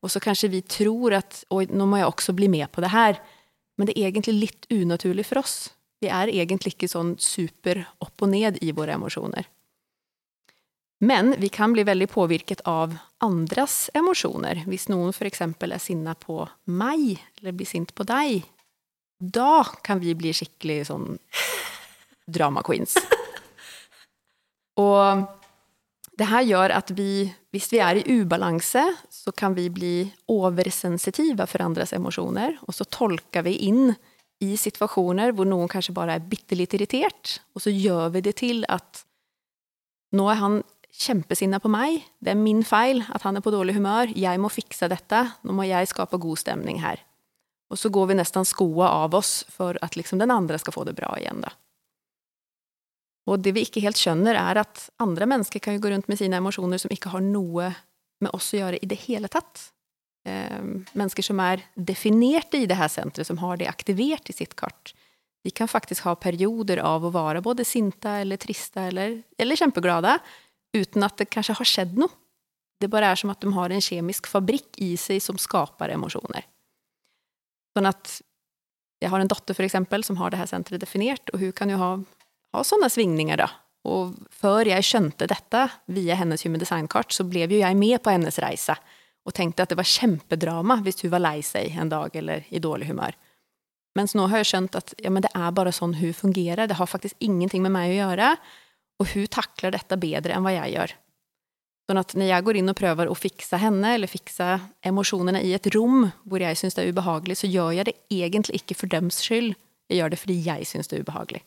Og 0.00 0.12
så 0.12 0.20
kanskje 0.24 0.48
vi 0.52 0.62
tror 0.64 1.18
at 1.20 1.42
oi, 1.52 1.66
nå 1.68 1.84
må 1.88 2.00
jeg 2.00 2.08
også 2.08 2.32
bli 2.36 2.48
med 2.48 2.70
på 2.72 2.80
det 2.84 2.92
her. 2.94 3.20
Men 3.76 3.90
det 3.90 3.98
er 3.98 4.08
egentlig 4.08 4.36
litt 4.38 4.68
unaturlig 4.72 5.26
for 5.28 5.42
oss. 5.42 5.58
Vi 6.00 6.08
er 6.08 6.32
egentlig 6.32 6.74
ikke 6.74 6.88
sånn 6.88 7.14
super 7.20 7.82
opp 8.04 8.24
og 8.24 8.32
ned 8.32 8.62
i 8.64 8.72
våre 8.76 8.96
emosjoner. 8.96 9.48
Men 11.04 11.34
vi 11.40 11.50
kan 11.52 11.72
bli 11.74 11.84
veldig 11.84 12.08
påvirket 12.08 12.62
av 12.70 12.94
andres 13.24 13.90
emosjoner. 13.96 14.62
Hvis 14.68 14.88
noen 14.88 15.12
f.eks. 15.12 15.42
er 15.44 15.80
sinna 15.82 16.14
på 16.16 16.46
meg, 16.64 17.18
eller 17.40 17.56
blir 17.56 17.68
sint 17.68 17.92
på 17.92 18.06
deg, 18.08 18.46
da 19.20 19.64
kan 19.84 20.00
vi 20.00 20.14
bli 20.16 20.32
skikkelig 20.32 20.86
sånn 20.88 21.18
drama 22.24 22.64
queens. 22.64 22.96
Og 24.80 25.24
det 26.18 26.28
her 26.30 26.44
gjør 26.46 26.74
at 26.76 26.92
vi, 26.94 27.26
hvis 27.54 27.70
vi 27.72 27.80
er 27.82 27.98
i 27.98 28.18
ubalanse, 28.20 28.84
så 29.10 29.32
kan 29.34 29.56
vi 29.56 29.68
bli 29.72 29.94
oversensitive 30.30 31.46
for 31.50 31.64
andres 31.64 31.94
emosjoner. 31.96 32.58
Og 32.68 32.76
så 32.76 32.86
tolker 32.86 33.46
vi 33.46 33.56
inn 33.66 33.94
i 34.44 34.54
situasjoner 34.58 35.34
hvor 35.34 35.48
noen 35.48 35.70
kanskje 35.70 35.94
bare 35.96 36.18
er 36.18 36.28
bitte 36.28 36.58
litt 36.58 36.74
irritert, 36.76 37.38
og 37.54 37.62
så 37.64 37.72
gjør 37.72 38.10
vi 38.16 38.24
det 38.26 38.34
til 38.42 38.64
at 38.68 39.04
nå 40.14 40.26
er 40.30 40.40
han 40.42 40.60
kjempesinna 40.94 41.58
på 41.62 41.70
meg. 41.72 42.02
Det 42.22 42.34
er 42.34 42.38
min 42.38 42.62
feil 42.66 43.02
at 43.10 43.24
han 43.26 43.38
er 43.38 43.42
på 43.42 43.52
dårlig 43.54 43.74
humør. 43.74 44.12
Jeg 44.14 44.38
må 44.38 44.50
fikse 44.52 44.86
dette. 44.90 45.24
Nå 45.42 45.56
må 45.56 45.66
jeg 45.66 45.90
skape 45.90 46.20
god 46.22 46.38
stemning 46.38 46.78
her. 46.84 47.02
Og 47.72 47.80
så 47.80 47.90
går 47.90 48.12
vi 48.12 48.18
nesten 48.20 48.46
skoa 48.46 48.92
av 49.02 49.16
oss 49.18 49.40
for 49.50 49.74
at 49.82 49.98
liksom 49.98 50.20
den 50.22 50.30
andre 50.30 50.60
skal 50.62 50.76
få 50.76 50.84
det 50.86 50.94
bra 50.94 51.10
igjen. 51.18 51.42
da. 51.42 51.50
Og 53.30 53.40
det 53.40 53.54
vi 53.56 53.64
ikke 53.64 53.82
helt 53.84 53.98
skjønner, 54.00 54.36
er 54.36 54.60
at 54.60 54.88
andre 55.00 55.28
mennesker 55.30 55.62
kan 55.62 55.76
jo 55.76 55.84
gå 55.84 55.92
rundt 55.94 56.10
med 56.10 56.20
sine 56.20 56.40
emosjoner 56.40 56.80
som 56.80 56.92
ikke 56.92 57.12
har 57.14 57.24
noe 57.24 57.70
med 58.24 58.34
oss 58.36 58.52
å 58.52 58.60
gjøre 58.60 58.82
i 58.84 58.88
det 58.88 59.00
hele 59.06 59.30
tatt. 59.32 59.70
Eh, 60.28 60.60
mennesker 60.92 61.24
som 61.24 61.40
er 61.44 61.64
definert 61.74 62.52
i 62.56 62.66
det 62.68 62.76
her 62.78 62.92
senteret, 62.92 63.28
som 63.28 63.40
har 63.40 63.60
det 63.60 63.70
aktivert 63.70 64.28
i 64.28 64.36
sitt 64.36 64.56
kart, 64.60 64.92
de 65.44 65.50
kan 65.52 65.68
faktisk 65.68 66.06
ha 66.08 66.14
perioder 66.16 66.80
av 66.80 67.04
å 67.04 67.12
være 67.12 67.42
både 67.44 67.66
sinte 67.68 68.08
eller 68.22 68.40
triste 68.40 68.80
eller, 68.88 69.18
eller 69.36 69.60
kjempeglade, 69.60 70.16
uten 70.74 71.04
at 71.04 71.18
det 71.20 71.28
kanskje 71.32 71.58
har 71.58 71.68
skjedd 71.68 71.98
noe. 72.00 72.12
Det 72.80 72.88
bare 72.90 73.12
er 73.12 73.20
som 73.20 73.30
at 73.30 73.44
de 73.44 73.52
har 73.54 73.72
en 73.72 73.84
kjemisk 73.84 74.26
fabrikk 74.28 74.80
i 74.82 74.94
seg 75.00 75.20
som 75.22 75.36
skaper 75.40 75.92
emosjoner. 75.94 76.46
Sånn 77.76 77.90
at 77.90 78.16
jeg 79.04 79.12
har 79.12 79.20
en 79.20 79.30
datter 79.30 79.56
for 79.56 79.66
eksempel, 79.66 80.04
som 80.06 80.16
har 80.16 80.32
det 80.32 80.40
her 80.40 80.48
senteret 80.48 80.82
definert, 80.82 81.28
og 81.34 81.44
hun 81.44 81.52
kan 81.56 81.70
jo 81.70 81.78
ha, 81.80 81.90
ha 82.54 82.64
sånne 82.66 82.90
svingninger. 82.92 83.40
da. 83.40 83.50
Og 83.84 84.14
før 84.32 84.70
jeg 84.70 84.86
skjønte 84.86 85.28
dette 85.28 85.66
via 85.92 86.16
hennes 86.16 86.44
Human 86.46 86.62
Design-kart, 86.62 87.12
så 87.12 87.26
ble 87.28 87.44
jo 87.44 87.60
jeg 87.60 87.76
med 87.76 88.00
på 88.02 88.14
hennes 88.14 88.38
reise 88.40 88.76
og 89.24 89.32
tenkte 89.36 89.64
at 89.64 89.72
det 89.72 89.78
var 89.80 89.88
kjempedrama 89.88 90.80
hvis 90.84 91.04
hun 91.04 91.12
var 91.14 91.22
lei 91.24 91.38
seg 91.44 91.76
en 91.80 91.92
dag 91.92 92.16
eller 92.16 92.44
i 92.52 92.60
dårlig 92.60 92.90
humør. 92.90 93.16
Mens 93.94 94.14
nå 94.16 94.26
har 94.28 94.42
jeg 94.42 94.50
skjønt 94.50 94.76
at 94.78 94.92
ja, 94.98 95.12
det 95.22 95.30
er 95.30 95.54
bare 95.54 95.72
sånn 95.72 95.94
hun 96.00 96.14
fungerer. 96.16 96.66
Det 96.66 96.76
har 96.80 96.90
faktisk 96.90 97.16
ingenting 97.22 97.62
med 97.62 97.72
meg 97.76 97.92
å 97.92 97.98
gjøre. 98.00 98.34
Og 99.02 99.10
hun 99.14 99.30
takler 99.30 99.74
dette 99.74 99.98
bedre 100.00 100.34
enn 100.34 100.44
hva 100.44 100.54
jeg 100.54 100.74
gjør. 100.74 100.94
Sånn 101.84 102.00
at 102.00 102.14
når 102.16 102.30
jeg 102.30 102.44
går 102.46 102.58
inn 102.58 102.72
og 102.72 102.78
prøver 102.78 103.10
å 103.10 103.16
fikse 103.16 103.58
henne, 103.60 103.94
eller 103.94 104.10
fikse 104.10 104.56
emosjonene 104.88 105.42
i 105.44 105.52
et 105.54 105.68
rom 105.74 106.08
hvor 106.24 106.42
jeg 106.42 106.58
syns 106.58 106.76
det 106.76 106.86
er 106.86 106.94
ubehagelig, 106.96 107.38
så 107.42 107.50
gjør 107.50 107.74
jeg 107.76 107.88
det 107.90 107.96
egentlig 108.08 108.62
ikke 108.62 108.78
for 108.80 108.90
dems 108.90 109.20
skyld. 109.22 109.52
Jeg 109.92 110.00
gjør 110.00 110.14
det 110.14 110.20
fordi 110.22 110.38
jeg 110.46 110.70
syns 110.70 110.90
det 110.90 110.98
er 110.98 111.04
ubehagelig. 111.04 111.44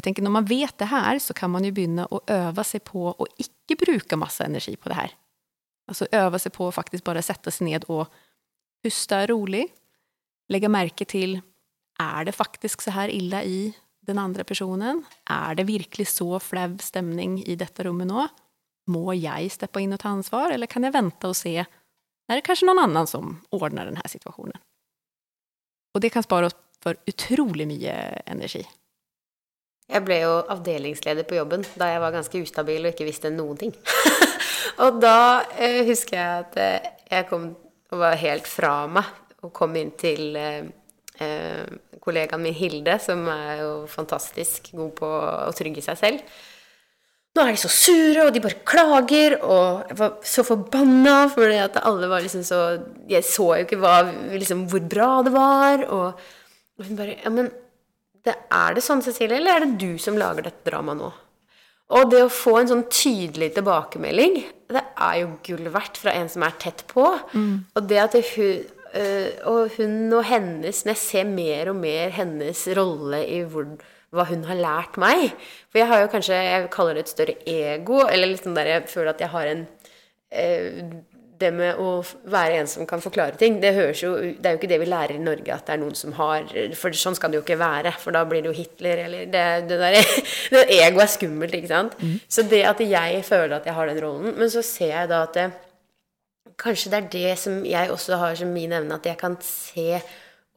Jeg 0.00 0.06
tenker 0.06 0.24
Når 0.24 0.32
man 0.32 0.48
vet 0.48 0.78
det 0.80 0.88
her, 0.88 1.18
så 1.20 1.34
kan 1.36 1.50
man 1.52 1.66
jo 1.66 1.74
begynne 1.76 2.06
å 2.08 2.22
øve 2.24 2.64
seg 2.64 2.80
på 2.88 3.10
å 3.12 3.26
ikke 3.36 3.76
bruke 3.82 4.16
masse 4.16 4.40
energi 4.40 4.72
på 4.80 4.88
det 4.88 4.96
her. 4.96 5.12
Altså 5.92 6.08
øve 6.16 6.40
seg 6.40 6.54
på 6.56 6.70
å 6.70 6.72
faktisk 6.72 7.04
bare 7.04 7.20
sette 7.20 7.52
seg 7.52 7.68
ned 7.68 7.84
og 7.92 8.06
puste 8.80 9.18
rolig. 9.28 9.66
Legge 10.48 10.70
merke 10.72 11.04
til 11.04 11.36
er 12.00 12.24
det 12.24 12.32
faktisk 12.32 12.80
så 12.80 12.94
her 12.96 13.12
ille 13.12 13.42
i 13.44 13.60
den 14.08 14.22
andre 14.22 14.46
personen? 14.48 15.04
Er 15.28 15.58
det 15.58 15.68
virkelig 15.68 16.08
så 16.14 16.40
flau 16.40 16.78
stemning 16.80 17.36
i 17.44 17.58
dette 17.60 17.84
rommet 17.84 18.08
nå? 18.08 18.24
Må 18.88 19.12
jeg 19.18 19.52
steppe 19.52 19.84
inn 19.84 19.92
og 19.92 20.00
ta 20.00 20.14
ansvar, 20.14 20.54
eller 20.54 20.70
kan 20.70 20.88
jeg 20.88 20.96
vente 20.96 21.28
og 21.28 21.36
se 21.36 21.58
er 21.60 22.38
det 22.38 22.46
kanskje 22.46 22.70
noen 22.70 22.86
annen 22.86 23.08
som 23.10 23.36
ordner 23.52 23.90
denne 23.90 24.08
situasjonen? 24.08 24.56
Og 25.92 26.00
det 26.00 26.12
kan 26.14 26.24
spare 26.24 26.48
oss 26.48 26.56
for 26.80 26.96
utrolig 27.10 27.66
mye 27.68 27.92
energi. 28.30 28.62
Jeg 29.90 30.04
ble 30.06 30.20
jo 30.22 30.34
avdelingsleder 30.54 31.26
på 31.26 31.38
jobben 31.40 31.64
da 31.80 31.90
jeg 31.92 32.02
var 32.02 32.14
ganske 32.14 32.42
ustabil 32.44 32.84
og 32.84 32.92
ikke 32.92 33.08
visste 33.08 33.32
noen 33.34 33.58
ting. 33.58 33.74
og 34.84 35.00
da 35.02 35.42
eh, 35.58 35.82
husker 35.88 36.16
jeg 36.16 36.44
at 36.44 36.60
eh, 36.62 36.92
jeg 37.10 37.28
kom 37.30 37.50
og 37.90 37.98
var 37.98 38.18
helt 38.20 38.46
fra 38.46 38.84
meg 38.90 39.08
og 39.42 39.52
kom 39.56 39.74
inn 39.78 39.90
til 39.98 40.36
eh, 40.38 40.62
eh, 41.22 41.64
kollegaen 42.00 42.42
min 42.44 42.56
Hilde, 42.56 42.96
som 43.02 43.24
er 43.32 43.64
jo 43.64 43.72
fantastisk 43.90 44.70
god 44.76 44.94
på 45.00 45.10
å 45.10 45.52
trygge 45.56 45.84
seg 45.84 45.98
selv. 45.98 46.40
Nå 47.30 47.44
er 47.44 47.54
de 47.54 47.60
så 47.62 47.70
sure, 47.70 48.24
og 48.26 48.34
de 48.34 48.42
bare 48.42 48.62
klager, 48.66 49.36
og 49.46 49.84
jeg 49.86 49.98
var 50.00 50.16
så 50.26 50.42
forbanna 50.46 51.16
fordi 51.30 51.60
at 51.62 51.78
alle 51.86 52.08
var 52.10 52.24
liksom 52.24 52.42
så 52.42 52.60
Jeg 53.06 53.22
så 53.22 53.46
jo 53.54 53.66
ikke 53.68 53.78
hva, 53.78 54.00
liksom, 54.34 54.64
hvor 54.70 54.82
bra 54.82 55.10
det 55.26 55.34
var, 55.34 55.84
og, 55.94 56.24
hun 56.80 56.98
bare 56.98 57.20
Ja, 57.20 57.30
men 57.30 57.52
det, 58.26 58.36
er 58.52 58.76
det 58.76 58.84
sånn, 58.84 59.02
Cecilie, 59.04 59.38
eller 59.38 59.56
er 59.56 59.66
det 59.66 59.78
du 59.80 60.00
som 60.02 60.18
lager 60.20 60.46
dette 60.46 60.66
dramaet 60.68 61.00
nå? 61.00 61.10
Og 61.90 62.10
det 62.12 62.20
å 62.22 62.30
få 62.30 62.60
en 62.60 62.68
sånn 62.70 62.84
tydelig 62.92 63.50
tilbakemelding, 63.56 64.36
det 64.70 64.82
er 64.94 65.16
jo 65.22 65.32
gull 65.46 65.70
verdt 65.74 65.98
fra 65.98 66.14
en 66.14 66.28
som 66.30 66.44
er 66.46 66.54
tett 66.62 66.84
på. 66.90 67.06
Mm. 67.34 67.56
Og 67.74 67.88
det 67.90 68.04
at 68.04 68.20
hun 68.34 68.68
Uh, 68.90 69.30
og 69.46 69.76
hun 69.76 70.10
og 70.10 70.24
hennes 70.26 70.80
jeg 70.82 70.98
ser 70.98 71.28
mer 71.28 71.68
og 71.70 71.76
mer 71.78 72.10
hennes 72.10 72.64
rolle 72.74 73.20
i 73.22 73.36
hvor, 73.46 73.68
hva 74.10 74.24
hun 74.26 74.42
har 74.48 74.58
lært 74.58 74.96
meg 74.98 75.28
For 75.68 75.78
jeg 75.78 75.86
har 75.86 76.00
jo 76.02 76.08
kanskje 76.10 76.40
Jeg 76.42 76.64
kaller 76.74 76.98
det 76.98 77.04
et 77.04 77.12
større 77.12 77.36
ego, 77.46 78.00
eller 78.08 78.32
litt 78.32 78.42
sånn 78.42 78.58
der 78.58 78.72
jeg 78.72 78.88
føler 78.90 79.12
at 79.12 79.22
jeg 79.22 79.30
har 79.30 79.52
en 79.52 79.62
uh, 79.70 80.90
Det 81.40 81.48
med 81.56 81.78
å 81.80 82.02
være 82.28 82.58
en 82.60 82.68
som 82.68 82.86
kan 82.88 83.00
forklare 83.00 83.38
ting, 83.40 83.60
det 83.62 83.72
jo 83.72 84.12
Det 84.20 84.44
er 84.44 84.54
jo 84.54 84.60
ikke 84.60 84.70
det 84.70 84.80
vi 84.82 84.88
lærer 84.90 85.14
i 85.16 85.22
Norge, 85.22 85.54
at 85.54 85.66
det 85.66 85.74
er 85.74 85.80
noen 85.80 85.96
som 85.96 86.12
har 86.18 86.44
For 86.76 86.92
sånn 86.96 87.16
skal 87.16 87.32
det 87.32 87.40
jo 87.40 87.44
ikke 87.46 87.60
være, 87.60 87.94
for 88.02 88.16
da 88.16 88.24
blir 88.28 88.44
det 88.44 88.52
jo 88.52 88.58
Hitler, 88.58 89.04
eller 89.06 89.32
Det, 89.32 89.46
det 89.70 89.80
der 89.80 89.98
det 90.52 90.66
Ego 90.76 91.00
er 91.00 91.10
skummelt, 91.10 91.56
ikke 91.56 91.72
sant? 91.72 91.96
Mm. 92.00 92.18
Så 92.28 92.44
det 92.50 92.62
at 92.68 92.84
jeg 92.84 93.24
føler 93.24 93.56
at 93.56 93.66
jeg 93.68 93.76
har 93.76 93.90
den 93.90 94.02
rollen 94.04 94.36
Men 94.36 94.52
så 94.52 94.62
ser 94.66 94.94
jeg 94.94 95.12
da 95.12 95.24
at 95.28 95.36
det, 95.38 95.50
Kanskje 96.60 96.92
det 96.92 96.98
er 96.98 97.12
det 97.14 97.38
som 97.40 97.62
jeg 97.64 97.90
også 97.90 98.18
har 98.20 98.34
som 98.36 98.50
min 98.52 98.72
evne, 98.76 98.98
at 99.00 99.06
jeg 99.08 99.16
kan 99.16 99.38
se 99.44 100.02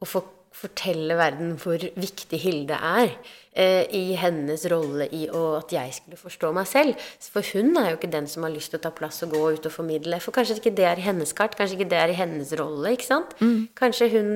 og 0.04 0.08
få 0.10 0.20
fortelle 0.64 1.16
verden 1.18 1.54
hvor 1.60 1.80
viktig 1.80 2.40
Hilde 2.42 2.76
er 2.76 3.14
eh, 3.52 3.84
i 3.94 4.16
hennes 4.18 4.66
rolle 4.72 5.06
i 5.14 5.24
å, 5.28 5.44
at 5.60 5.72
jeg 5.74 5.94
skulle 5.98 6.18
forstå 6.20 6.50
meg 6.56 6.68
selv. 6.70 7.06
For 7.32 7.46
hun 7.54 7.76
er 7.80 7.92
jo 7.92 7.98
ikke 8.00 8.12
den 8.12 8.28
som 8.30 8.46
har 8.46 8.54
lyst 8.54 8.74
til 8.74 8.80
å 8.80 8.84
ta 8.86 8.92
plass 8.94 9.22
og 9.26 9.34
gå 9.36 9.42
ut 9.56 9.68
og 9.70 9.74
formidle. 9.74 10.20
For 10.24 10.34
kanskje 10.36 10.58
ikke 10.60 10.74
det 10.78 10.88
er 10.90 11.00
i 11.00 11.06
hennes 11.06 11.34
kart, 11.36 11.56
kanskje 11.58 11.78
ikke 11.78 11.90
det 11.92 12.00
er 12.00 12.14
i 12.14 12.18
hennes 12.18 12.54
rolle. 12.60 12.94
ikke 12.96 13.10
sant? 13.10 13.36
Mm. 13.40 13.68
Kanskje 13.78 14.10
hun 14.16 14.32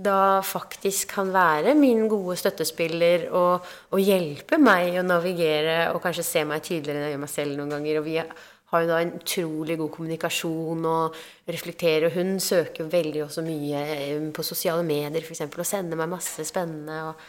da 0.00 0.40
faktisk 0.46 1.10
kan 1.12 1.32
være 1.34 1.74
min 1.76 2.06
gode 2.08 2.38
støttespiller 2.40 3.26
og, 3.36 3.66
og 3.92 4.00
hjelpe 4.00 4.56
meg 4.60 4.96
å 4.96 5.04
navigere 5.04 5.90
og 5.92 6.00
kanskje 6.04 6.24
se 6.24 6.44
meg 6.48 6.64
tydeligere 6.64 7.02
enn 7.02 7.08
jeg 7.08 7.16
gjør 7.16 7.24
meg 7.26 7.34
selv 7.34 7.58
noen 7.58 7.74
ganger. 7.76 8.00
og 8.00 8.08
vi 8.08 8.16
har 8.22 8.32
jo 8.78 8.88
da 8.90 9.00
en 9.02 9.12
utrolig 9.18 9.76
god 9.80 9.90
kommunikasjon 9.96 10.84
og 10.86 11.16
reflekterer. 11.50 12.06
Og 12.08 12.18
hun 12.18 12.36
søker 12.42 12.84
jo 12.84 12.90
veldig 12.92 13.24
også 13.26 13.44
mye 13.46 13.84
eh, 13.96 14.26
på 14.34 14.46
sosiale 14.46 14.86
medier 14.86 15.26
f.eks. 15.26 15.42
og 15.48 15.66
sender 15.66 15.98
meg 15.98 16.12
masse 16.12 16.46
spennende. 16.46 17.00
Og, 17.10 17.26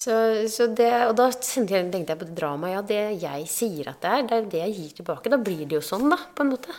så, 0.00 0.14
så 0.50 0.66
det, 0.74 0.90
og 1.06 1.14
da 1.20 1.28
tenkte 1.36 1.78
jeg 1.78 2.20
på 2.20 2.26
det 2.26 2.36
dramaet. 2.38 2.74
Ja, 2.74 2.82
det 2.90 3.00
jeg 3.22 3.48
sier 3.52 3.92
at 3.92 4.02
det 4.02 4.12
er, 4.16 4.26
det 4.26 4.38
er 4.38 4.52
det 4.56 4.62
jeg 4.64 4.76
gir 4.78 5.00
tilbake. 5.00 5.32
Da 5.32 5.38
blir 5.38 5.62
det 5.66 5.78
jo 5.78 5.84
sånn, 5.84 6.08
da, 6.10 6.18
på 6.34 6.46
en 6.46 6.54
måte. 6.56 6.78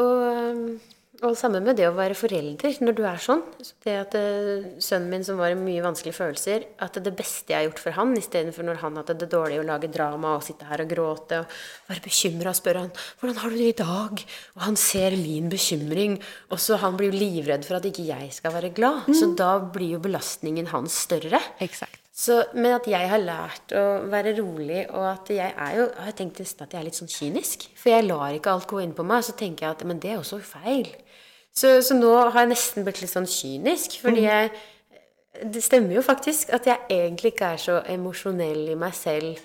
Og 0.00 0.93
og 1.24 1.36
sammen 1.38 1.64
med 1.64 1.78
det 1.78 1.86
å 1.88 1.94
være 1.96 2.16
forelder 2.18 2.76
når 2.84 2.96
du 2.96 3.02
er 3.08 3.22
sånn. 3.22 3.42
det 3.84 3.94
at 4.02 4.16
uh, 4.18 4.66
Sønnen 4.82 5.10
min 5.10 5.24
som 5.26 5.40
var 5.40 5.54
i 5.54 5.58
mye 5.58 5.82
vanskelige 5.84 6.18
følelser, 6.18 6.66
at 6.84 6.98
det 7.00 7.14
beste 7.16 7.54
jeg 7.54 7.58
har 7.58 7.66
gjort 7.68 7.82
for 7.82 7.96
han, 7.96 8.14
istedenfor 8.18 8.66
når 8.68 8.80
han 8.82 9.00
hadde 9.00 9.16
det 9.22 9.30
dårlig 9.32 9.60
å 9.62 9.66
lage 9.66 9.90
drama 9.92 10.36
og 10.36 10.44
sitte 10.46 10.68
her 10.68 10.84
og 10.84 10.92
gråte 10.92 11.40
og 11.42 11.58
være 11.90 12.04
bekymra 12.04 12.52
og 12.52 12.60
spørre 12.60 12.84
han 12.84 12.92
'Hvordan 12.94 13.40
har 13.42 13.50
du 13.50 13.56
det 13.56 13.72
i 13.72 13.82
dag?' 13.82 14.24
Og 14.56 14.62
han 14.62 14.76
ser 14.76 15.16
min 15.16 15.48
bekymring, 15.48 16.20
og 16.50 16.58
så 16.58 16.76
han 16.78 16.96
blir 16.96 17.12
jo 17.12 17.18
livredd 17.18 17.64
for 17.64 17.76
at 17.76 17.88
ikke 17.88 18.06
jeg 18.06 18.32
skal 18.32 18.52
være 18.52 18.74
glad. 18.74 19.08
Mm. 19.08 19.14
Så 19.14 19.34
da 19.36 19.58
blir 19.58 19.96
jo 19.96 20.04
belastningen 20.04 20.66
hans 20.68 20.92
større. 21.06 21.40
Exakt. 21.60 22.03
Så, 22.14 22.36
men 22.54 22.76
at 22.76 22.84
jeg 22.86 23.08
har 23.10 23.18
lært 23.18 23.72
å 23.74 23.84
være 24.06 24.36
rolig, 24.36 24.84
og 24.94 25.02
at 25.08 25.30
jeg 25.34 25.50
er 25.50 25.72
jo 25.80 25.86
Jeg 25.88 26.04
har 26.06 26.14
tenkt 26.14 26.38
nesten 26.38 26.62
at 26.62 26.74
jeg 26.74 26.80
er 26.80 26.86
litt 26.86 26.98
sånn 27.00 27.10
kynisk. 27.10 27.66
For 27.74 27.90
jeg 27.90 28.06
lar 28.06 28.36
ikke 28.36 28.52
alt 28.52 28.68
gå 28.70 28.78
inn 28.84 28.92
på 28.94 29.06
meg. 29.06 29.24
Så 29.26 29.34
tenker 29.38 29.66
jeg 29.66 29.74
at 29.74 29.82
men 29.88 29.98
det 30.02 30.12
er 30.12 30.20
også 30.20 30.38
feil. 30.38 30.92
Så, 31.54 31.80
så, 31.86 31.96
nå 31.98 32.12
har 32.14 32.44
jeg 32.44 32.52
nesten 32.52 32.86
blitt 32.86 33.00
litt 33.02 33.10
sånn 33.10 33.26
kynisk, 33.30 33.98
fordi 34.02 34.22
mm. 34.24 34.30
jeg 34.30 34.54
Det 35.54 35.62
stemmer 35.66 35.96
jo 35.96 36.02
faktisk 36.06 36.52
at 36.54 36.66
jeg 36.70 36.86
egentlig 36.94 37.32
ikke 37.32 37.50
er 37.56 37.58
så 37.58 37.80
emosjonell 37.90 38.68
i 38.70 38.78
meg 38.78 38.94
selv. 38.94 39.40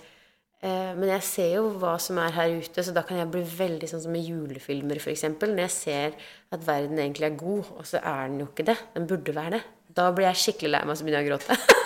Eh, 0.61 0.91
men 0.93 1.07
jeg 1.15 1.25
ser 1.25 1.49
jo 1.55 1.63
hva 1.81 1.95
som 1.97 2.19
er 2.21 2.35
her 2.35 2.53
ute, 2.61 2.83
så 2.85 2.93
da 2.93 3.01
kan 3.01 3.17
jeg 3.17 3.31
bli 3.33 3.41
veldig 3.41 3.89
sånn 3.89 4.03
som 4.03 4.13
i 4.13 4.21
julefilmer 4.21 5.01
f.eks. 5.01 5.25
Når 5.41 5.63
jeg 5.63 5.73
ser 5.73 6.19
at 6.53 6.67
verden 6.67 7.01
egentlig 7.01 7.31
er 7.31 7.41
god, 7.41 7.73
og 7.79 7.89
så 7.89 8.03
er 8.03 8.29
den 8.29 8.43
jo 8.43 8.51
ikke 8.51 8.69
det. 8.69 8.77
Den 8.93 9.09
burde 9.09 9.37
være 9.41 9.57
det. 9.57 9.65
Da 9.97 10.11
blir 10.13 10.29
jeg 10.29 10.43
skikkelig 10.43 10.75
lei 10.75 10.85
meg, 10.85 10.99
så 10.99 11.09
begynner 11.09 11.25
jeg 11.25 11.31
å 11.31 11.33
gråte. 11.33 11.61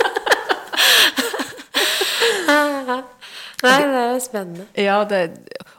Nei, 3.63 3.77
det 3.79 3.99
er 3.99 4.09
jo 4.11 4.19
spennende. 4.23 4.65
Ja, 4.79 4.97
det, 5.07 5.21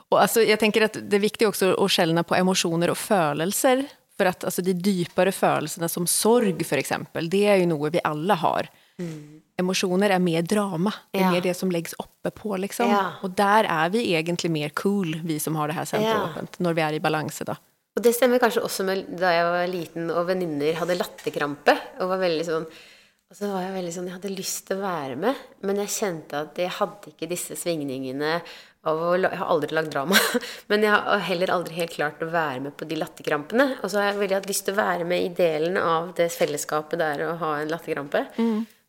og 0.09 0.19
altså, 0.23 0.41
jeg 0.45 0.57
tenker 0.61 0.87
at 0.87 0.97
det 0.97 1.19
er 1.19 1.23
viktig 1.23 1.49
også 1.49 1.75
å 1.77 1.87
skjelne 1.91 2.25
på 2.25 2.37
emosjoner 2.37 2.93
og 2.93 2.99
følelser. 2.99 3.85
For 4.15 4.31
at 4.31 4.45
altså, 4.47 4.63
de 4.63 4.71
dypere 4.79 5.33
følelsene, 5.35 5.89
som 5.91 6.07
sorg 6.07 6.61
f.eks., 6.63 6.93
det 7.27 7.43
er 7.51 7.59
jo 7.61 7.71
noe 7.73 7.91
vi 7.91 8.03
alle 8.07 8.37
har. 8.39 8.69
Mm. 9.01 9.41
Emosjoner 9.59 10.13
er 10.15 10.23
mer 10.23 10.43
drama. 10.47 10.93
Det 11.11 11.19
er 11.19 11.25
ja. 11.25 11.33
mer 11.35 11.43
det 11.43 11.55
som 11.59 11.71
legges 11.71 11.97
oppe 11.99 12.31
på, 12.35 12.53
liksom. 12.63 12.89
Ja. 12.91 13.17
Og 13.27 13.35
der 13.35 13.67
er 13.67 13.91
vi 13.91 14.05
egentlig 14.15 14.51
mer 14.55 14.71
cool, 14.79 15.17
vi 15.27 15.39
som 15.43 15.59
har 15.59 15.71
det 15.71 15.77
her 15.77 15.89
senteret 15.89 16.15
ja. 16.15 16.29
åpent, 16.29 16.59
når 16.63 16.77
vi 16.77 16.85
er 16.87 16.97
i 16.97 17.03
balanse, 17.03 17.47
da. 17.47 17.59
Og 17.95 18.03
det 18.03 18.11
stemmer 18.15 18.41
kanskje 18.43 18.63
også 18.67 18.83
med 18.87 19.05
da 19.19 19.29
jeg 19.31 19.45
var 19.47 19.69
liten 19.71 20.09
og 20.11 20.25
venninner 20.27 20.75
hadde 20.81 20.97
latterkrampe 20.99 21.75
og 22.03 22.09
var 22.11 22.19
veldig 22.25 22.47
sånn 22.47 22.65
Og 23.35 23.39
så 23.41 23.49
var 23.51 23.65
jeg 23.65 23.73
veldig 23.75 23.91
sånn, 23.91 24.05
jeg 24.07 24.15
hadde 24.15 24.29
lyst 24.31 24.61
til 24.69 24.77
å 24.77 24.83
være 24.85 25.15
med, 25.19 25.39
men 25.67 25.79
jeg 25.81 25.91
kjente 25.91 26.39
at 26.45 26.59
jeg 26.61 26.71
hadde 26.71 27.09
ikke 27.11 27.27
disse 27.27 27.57
svingningene 27.59 28.37
av 28.87 29.01
å 29.01 29.09
Jeg 29.17 29.39
har 29.41 29.49
aldri 29.51 29.75
lagd 29.75 29.91
drama, 29.91 30.15
men 30.71 30.85
jeg 30.85 30.93
har 30.93 31.25
heller 31.27 31.51
aldri 31.51 31.75
helt 31.75 31.91
klart 31.97 32.23
å 32.23 32.29
være 32.31 32.61
med 32.63 32.77
på 32.79 32.87
de 32.87 32.95
latterkrampene. 32.95 33.65
Og 33.81 33.91
så 33.91 33.99
har 33.99 34.07
jeg 34.07 34.21
veldig 34.21 34.37
hatt 34.37 34.47
lyst 34.47 34.63
til 34.69 34.77
å 34.77 34.79
være 34.79 35.07
med 35.09 35.25
i 35.25 35.33
delen 35.35 35.75
av 35.81 36.13
det 36.15 36.29
fellesskapet 36.31 37.01
der 37.01 37.25
å 37.25 37.33
ha 37.41 37.51
en 37.59 37.73
latterkrampe. 37.73 38.21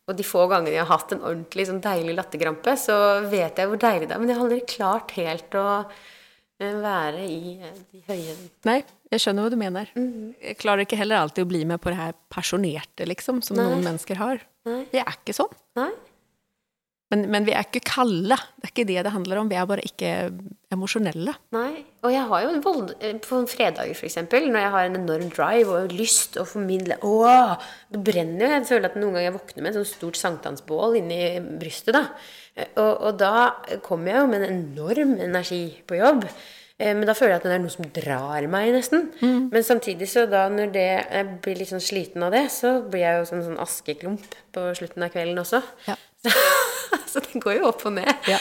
Og 0.07 0.15
de 0.15 0.23
få 0.23 0.45
gangene 0.47 0.77
jeg 0.77 0.85
har 0.85 0.93
hatt 0.93 1.11
en 1.11 1.25
ordentlig 1.27 1.67
sånn 1.67 1.83
deilig 1.83 2.15
latterkrampe, 2.15 2.77
så 2.79 2.95
vet 3.27 3.59
jeg 3.59 3.67
hvor 3.67 3.83
deilig 3.83 4.07
det 4.07 4.15
er. 4.15 4.21
Men 4.23 4.31
jeg 4.31 4.39
har 4.39 4.45
aldri 4.45 4.61
klart 4.77 5.11
helt 5.17 5.59
å 5.59 5.67
eh, 5.83 6.77
være 6.87 7.25
i 7.27 7.57
eh, 7.57 7.81
de 7.91 8.05
høye 8.07 8.37
Nei, 8.69 8.79
jeg 9.11 9.23
skjønner 9.23 9.45
hva 9.47 9.53
du 9.53 9.57
mener. 9.59 9.89
Mhm. 9.95 10.35
Jeg 10.43 10.57
klarer 10.59 10.83
ikke 10.85 10.97
heller 10.99 11.21
alltid 11.23 11.45
å 11.45 11.49
bli 11.53 11.63
med 11.65 11.79
på 11.81 11.89
det 11.93 11.97
her 12.01 12.13
pasjonerte, 12.33 13.07
liksom, 13.07 13.41
som 13.43 13.57
Nei. 13.57 13.65
noen 13.69 13.83
mennesker 13.85 14.15
har. 14.19 14.41
Nei. 14.67 14.83
Vi 14.91 14.99
er 14.99 15.13
ikke 15.15 15.33
sånn. 15.37 15.53
Men, 17.07 17.21
men 17.31 17.45
vi 17.47 17.53
er 17.55 17.63
ikke 17.63 17.79
kalde. 17.87 18.35
Det 18.59 18.65
er 18.67 18.71
ikke 18.73 18.83
det 18.89 19.03
det 19.07 19.11
handler 19.13 19.39
om. 19.39 19.47
Vi 19.47 19.55
er 19.55 19.67
bare 19.69 19.83
ikke 19.87 20.09
emosjonelle. 20.75 21.37
Nei. 21.55 21.85
Og 22.03 22.11
jeg 22.11 22.25
har 22.27 22.41
jo 22.43 22.49
en 22.51 22.63
vold 22.65 22.89
eh, 22.99 23.13
på 23.23 23.39
fredager, 23.47 23.95
eksempel, 24.09 24.49
når 24.51 24.59
jeg 24.65 24.73
har 24.73 24.89
en 24.89 24.97
enorm 24.99 25.29
drive 25.31 25.71
og 25.77 25.95
lyst 25.95 26.35
å 26.35 26.43
formidle 26.47 26.97
Åh! 27.07 27.53
Det 27.95 28.01
brenner 28.09 28.43
jo. 28.43 28.51
Jeg 28.57 28.67
føler 28.73 28.89
at 28.91 28.99
noen 28.99 29.15
ganger 29.15 29.29
jeg 29.29 29.37
våkner 29.37 29.63
med 29.63 29.71
et 29.71 29.79
sånt 29.79 29.93
stort 29.93 30.19
sankthansbål 30.19 30.99
inni 30.99 31.21
brystet. 31.63 31.95
da. 31.95 32.03
Eh, 32.59 32.73
Og, 32.75 32.91
og 33.07 33.17
da 33.23 33.55
kommer 33.87 34.11
jeg 34.11 34.19
jo 34.25 34.27
med 34.33 34.43
en 34.43 34.57
enorm 34.59 35.15
energi 35.29 35.63
på 35.87 36.01
jobb. 36.01 36.27
Eh, 36.79 36.93
Men 36.93 37.05
da 37.09 37.15
føler 37.17 37.35
jeg 37.35 37.41
at 37.41 37.47
det 37.47 37.55
er 37.55 37.63
noe 37.63 37.73
som 37.73 37.87
drar 37.95 38.47
meg, 38.53 38.71
nesten. 38.75 39.07
Men 39.21 39.65
samtidig 39.65 40.09
så 40.11 40.27
da 40.29 40.45
når 40.53 40.71
det, 40.75 40.85
jeg 41.09 41.29
blir 41.45 41.57
litt 41.61 41.71
sånn 41.71 41.83
sliten 41.83 42.25
av 42.27 42.35
det, 42.35 42.45
så 42.53 42.77
blir 42.85 43.01
jeg 43.05 43.21
jo 43.21 43.25
som 43.31 43.39
en 43.39 43.47
sånn 43.49 43.63
askeklump 43.63 44.37
på 44.53 44.67
slutten 44.77 45.07
av 45.07 45.13
kvelden 45.15 45.41
også. 45.41 45.61
Ja. 45.87 45.97
så 47.11 47.21
det 47.25 47.41
går 47.43 47.59
jo 47.59 47.67
opp 47.71 47.85
og 47.89 47.97
ned. 47.97 48.13
Ja. 48.29 48.39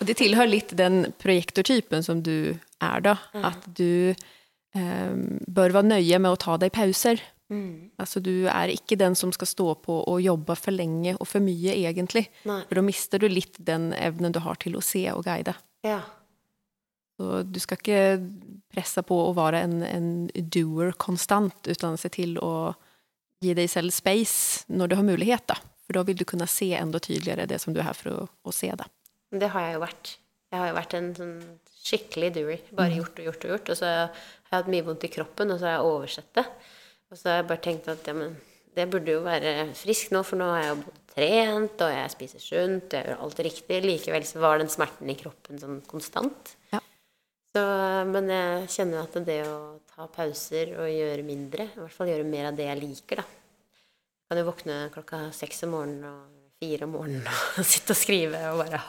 Og 0.00 0.08
det 0.08 0.18
tilhører 0.20 0.50
litt 0.50 0.76
den 0.76 1.12
projektortypen 1.22 2.04
som 2.04 2.22
du 2.24 2.54
er, 2.82 3.04
da. 3.04 3.16
At 3.40 3.64
du 3.78 4.12
eh, 4.12 5.12
bør 5.48 5.76
være 5.78 5.88
nøye 5.94 6.18
med 6.20 6.34
å 6.34 6.40
ta 6.40 6.58
deg 6.60 6.74
pauser. 6.76 7.22
Altså, 8.00 8.20
du 8.24 8.46
er 8.48 8.70
ikke 8.72 8.96
den 8.96 9.12
som 9.18 9.28
skal 9.34 9.48
stå 9.50 9.66
på 9.84 9.98
og 10.08 10.22
jobbe 10.24 10.54
for 10.56 10.72
lenge 10.72 11.12
og 11.18 11.28
for 11.28 11.44
mye, 11.44 11.74
egentlig. 11.76 12.22
Nei. 12.48 12.62
For 12.68 12.80
da 12.80 12.84
mister 12.86 13.20
du 13.20 13.28
litt 13.28 13.58
den 13.60 13.90
evnen 13.92 14.32
du 14.32 14.40
har 14.40 14.56
til 14.62 14.78
å 14.78 14.84
se 14.84 15.04
og 15.12 15.26
guide. 15.26 15.52
Ja. 15.84 15.98
Så 17.18 17.42
du 17.44 17.58
skal 17.60 17.78
ikke 17.78 18.04
presse 18.72 19.04
på 19.06 19.18
å 19.26 19.34
være 19.36 19.60
en, 19.66 19.82
en 19.84 20.08
doer 20.32 20.94
konstant, 21.00 21.68
utan 21.68 21.98
se 22.00 22.10
til 22.14 22.38
å 22.40 22.72
gi 23.42 23.54
deg 23.58 23.68
selv 23.70 23.94
space 23.94 24.70
når 24.72 24.92
du 24.92 24.96
har 24.98 25.06
mulighet. 25.06 25.44
Da. 25.50 25.58
For 25.86 25.98
da 25.98 26.06
vil 26.08 26.18
du 26.18 26.24
kunne 26.28 26.48
se 26.50 26.70
enda 26.78 27.02
tydeligere 27.02 27.48
det 27.50 27.60
som 27.62 27.74
du 27.74 27.82
er 27.82 27.90
her 27.90 27.98
for 27.98 28.14
å, 28.14 28.26
å 28.48 28.54
se. 28.54 28.70
Da. 28.78 28.88
Det 29.32 29.50
har 29.52 29.66
jeg 29.66 29.76
jo 29.76 29.82
vært. 29.84 30.14
Jeg 30.52 30.60
har 30.60 30.70
jo 30.70 30.76
vært 30.76 30.94
en 30.98 31.10
sånn 31.16 31.36
skikkelig 31.82 32.30
doer. 32.36 32.64
Bare 32.76 32.96
gjort 32.96 33.18
og 33.18 33.28
gjort 33.28 33.44
og 33.46 33.54
gjort. 33.54 33.72
Og 33.72 33.80
så 33.80 33.90
har 33.90 33.98
jeg 33.98 34.56
hatt 34.56 34.72
mye 34.72 34.86
vondt 34.86 35.06
i 35.08 35.12
kroppen, 35.12 35.52
og 35.52 35.60
så 35.60 35.68
har 35.68 35.78
jeg 35.78 35.92
oversett 35.92 36.32
det. 36.38 36.46
Og 37.12 37.18
så 37.18 37.28
har 37.28 37.38
jeg 37.40 37.48
bare 37.50 37.64
tenkt 37.66 37.92
at 37.92 38.08
ja, 38.08 38.16
men 38.16 38.34
det 38.72 38.88
burde 38.88 39.16
jo 39.16 39.22
være 39.24 39.54
frisk 39.76 40.12
nå, 40.14 40.22
for 40.24 40.40
nå 40.40 40.48
har 40.48 40.62
jeg 40.62 40.72
jo 40.72 40.96
trent, 41.12 41.84
og 41.84 41.92
jeg 41.92 42.12
spiser 42.14 42.44
sunt, 42.44 42.94
jeg 42.96 43.08
gjør 43.08 43.24
alt 43.26 43.42
riktig. 43.44 43.80
Likevel 43.84 44.26
så 44.28 44.40
var 44.44 44.62
den 44.62 44.72
smerten 44.72 45.12
i 45.12 45.16
kroppen 45.18 45.60
sånn 45.60 45.82
konstant. 45.88 46.54
Ja. 47.52 47.60
Så, 47.60 47.64
men 48.08 48.30
jeg 48.32 48.68
kjenner 48.72 49.02
at 49.04 49.16
det 49.26 49.42
å 49.44 49.56
ta 49.92 50.06
pauser 50.08 50.72
og 50.80 50.88
gjøre 50.88 51.24
mindre, 51.26 51.68
i 51.68 51.80
hvert 51.82 51.92
fall 51.92 52.08
gjøre 52.08 52.24
mer 52.24 52.48
av 52.48 52.56
det 52.56 52.64
jeg 52.64 52.80
liker, 52.80 53.20
da. 53.20 53.26
Jeg 53.28 54.32
kan 54.32 54.40
jo 54.40 54.46
våkne 54.48 54.76
klokka 54.94 55.18
seks 55.36 55.66
om 55.66 55.74
morgenen 55.76 56.06
og 56.08 56.42
fire 56.62 56.86
om 56.86 56.94
morgenen 56.96 57.26
og 57.28 57.66
sitte 57.72 57.92
og 57.92 58.00
skrive 58.00 58.40
og 58.52 58.62
bare 58.62 58.80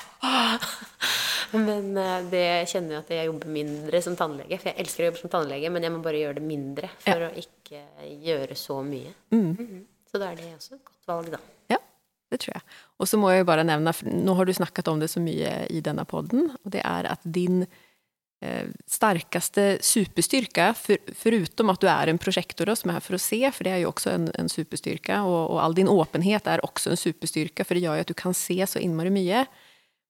Men 1.53 1.97
eh, 1.99 2.28
det 2.32 2.45
kjenner 2.72 2.95
jo 2.95 3.01
at 3.03 3.11
jeg 3.14 3.28
jobber 3.28 3.51
mindre 3.53 3.99
som 4.01 4.16
tannlege. 4.18 4.57
For 4.61 4.72
jeg 4.72 4.80
elsker 4.82 5.03
å 5.03 5.09
jobbe 5.11 5.22
som 5.22 5.34
tannlege, 5.36 5.70
men 5.74 5.86
jeg 5.86 5.93
må 5.93 5.99
bare 6.05 6.22
gjøre 6.24 6.39
det 6.39 6.45
mindre 6.47 6.89
for 7.03 7.28
å 7.28 7.34
ikke 7.43 7.84
gjøre 8.24 8.57
så 8.57 8.80
mye. 8.88 9.11
Mhm. 9.36 9.84
Så 10.09 10.22
da 10.22 10.30
er 10.30 10.38
det 10.39 10.51
også 10.53 10.76
et 10.78 10.86
godt 10.86 11.07
valg, 11.09 11.30
da. 11.34 11.39
Ja, 11.74 11.80
det 12.30 12.39
tror 12.43 12.55
jeg. 12.55 12.66
Og 13.01 13.09
så 13.09 13.18
må 13.18 13.32
jeg 13.34 13.41
jo 13.41 13.47
bare 13.49 13.66
nevne, 13.66 13.93
for 13.97 14.09
nå 14.14 14.36
har 14.38 14.45
du 14.45 14.53
snakket 14.53 14.91
om 14.91 14.99
det 15.01 15.09
så 15.09 15.22
mye 15.22 15.55
i 15.74 15.82
denne 15.86 16.05
podden, 16.09 16.51
og 16.59 16.74
det 16.74 16.84
er 16.86 17.09
at 17.09 17.26
din 17.26 17.64
eh, 18.44 18.70
sterkeste 18.89 19.78
superstyrke, 19.84 20.70
for, 20.78 21.14
foruten 21.18 21.72
at 21.72 21.82
du 21.82 21.89
er 21.91 22.12
en 22.12 22.20
prosjektor 22.22 22.70
da, 22.70 22.76
som 22.78 22.91
er 22.91 23.00
her 23.00 23.06
for 23.06 23.18
å 23.18 23.22
se, 23.22 23.39
for 23.56 23.66
det 23.66 23.74
er 23.74 23.84
jo 23.84 23.94
også 23.94 24.14
en, 24.14 24.28
en 24.39 24.52
superstyrke, 24.52 25.22
og, 25.24 25.39
og 25.56 25.62
all 25.64 25.78
din 25.78 25.91
åpenhet 25.91 26.50
er 26.52 26.64
også 26.68 26.94
en 26.94 27.00
superstyrke, 27.00 27.66
for 27.66 27.78
det 27.78 27.86
gjør 27.86 28.02
jo 28.02 28.08
at 28.08 28.12
du 28.12 28.18
kan 28.20 28.36
se 28.38 28.60
så 28.68 28.84
innmari 28.84 29.14
mye. 29.14 29.46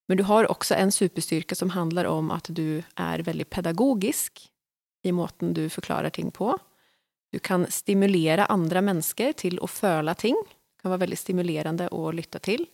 Men 0.09 0.19
du 0.19 0.25
har 0.27 0.49
også 0.51 0.75
en 0.75 0.91
superstyrke 0.91 1.55
som 1.55 1.71
handler 1.77 2.09
om 2.09 2.34
at 2.36 2.49
du 2.51 2.81
er 2.99 3.23
veldig 3.23 3.47
pedagogisk 3.53 4.43
i 5.07 5.13
måten 5.15 5.53
du 5.55 5.67
forklarer 5.71 6.11
ting 6.11 6.31
på. 6.31 6.51
Du 7.34 7.39
kan 7.39 7.65
stimulere 7.71 8.49
andre 8.51 8.84
mennesker 8.86 9.34
til 9.39 9.57
å 9.63 9.69
føle 9.71 10.13
ting. 10.19 10.36
Det 10.38 10.84
kan 10.84 10.93
være 10.93 11.05
veldig 11.05 11.19
stimulerende 11.19 11.88
å 11.95 12.11
lytte 12.13 12.41
til. 12.43 12.67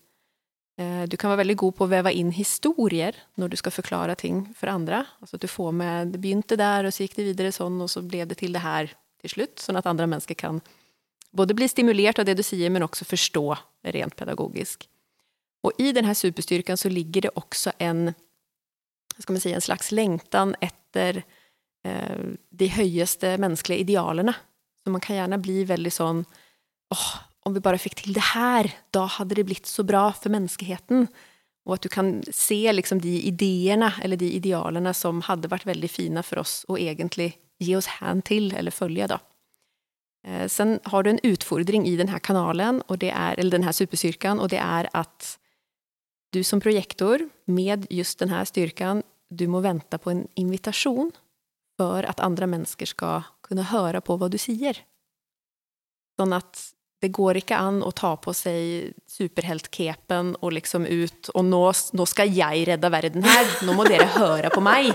Eh, 0.80 1.06
Du 1.12 1.18
kan 1.18 1.32
være 1.34 1.44
veldig 1.44 1.58
god 1.60 1.76
på 1.76 1.86
å 1.86 1.92
veve 1.92 2.14
inn 2.16 2.32
historier 2.32 3.18
når 3.40 3.52
du 3.52 3.58
skal 3.60 3.76
forklare 3.76 4.16
ting 4.16 4.46
for 4.56 4.72
andre. 4.72 5.04
Altså 5.20 5.36
at 5.36 5.44
du 5.44 5.52
får 5.52 5.74
med 5.76 6.14
Det 6.14 6.22
begynte 6.22 6.58
der, 6.58 6.86
og 6.86 6.94
så 6.94 7.04
gikk 7.04 7.18
det 7.20 7.26
videre 7.34 7.52
sånn, 7.52 7.82
og 7.82 7.90
så 7.92 8.02
ble 8.02 8.26
det 8.26 8.40
til 8.40 8.54
det 8.56 8.64
her 8.64 8.94
til 9.20 9.30
slutt. 9.36 9.60
Sånn 9.60 9.78
at 9.78 9.90
andre 9.90 10.08
mennesker 10.08 10.36
kan 10.40 10.62
både 11.36 11.54
bli 11.54 11.68
stimulert 11.68 12.20
av 12.20 12.26
det 12.26 12.38
du 12.40 12.44
sier, 12.44 12.72
men 12.72 12.84
også 12.84 13.06
forstå 13.06 13.44
rent 13.94 14.16
pedagogisk. 14.16 14.88
Og 15.64 15.76
i 15.78 15.92
denne 15.92 16.16
superstyrken 16.16 16.80
så 16.80 16.90
ligger 16.90 17.28
det 17.28 17.36
også 17.36 17.74
en, 17.84 18.16
skal 19.20 19.36
man 19.36 19.44
si, 19.44 19.52
en 19.52 19.62
slags 19.62 19.92
lengtan 19.92 20.56
etter 20.64 21.24
eh, 21.84 22.36
de 22.50 22.70
høyeste 22.72 23.36
menneskelige 23.38 23.84
idealene. 23.84 24.34
Så 24.80 24.94
man 24.94 25.04
kan 25.04 25.20
gjerne 25.20 25.42
bli 25.44 25.66
veldig 25.68 25.92
sånn 25.92 26.24
åh, 26.96 27.10
om 27.48 27.56
vi 27.56 27.64
bare 27.64 27.80
fikk 27.82 28.00
til 28.02 28.16
det 28.16 28.32
her, 28.34 28.70
da 28.96 29.06
hadde 29.18 29.38
det 29.38 29.48
blitt 29.48 29.70
så 29.70 29.86
bra 29.88 30.10
for 30.16 30.32
menneskeheten. 30.34 31.08
Og 31.68 31.78
at 31.78 31.86
du 31.86 31.90
kan 31.92 32.20
se 32.34 32.60
liksom 32.74 33.02
de 33.04 33.16
ideene 33.30 33.92
eller 34.04 34.20
de 34.20 34.32
idealene 34.38 34.94
som 34.98 35.22
hadde 35.28 35.52
vært 35.52 35.68
veldig 35.70 35.90
fine 35.92 36.24
for 36.26 36.42
oss 36.44 36.64
å 36.72 36.80
egentlig 36.80 37.34
gi 37.62 37.76
oss 37.78 37.90
hand 38.00 38.26
til 38.30 38.52
eller 38.56 38.74
følge. 38.74 39.08
da. 39.12 39.20
Eh, 40.26 40.48
Sen 40.48 40.80
har 40.86 41.04
du 41.04 41.12
en 41.12 41.24
utfordring 41.24 41.86
i 41.88 41.96
denne 42.00 42.20
kanalen, 42.20 42.82
er, 42.90 43.36
eller 43.38 43.52
denne 43.52 43.74
superstyrkan, 43.74 44.40
og 44.40 44.50
det 44.50 44.60
er 44.60 44.90
at 44.94 45.38
du 46.34 46.44
som 46.44 46.62
projektor 46.62 47.24
med 47.48 47.88
just 47.90 48.20
denne 48.20 48.44
styrkan, 48.46 49.04
du 49.30 49.48
må 49.48 49.62
vente 49.62 49.98
på 49.98 50.12
en 50.12 50.28
invitasjon 50.36 51.12
for 51.78 52.06
at 52.06 52.20
andre 52.20 52.48
mennesker 52.48 52.86
skal 52.86 53.24
kunne 53.46 53.70
høre 53.70 54.02
på 54.02 54.18
hva 54.18 54.30
du 54.30 54.38
sier. 54.42 54.78
Sånn 56.20 56.34
at 56.36 56.74
det 57.00 57.12
går 57.16 57.40
ikke 57.40 57.58
an 57.58 57.80
å 57.86 57.94
ta 57.96 58.12
på 58.20 58.34
seg 58.36 58.92
superheltkepen 59.08 60.34
og 60.42 60.52
liksom 60.58 60.84
ut 60.84 61.30
Og 61.32 61.46
nå, 61.48 61.62
nå 61.96 62.08
skal 62.10 62.34
jeg 62.36 62.66
redde 62.68 62.92
verden 62.92 63.24
her, 63.24 63.56
nå 63.64 63.76
må 63.78 63.88
dere 63.88 64.10
høre 64.18 64.52
på 64.52 64.64
meg. 64.64 64.92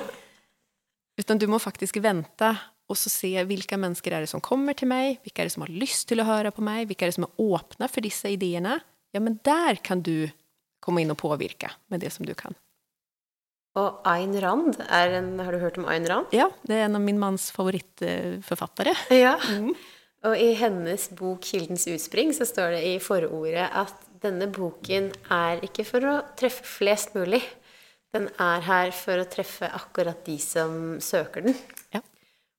Utan 1.16 1.40
du 1.40 1.46
må 1.48 1.60
faktisk 1.62 2.02
vente 2.04 2.52
og 2.84 2.98
så 3.00 3.08
se 3.08 3.30
hvilke 3.48 3.78
mennesker 3.80 4.12
er 4.12 4.24
det 4.24 4.28
som 4.28 4.42
kommer 4.44 4.76
til 4.76 4.90
meg, 4.90 5.16
hvilke 5.24 5.40
er 5.40 5.48
det 5.48 5.54
som 5.54 5.64
har 5.64 5.72
lyst 5.72 6.04
til 6.10 6.20
å 6.20 6.26
høre 6.28 6.52
på 6.52 6.64
meg, 6.64 6.84
hvilke 6.88 7.06
er 7.06 7.12
det 7.12 7.16
som 7.16 7.24
er 7.24 7.40
åpne 7.40 7.88
for 7.88 8.04
disse 8.04 8.28
ideene. 8.34 8.76
Ja, 9.16 9.22
men 9.24 9.38
der 9.46 9.80
kan 9.80 10.02
du 10.04 10.28
komme 10.84 11.00
inn 11.00 11.14
og 11.14 11.20
påvirke 11.22 11.70
med 11.88 12.04
det 12.04 12.12
som 12.12 12.28
du 12.28 12.34
kan. 12.36 12.56
Og 13.74 14.04
Ayn 14.06 14.36
Rand 14.38 14.76
en 14.86 15.32
Har 15.42 15.50
du 15.50 15.58
hørt 15.58 15.80
om 15.80 15.88
Ayn 15.90 16.04
Rand? 16.06 16.30
Ja, 16.34 16.50
det 16.62 16.76
er 16.76 16.84
en 16.86 16.98
av 17.00 17.02
min 17.02 17.18
manns 17.18 17.48
favorittforfattere. 17.54 18.94
Ja. 19.16 19.34
Og 20.24 20.40
i 20.40 20.54
hennes 20.56 21.10
bok 21.12 21.44
'Kildens 21.44 21.84
utspring' 21.90 22.32
så 22.32 22.46
står 22.48 22.78
det 22.78 22.82
i 22.88 22.98
forordet 23.02 23.68
at 23.68 23.94
denne 24.24 24.48
boken 24.48 25.10
er 25.32 25.60
ikke 25.66 25.84
for 25.84 26.06
å 26.08 26.14
treffe 26.38 26.64
flest 26.64 27.12
mulig. 27.16 27.42
Den 28.14 28.30
er 28.40 28.64
her 28.64 28.92
for 28.96 29.20
å 29.20 29.28
treffe 29.28 29.68
akkurat 29.68 30.24
de 30.24 30.38
som 30.40 30.96
søker 31.02 31.44
den. 31.44 31.58
Ja. 31.92 32.00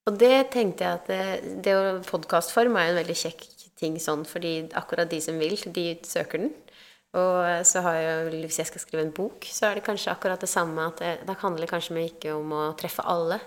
Og 0.05 0.19
det 0.21 0.51
tenkte 0.53 0.85
jeg 0.85 0.99
at 0.99 1.07
det, 1.09 1.61
det 1.65 1.73
å 1.73 2.03
podkastform 2.05 2.77
er 2.77 2.89
jo 2.89 2.93
en 2.93 2.99
veldig 3.01 3.17
kjekk 3.17 3.45
ting 3.79 3.97
sånn, 3.99 4.27
fordi 4.29 4.69
akkurat 4.77 5.09
de 5.09 5.19
som 5.23 5.39
vil, 5.41 5.57
de 5.73 5.87
søker 6.05 6.43
den. 6.43 6.53
Og 7.15 7.65
så 7.65 7.81
har 7.81 7.95
jeg, 7.97 8.41
hvis 8.43 8.59
jeg 8.59 8.69
skal 8.69 8.83
skrive 8.83 9.05
en 9.07 9.15
bok, 9.15 9.47
så 9.47 9.69
er 9.69 9.79
det 9.79 9.85
kanskje 9.87 10.11
akkurat 10.11 10.41
det 10.43 10.51
samme. 10.51 10.89
at 10.91 10.99
det, 10.99 11.13
det 11.25 11.39
handler 11.41 11.71
kanskje 11.71 12.03
ikke 12.11 12.35
om 12.35 12.51
å 12.53 12.65
treffe 12.77 13.07
alle, 13.07 13.39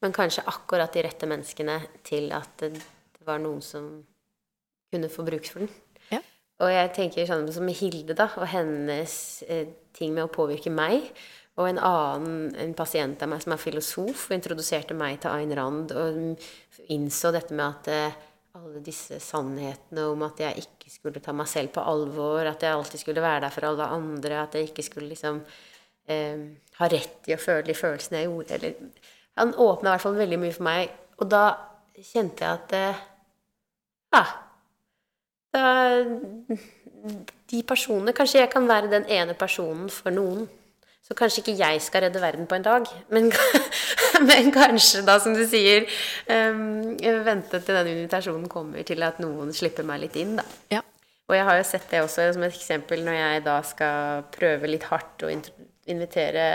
men 0.00 0.16
kanskje 0.16 0.46
akkurat 0.48 0.92
de 0.96 1.04
rette 1.04 1.28
menneskene 1.28 1.76
til 2.02 2.32
at 2.32 2.64
det, 3.20 3.26
var 3.28 3.42
noen 3.42 3.60
som 3.64 3.90
kunne 4.90 5.10
få 5.12 5.24
bruk 5.26 5.46
for 5.52 5.64
den. 5.64 5.74
Ja. 6.10 6.22
Og 6.60 6.72
jeg 6.72 6.92
tenker 6.96 7.28
sånn 7.28 7.46
som 7.52 7.68
Hilde, 7.68 8.16
da, 8.16 8.30
og 8.40 8.48
hennes 8.50 9.14
eh, 9.48 9.68
ting 9.96 10.16
med 10.16 10.26
å 10.26 10.32
påvirke 10.32 10.72
meg. 10.72 11.12
Og 11.60 11.68
en 11.68 11.80
annen 11.84 12.56
en 12.62 12.74
pasient 12.76 13.20
av 13.22 13.30
meg 13.32 13.44
som 13.44 13.54
er 13.54 13.60
filosof, 13.60 14.26
og 14.28 14.36
introduserte 14.36 14.96
meg 14.96 15.20
til 15.20 15.34
Ayn 15.34 15.54
Rand, 15.56 15.92
og 15.92 16.90
innså 16.92 17.32
dette 17.36 17.56
med 17.56 17.66
at 17.66 17.90
eh, 17.92 18.18
alle 18.58 18.82
disse 18.84 19.20
sannhetene 19.22 20.06
om 20.10 20.24
at 20.26 20.40
jeg 20.42 20.64
ikke 20.64 20.90
skulle 20.90 21.22
ta 21.22 21.34
meg 21.36 21.48
selv 21.50 21.74
på 21.74 21.84
alvor, 21.86 22.42
at 22.48 22.64
jeg 22.64 22.74
alltid 22.74 23.02
skulle 23.04 23.24
være 23.24 23.44
der 23.44 23.54
for 23.54 23.68
alle 23.68 23.90
andre, 23.94 24.40
at 24.42 24.56
jeg 24.56 24.70
ikke 24.70 24.86
skulle 24.86 25.12
liksom 25.12 25.42
eh, 26.10 26.48
ha 26.80 26.90
rett 26.90 27.30
i 27.30 27.36
å 27.36 27.40
føle 27.40 27.68
de 27.68 27.76
følelsene 27.78 28.22
jeg 28.22 28.30
gjorde. 28.30 28.58
Eller, 28.58 29.06
han 29.38 29.54
åpna 29.54 29.90
i 29.90 29.94
hvert 29.94 30.06
fall 30.06 30.18
veldig 30.18 30.40
mye 30.42 30.56
for 30.56 30.66
meg, 30.66 30.96
og 31.20 31.30
da 31.30 31.44
kjente 32.00 32.46
jeg 32.46 32.58
at 32.58 32.74
eh, 32.78 33.04
Ja. 34.14 34.24
De 37.50 37.60
personene 37.66 38.14
Kanskje 38.14 38.42
jeg 38.42 38.50
kan 38.52 38.68
være 38.68 38.90
den 38.92 39.06
ene 39.10 39.34
personen 39.38 39.90
for 39.90 40.14
noen. 40.14 40.48
Så 41.10 41.16
kanskje 41.18 41.42
ikke 41.42 41.56
jeg 41.58 41.80
skal 41.82 42.04
redde 42.04 42.20
verden 42.22 42.46
på 42.46 42.54
en 42.54 42.62
dag, 42.62 42.84
men, 43.10 43.32
men 44.28 44.52
kanskje 44.54 45.00
da, 45.02 45.16
som 45.18 45.34
du 45.34 45.42
sier, 45.48 45.88
um, 46.30 46.92
vente 47.26 47.58
til 47.58 47.78
den 47.80 47.90
invitasjonen 47.96 48.46
kommer 48.52 48.84
til 48.86 49.02
at 49.02 49.18
noen 49.18 49.50
slipper 49.56 49.86
meg 49.88 50.04
litt 50.04 50.18
inn, 50.20 50.36
da. 50.38 50.44
Ja. 50.70 50.84
Og 51.26 51.34
jeg 51.34 51.46
har 51.46 51.58
jo 51.58 51.66
sett 51.66 51.90
det 51.90 52.04
også 52.04 52.28
som 52.36 52.44
et 52.46 52.54
eksempel 52.54 53.02
når 53.06 53.16
jeg 53.16 53.42
da 53.48 53.56
skal 53.66 54.22
prøve 54.34 54.70
litt 54.70 54.86
hardt 54.90 55.26
å 55.26 55.32
invitere 55.90 56.46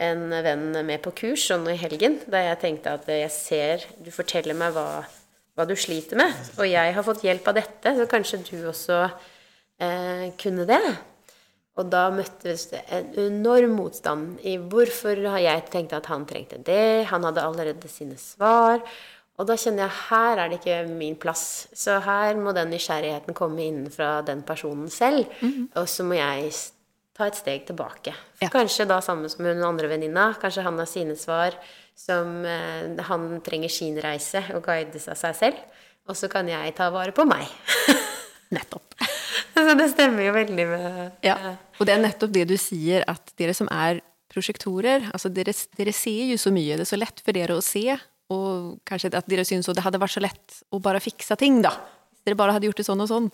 en 0.00 0.28
venn 0.32 0.70
med 0.88 1.02
på 1.04 1.12
kurs 1.16 1.46
sånn 1.48 1.68
i 1.68 1.76
helgen, 1.80 2.18
da 2.28 2.40
jeg 2.50 2.60
tenkte 2.62 2.94
at 2.96 3.08
jeg 3.08 3.32
ser 3.34 3.84
Du 4.00 4.08
forteller 4.12 4.56
meg 4.56 4.72
hva, 4.72 5.04
hva 5.60 5.68
du 5.68 5.76
sliter 5.76 6.18
med, 6.20 6.34
og 6.56 6.66
jeg 6.68 6.96
har 6.96 7.06
fått 7.06 7.24
hjelp 7.26 7.52
av 7.52 7.60
dette, 7.60 7.94
så 7.98 8.08
kanskje 8.10 8.42
du 8.48 8.56
også 8.70 9.04
eh, 9.04 10.26
kunne 10.40 10.66
det. 10.68 10.82
Og 11.80 11.88
da 11.88 12.08
møttes 12.12 12.66
det 12.72 12.82
en 12.92 13.14
enorm 13.22 13.76
motstand 13.78 14.42
i 14.44 14.56
hvorfor 14.58 15.22
har 15.32 15.40
jeg 15.40 15.68
tenkt 15.72 15.94
at 15.96 16.10
han 16.10 16.26
trengte 16.28 16.58
det. 16.66 17.06
Han 17.12 17.24
hadde 17.24 17.44
allerede 17.46 17.88
sine 17.88 18.18
svar. 18.20 18.82
Og 19.40 19.46
da 19.48 19.56
kjenner 19.56 19.86
jeg 19.86 19.96
her 20.10 20.42
er 20.42 20.50
det 20.50 20.58
ikke 20.58 20.80
min 20.90 21.16
plass. 21.16 21.70
Så 21.72 21.96
her 22.04 22.36
må 22.36 22.52
den 22.56 22.74
nysgjerrigheten 22.74 23.36
komme 23.36 23.64
inn 23.64 23.86
fra 23.92 24.18
den 24.26 24.42
personen 24.44 24.90
selv. 24.92 25.24
Mm 25.40 25.50
-hmm. 25.50 25.80
Og 25.80 25.88
så 25.88 26.04
må 26.04 26.14
jeg 26.14 26.52
ta 27.16 27.26
et 27.26 27.36
steg 27.36 27.66
tilbake. 27.66 28.14
Ja. 28.40 28.48
Kanskje 28.48 28.84
da 28.84 29.00
sammen 29.00 29.28
som 29.28 29.44
hun 29.44 29.62
andre 29.64 29.88
venninna. 29.88 30.34
Kanskje 30.40 30.62
han 30.62 30.78
har 30.78 30.86
sine 30.86 31.16
svar. 31.16 31.56
Som 32.00 32.44
eh, 32.48 33.04
han 33.08 33.26
trenger 33.44 33.72
sin 33.72 33.98
reise 34.00 34.42
og 34.56 34.64
guides 34.64 35.08
av 35.10 35.18
seg 35.20 35.36
selv. 35.36 35.64
Og 36.08 36.16
så 36.16 36.30
kan 36.32 36.48
jeg 36.48 36.74
ta 36.78 36.88
vare 36.92 37.12
på 37.14 37.26
meg. 37.28 37.48
Nettopp. 38.56 38.96
Så 39.54 39.74
det 39.76 39.90
stemmer 39.92 40.24
jo 40.24 40.32
veldig 40.34 40.64
med 40.66 41.26
Ja, 41.26 41.36
og 41.78 41.86
det 41.86 41.94
er 41.94 42.00
nettopp 42.02 42.32
det 42.34 42.46
du 42.50 42.56
sier, 42.58 43.04
at 43.10 43.30
dere 43.38 43.54
som 43.54 43.68
er 43.70 44.00
prosjektorer, 44.30 45.08
altså 45.14 45.30
dere, 45.34 45.52
dere 45.78 45.92
ser 45.94 46.32
jo 46.32 46.38
så 46.40 46.52
mye, 46.54 46.78
det 46.78 46.86
er 46.86 46.90
så 46.90 46.98
lett 46.98 47.22
for 47.22 47.36
dere 47.36 47.56
å 47.58 47.64
se, 47.64 47.84
og 48.30 48.80
kanskje 48.86 49.12
at 49.18 49.30
dere 49.30 49.44
syns 49.46 49.70
det 49.70 49.84
hadde 49.84 50.00
vært 50.02 50.14
så 50.14 50.22
lett 50.22 50.60
å 50.70 50.80
bare 50.82 51.02
fikse 51.02 51.36
ting, 51.38 51.60
da. 51.64 51.72
Dere 52.26 52.38
bare 52.38 52.54
hadde 52.56 52.68
gjort 52.70 52.82
det 52.82 52.86
sånn 52.86 53.02
og 53.02 53.10
sånn. 53.10 53.30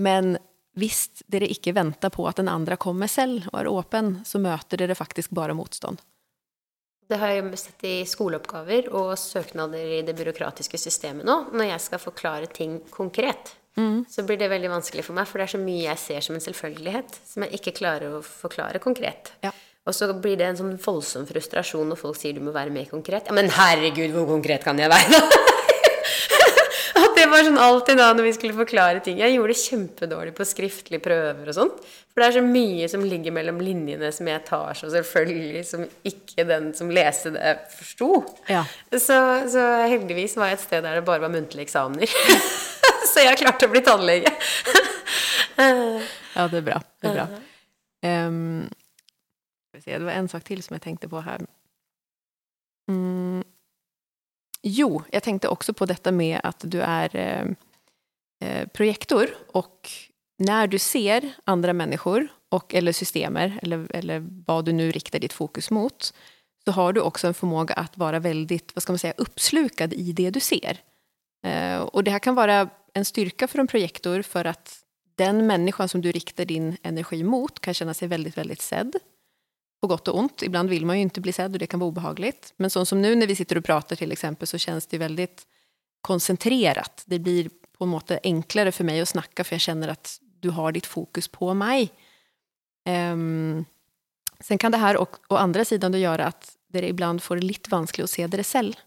Men 0.00 0.36
hvis 0.80 1.24
dere 1.30 1.48
ikke 1.50 1.74
venter 1.76 2.12
på 2.14 2.24
at 2.28 2.40
den 2.40 2.48
andre 2.52 2.78
kommer 2.80 3.10
selv 3.10 3.48
og 3.50 3.58
er 3.60 3.70
åpen, 3.70 4.14
så 4.24 4.40
møter 4.42 4.80
dere 4.80 4.96
faktisk 4.96 5.34
bare 5.36 5.56
motstand. 5.56 6.00
Det 7.10 7.18
har 7.18 7.32
jeg 7.32 7.58
sett 7.58 7.86
i 7.88 7.94
skoleoppgaver 8.06 8.92
og 8.94 9.16
søknader 9.18 9.96
i 9.98 10.02
det 10.06 10.14
byråkratiske 10.18 10.78
systemet 10.78 11.26
nå, 11.26 11.40
når 11.50 11.72
jeg 11.72 11.86
skal 11.88 12.02
forklare 12.02 12.50
ting 12.54 12.78
konkret. 12.94 13.56
Mm. 13.78 14.04
Så 14.10 14.22
blir 14.26 14.38
det 14.38 14.50
veldig 14.50 14.70
vanskelig 14.70 15.02
for 15.06 15.16
meg, 15.18 15.26
for 15.26 15.40
det 15.40 15.48
er 15.48 15.54
så 15.56 15.62
mye 15.62 15.88
jeg 15.88 16.02
ser 16.02 16.22
som 16.26 16.36
en 16.38 16.44
selvfølgelighet, 16.44 17.18
som 17.32 17.46
jeg 17.46 17.58
ikke 17.58 17.74
klarer 17.80 18.14
å 18.18 18.22
forklare 18.26 18.82
konkret. 18.82 19.32
Ja. 19.42 19.50
Og 19.88 19.96
så 19.96 20.10
blir 20.12 20.36
det 20.38 20.46
en 20.46 20.58
sånn 20.58 20.76
voldsom 20.78 21.26
frustrasjon 21.26 21.88
når 21.90 21.98
folk 21.98 22.18
sier 22.20 22.36
du 22.36 22.44
må 22.44 22.54
være 22.54 22.70
mer 22.74 22.86
konkret. 22.90 23.30
Ja, 23.30 23.34
men 23.34 23.50
herregud, 23.56 24.12
hvor 24.14 24.28
konkret 24.28 24.66
kan 24.66 24.78
jeg 24.78 24.92
være, 24.92 25.22
det 27.20 27.28
var 27.30 27.44
sånn 27.46 27.60
alltid 27.60 27.98
da 28.00 28.08
når 28.16 28.26
vi 28.26 28.32
skulle 28.36 28.56
forklare 28.56 29.02
ting. 29.04 29.18
Jeg 29.20 29.34
gjorde 29.34 29.54
det 29.54 29.60
kjempedårlig 29.60 30.32
på 30.36 30.46
skriftlige 30.48 31.02
prøver 31.04 31.50
og 31.50 31.56
sånt. 31.56 31.82
For 32.10 32.22
det 32.22 32.28
er 32.28 32.36
så 32.38 32.42
mye 32.44 32.88
som 32.90 33.04
ligger 33.06 33.34
mellom 33.36 33.60
linjene 33.62 34.10
som 34.14 34.28
jeg 34.30 34.42
tar 34.48 34.78
så 34.78 34.90
selvfølgelig, 34.92 35.62
som 35.68 35.84
ikke 36.10 36.46
den 36.48 36.70
som 36.76 36.90
leste 36.94 37.34
det, 37.36 37.54
forsto. 37.76 38.10
Ja. 38.50 38.64
Så, 38.92 39.20
så 39.52 39.66
heldigvis 39.90 40.34
var 40.40 40.50
jeg 40.50 40.58
et 40.58 40.64
sted 40.64 40.84
der 40.86 40.98
det 40.98 41.06
bare 41.06 41.22
var 41.22 41.32
muntlige 41.32 41.68
eksamener. 41.68 42.10
så 43.12 43.26
jeg 43.26 43.38
klarte 43.40 43.68
å 43.68 43.72
bli 43.72 43.84
tannlege. 43.86 44.34
ja, 45.60 46.48
det 46.50 46.60
er 46.62 46.66
bra. 46.66 46.82
Det 46.98 47.12
er 47.12 47.16
bra. 47.20 47.46
Um, 48.00 48.68
det 49.76 50.02
var 50.02 50.16
en 50.16 50.28
sak 50.32 50.44
til 50.48 50.62
som 50.64 50.76
jeg 50.76 50.88
tenkte 50.88 51.10
på 51.10 51.22
her. 51.24 51.44
Mm. 52.90 53.44
Jo, 54.66 55.02
jeg 55.12 55.24
tenkte 55.24 55.50
også 55.50 55.72
på 55.72 55.88
dette 55.88 56.12
med 56.12 56.40
at 56.44 56.64
du 56.68 56.80
er 56.84 57.16
eh, 57.16 57.52
eh 58.44 58.66
projektor, 58.76 59.32
og 59.54 59.88
når 60.40 60.66
du 60.72 60.78
ser 60.78 61.34
andre 61.46 61.72
mennesker 61.72 62.28
och, 62.50 62.74
eller 62.74 62.92
systemer, 62.92 63.58
eller, 63.62 63.86
eller 63.94 64.20
hva 64.20 64.62
du 64.62 64.72
nå 64.72 64.90
rikter 64.90 65.20
ditt 65.20 65.32
fokus 65.32 65.70
mot, 65.70 66.12
så 66.64 66.72
har 66.72 66.92
du 66.92 67.00
også 67.00 67.26
en 67.26 67.34
förmåga 67.34 67.74
att 67.74 67.98
vara 67.98 68.18
väldigt, 68.18 68.72
vad 68.74 69.92
i 69.92 70.12
det 70.12 70.30
du 70.30 70.40
ser. 70.40 70.78
Eh, 71.46 71.80
och 71.80 72.04
det 72.04 72.10
her 72.10 72.18
kan 72.18 72.34
være 72.34 72.68
en 72.94 73.04
styrka 73.04 73.48
for 73.48 73.60
en 73.60 73.66
projektor 73.66 74.22
for 74.22 74.46
at 74.46 74.84
den 75.16 75.46
människan 75.46 75.88
som 75.88 76.00
du 76.00 76.12
rikter 76.12 76.44
din 76.44 76.76
energi 76.82 77.22
mot 77.22 77.60
kan 77.60 77.74
känna 77.74 77.94
seg 77.94 78.08
veldig, 78.08 78.36
veldig 78.36 78.62
sedd. 78.62 78.96
På 79.80 79.88
godt 79.88 80.10
og 80.12 80.18
ont. 80.20 80.42
Ibland 80.44 80.68
vil 80.68 80.84
man 80.88 80.98
jo 80.98 81.08
ikke 81.08 81.24
bli 81.24 81.32
sedd, 81.32 81.54
og 81.56 81.62
det 81.62 81.70
kan 81.72 81.80
være 81.80 81.94
obehagligt. 81.94 82.52
Men 82.60 82.72
sånn 82.72 82.88
som 82.88 83.00
nå 83.00 83.14
når 83.16 83.30
vi 83.30 83.38
sitter 83.38 83.60
og 83.60 83.66
prater, 83.66 83.96
til 83.96 84.12
eksempel, 84.12 84.48
så 84.48 84.60
kjennes 84.60 84.88
det 84.90 85.00
veldig 85.00 85.28
konsentrert. 86.04 87.04
Det 87.08 87.20
blir 87.24 87.48
på 87.48 87.86
en 87.86 87.94
måte 87.94 88.20
enklere 88.28 88.74
for 88.76 88.88
meg 88.88 89.00
å 89.00 89.08
snakke, 89.08 89.44
for 89.44 89.56
jeg 89.56 89.70
kjenner 89.70 89.94
at 89.94 90.18
du 90.40 90.50
har 90.56 90.76
ditt 90.76 90.88
fokus 90.88 91.28
på 91.32 91.52
meg. 91.56 91.88
Um, 92.88 93.64
sen 94.40 94.60
kan 94.60 94.72
det 94.72 94.80
her 94.80 94.96
og, 95.00 95.18
og 95.28 95.40
andre 95.40 95.66
siden 95.68 95.96
gjøre 95.96 96.30
at 96.32 96.54
dere 96.72 96.92
ibland 96.92 97.20
får 97.24 97.40
det 97.40 97.48
litt 97.48 97.68
vanskelig 97.72 98.06
å 98.06 98.12
se 98.12 98.28
dere 98.30 98.44
selv. 98.46 98.78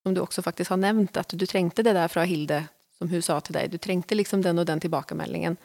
Som 0.00 0.16
du 0.16 0.22
også 0.24 0.44
faktisk 0.44 0.72
har 0.72 0.80
nevnt, 0.80 1.16
at 1.20 1.32
du 1.36 1.44
trengte 1.48 1.84
det 1.84 1.96
der 1.96 2.08
fra 2.12 2.24
Hilde 2.28 2.64
som 3.00 3.08
hun 3.08 3.22
sa 3.24 3.38
til 3.40 3.56
deg. 3.56 3.72
Du 3.72 3.78
trengte 3.80 4.16
liksom 4.16 4.42
den 4.44 4.60
og 4.60 4.66
den 4.68 4.80
tilbakemeldingen. 4.80 5.56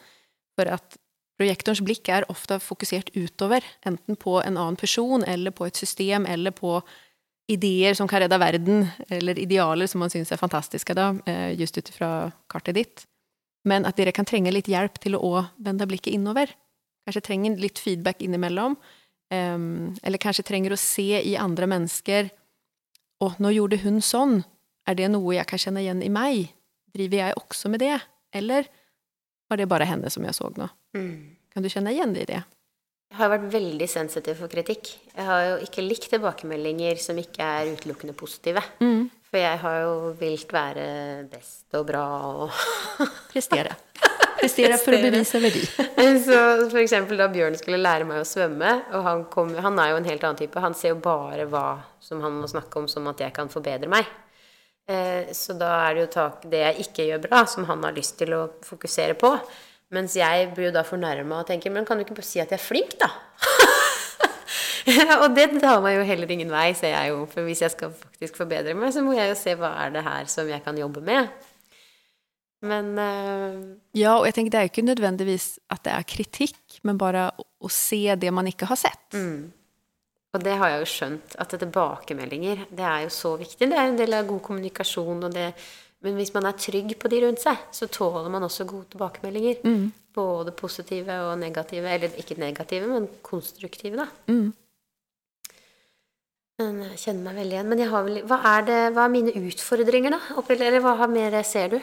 For 0.56 0.70
at 0.72 0.96
projektorens 1.40 1.84
blikk 1.84 2.10
er 2.10 2.28
ofte 2.32 2.60
fokusert 2.64 3.12
utover, 3.16 3.66
enten 3.86 4.18
på 4.20 4.38
en 4.42 4.58
annen 4.58 4.78
person, 4.80 5.24
eller 5.28 5.52
på 5.56 5.68
et 5.68 5.76
system, 5.76 6.26
eller 6.26 6.56
på 6.56 6.80
ideer 7.52 7.94
som 7.94 8.08
kan 8.10 8.24
redde 8.24 8.40
verden, 8.42 8.88
eller 9.10 9.40
idealer 9.40 9.90
som 9.90 10.02
man 10.02 10.14
syns 10.14 10.32
er 10.34 10.42
fantastiske, 10.42 10.96
da, 10.98 11.12
eh, 11.26 11.52
just 11.60 11.78
ut 11.78 11.90
fra 11.90 12.32
kartet 12.50 12.76
ditt. 12.76 13.06
Men 13.66 13.86
at 13.86 13.98
dere 13.98 14.14
kan 14.14 14.26
trenge 14.26 14.54
litt 14.54 14.70
hjelp 14.70 15.00
til 15.02 15.18
å 15.18 15.48
vende 15.58 15.88
blikket 15.90 16.14
innover. 16.14 16.50
Kanskje 17.06 17.22
trenger 17.22 17.58
litt 17.58 17.80
feedback 17.82 18.22
innimellom. 18.22 18.78
Um, 19.34 19.96
eller 20.04 20.22
kanskje 20.22 20.46
trenger 20.46 20.76
å 20.76 20.78
se 20.78 21.18
i 21.18 21.32
andre 21.36 21.66
mennesker 21.66 22.28
Å, 23.24 23.32
nå 23.40 23.50
gjorde 23.56 23.80
hun 23.82 24.02
sånn. 24.04 24.44
Er 24.86 24.94
det 25.00 25.08
noe 25.10 25.34
jeg 25.34 25.48
kan 25.48 25.58
kjenne 25.58 25.82
igjen 25.82 26.04
i 26.04 26.12
meg? 26.12 26.52
Driver 26.94 27.18
jeg 27.18 27.38
også 27.40 27.72
med 27.72 27.82
det? 27.82 27.96
Eller 28.36 28.68
var 29.50 29.62
det 29.62 29.70
bare 29.70 29.88
henne 29.89 30.12
som 30.14 30.26
jeg 30.26 30.38
så 30.38 30.50
nå? 30.56 30.68
Mm. 30.98 31.16
Kan 31.54 31.64
du 31.64 31.72
kjenne 31.72 31.93
igjen 31.96 32.14
det 32.16 32.26
i 32.26 32.32
det? 32.34 32.43
Jeg 33.16 33.20
har 33.22 33.30
vært 33.32 33.46
veldig 33.54 33.88
sensitiv 33.88 34.39
for 34.41 34.52
kritikk. 34.52 34.89
Jeg 35.14 35.24
har 35.24 35.43
jo 35.46 35.60
ikke 35.64 35.84
likt 35.86 36.10
tilbakemeldinger 36.12 36.98
som 37.00 37.20
ikke 37.22 37.46
er 37.46 37.70
utelukkende 37.76 38.16
positive. 38.18 38.64
Mm. 38.84 39.06
For 39.30 39.39
jeg 39.39 39.62
har 39.62 39.78
jo 39.86 39.93
vilt 40.20 40.52
være 40.52 40.88
best 41.32 41.78
og 41.78 41.86
bra 41.88 42.04
og 42.28 42.58
Prestere. 43.32 43.78
Prestere 44.36 44.78
for 44.82 44.98
å 44.98 45.00
bevise 45.00 45.39
verdi. 45.39 45.64
så 46.26 46.41
for 46.68 46.82
eksempel 46.82 47.22
da 47.22 47.30
Bjørn 47.32 47.56
skulle 47.60 47.80
lære 47.80 48.08
meg 48.10 48.20
å 48.20 48.28
svømme, 48.28 48.74
og 48.91 49.08
han, 49.08 49.24
kom, 49.32 49.54
han 49.64 49.80
er 49.80 49.93
jo 49.93 50.02
en 50.02 50.10
helt 50.10 50.28
annen 50.28 50.41
type, 50.41 50.62
han 50.62 50.76
ser 50.78 50.91
jo 50.93 51.00
bare 51.06 51.48
hva 51.50 51.66
som 52.04 52.20
han 52.26 52.36
må 52.41 52.50
snakke 52.52 52.84
om 52.84 52.89
som 52.91 53.08
at 53.12 53.24
jeg 53.24 53.34
kan 53.38 53.52
forbedre 53.54 53.89
meg. 53.91 54.12
Eh, 54.86 55.32
så 55.34 55.56
da 55.58 55.72
er 55.88 55.96
det 55.96 56.04
jo 56.04 56.10
tak, 56.14 56.44
det 56.50 56.62
jeg 56.62 56.86
ikke 56.86 57.08
gjør 57.10 57.24
bra, 57.24 57.46
som 57.50 57.66
han 57.70 57.82
har 57.88 57.96
lyst 57.96 58.20
til 58.20 58.36
å 58.38 58.44
fokusere 58.66 59.18
på. 59.18 59.32
Mens 59.96 60.18
jeg 60.18 60.52
blir 60.54 60.70
jo 60.70 60.76
da 60.76 60.82
fornærma 60.86 61.44
og 61.44 61.48
tenker 61.48 61.70
Men 61.70 61.86
kan 61.86 62.00
du 62.00 62.02
ikke 62.02 62.18
bare 62.18 62.26
si 62.26 62.42
at 62.42 62.50
jeg 62.50 62.58
er 62.58 62.64
flink, 62.64 62.96
da? 63.02 63.10
og 65.24 65.28
det 65.38 65.48
tar 65.62 65.82
meg 65.84 66.00
jo 66.00 66.06
heller 66.10 66.32
ingen 66.34 66.54
vei, 66.54 66.70
ser 66.78 66.94
jeg 66.94 67.14
jo. 67.14 67.26
For 67.32 67.48
hvis 67.48 67.64
jeg 67.66 67.74
skal 67.74 67.94
faktisk 67.94 68.38
forbedre 68.42 68.76
meg, 68.78 68.94
så 68.94 69.04
må 69.06 69.16
jeg 69.18 69.32
jo 69.32 69.38
se 69.40 69.58
hva 69.60 69.74
er 69.86 69.94
det 69.96 70.06
her 70.06 70.30
som 70.32 70.50
jeg 70.50 70.62
kan 70.66 70.78
jobbe 70.78 71.04
med. 71.06 71.30
Men 72.66 72.94
uh... 72.98 73.58
Ja, 73.98 74.16
og 74.18 74.26
jeg 74.30 74.38
tenker 74.38 74.54
det 74.54 74.60
er 74.60 74.68
jo 74.68 74.74
ikke 74.74 74.88
nødvendigvis 74.88 75.48
at 75.74 75.84
det 75.86 75.94
er 75.94 76.10
kritikk, 76.10 76.80
men 76.88 77.02
bare 77.02 77.30
å 77.38 77.72
se 77.72 78.02
det 78.22 78.34
man 78.34 78.50
ikke 78.50 78.70
har 78.70 78.80
sett. 78.80 79.06
Mm. 79.14 79.54
Og 80.36 80.44
det 80.44 80.58
har 80.60 80.74
jeg 80.74 80.82
jo 80.82 80.92
skjønt, 80.92 81.36
at 81.40 81.54
tilbakemeldinger 81.56 82.66
det 82.76 82.84
er 82.84 83.06
jo 83.06 83.12
så 83.14 83.36
viktig. 83.40 83.70
Det 83.72 83.78
er 83.80 83.88
en 83.88 84.00
del 84.00 84.18
av 84.18 84.28
god 84.28 84.42
kommunikasjon. 84.44 85.30
Det, 85.32 85.46
men 86.04 86.20
hvis 86.20 86.34
man 86.36 86.50
er 86.50 86.60
trygg 86.60 86.92
på 87.00 87.12
de 87.12 87.22
rundt 87.24 87.44
seg, 87.46 87.62
så 87.72 87.88
tåler 87.88 88.28
man 88.34 88.44
også 88.44 88.68
gode 88.68 88.90
tilbakemeldinger. 88.92 89.64
Mm. 89.64 89.88
Både 90.16 90.52
positive 90.56 91.22
og 91.30 91.40
negative. 91.40 91.88
Eller 91.96 92.20
ikke 92.20 92.40
negative, 92.42 92.92
men 92.92 93.08
konstruktive, 93.24 94.04
da. 94.04 94.10
Mm. 94.28 94.52
Men 96.60 96.84
jeg 96.90 97.02
kjenner 97.08 97.24
meg 97.30 97.40
veldig 97.42 97.58
igjen. 97.58 97.72
Men 97.72 97.86
vel, 97.96 98.22
hva, 98.28 98.42
er 98.58 98.68
det, 98.68 98.82
hva 98.96 99.08
er 99.08 99.16
mine 99.16 99.38
utfordringer, 99.40 100.18
da? 100.18 100.44
Eller 100.60 100.84
hva 100.84 101.08
mer 101.12 101.40
ser 101.48 101.78
du? 101.78 101.80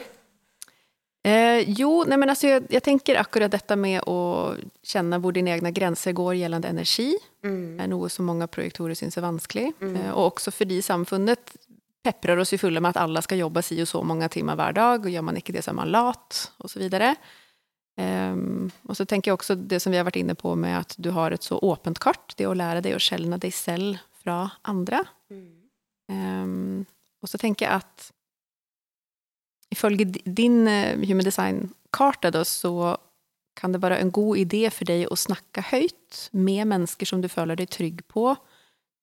Eh, 1.23 1.63
jo, 1.79 2.01
nej 2.03 2.19
men 2.19 2.33
altså, 2.33 2.49
jeg, 2.49 2.65
jeg 2.73 2.83
tenker 2.83 3.17
akkurat 3.21 3.53
dette 3.53 3.77
med 3.79 4.01
å 4.11 4.53
kjenne 4.83 5.21
hvor 5.23 5.31
dine 5.33 5.53
egne 5.55 5.71
grenser 5.71 6.13
går 6.17 6.35
gjeldende 6.41 6.73
energi. 6.73 7.13
Mm. 7.43 7.79
er 7.79 7.89
noe 7.91 8.07
som 8.11 8.27
mange 8.29 8.47
projektorer 8.47 8.95
syns 8.95 9.17
er 9.19 9.25
vanskelig. 9.25 9.69
Mm. 9.81 9.95
Eh, 9.99 10.11
og 10.11 10.33
også 10.33 10.53
fordi 10.55 10.79
samfunnet 10.83 11.55
peprer 12.03 12.39
oss 12.39 12.53
i 12.55 12.59
fulle 12.59 12.81
med 12.83 12.93
at 12.93 13.01
alle 13.03 13.21
skal 13.23 13.39
jobbe 13.39 13.63
si 13.63 13.77
og 13.81 13.87
så 13.87 14.01
mange 14.03 14.27
timer 14.31 14.57
hver 14.59 14.75
dag, 14.75 15.05
og 15.05 15.11
gjør 15.11 15.25
man 15.27 15.39
ikke 15.39 15.55
det, 15.55 15.63
så 15.63 15.71
er 15.71 15.79
man 15.79 15.91
lat, 15.91 16.39
videre. 16.75 17.13
Um, 17.93 18.71
og 18.89 18.97
så 18.97 19.05
tenker 19.05 19.29
jeg 19.29 19.37
også 19.37 19.55
det 19.69 19.77
som 19.83 19.93
vi 19.93 19.99
har 19.99 20.07
vært 20.07 20.17
inne 20.17 20.33
på 20.33 20.55
med 20.57 20.73
at 20.79 20.95
du 20.97 21.11
har 21.13 21.31
et 21.31 21.45
så 21.45 21.59
åpent 21.61 21.99
kart, 22.01 22.33
det 22.39 22.47
å 22.49 22.55
lære 22.57 22.81
deg 22.81 22.97
å 22.97 23.01
skjelne 23.01 23.37
deg 23.41 23.53
selv 23.53 24.01
fra 24.23 24.47
andre. 24.67 25.03
Mm. 25.29 25.45
Um, 26.11 26.79
og 27.23 27.31
så 27.31 27.39
tenker 27.39 27.67
jeg 27.67 27.83
at 27.83 28.09
ifølge 29.73 30.09
din 30.25 30.65
uh, 30.67 30.97
human 31.05 31.27
design-karta, 31.27 32.33
så 32.47 32.95
kan 33.57 33.73
det 33.73 33.81
være 33.83 33.99
en 34.01 34.11
god 34.13 34.39
idé 34.41 34.65
for 34.73 34.89
deg 34.89 35.05
å 35.11 35.19
snakke 35.19 35.63
høyt 35.69 36.27
med 36.33 36.67
mennesker 36.71 37.09
som 37.09 37.21
du 37.21 37.29
føler 37.31 37.59
deg 37.59 37.71
trygg 37.73 38.01
på, 38.11 38.33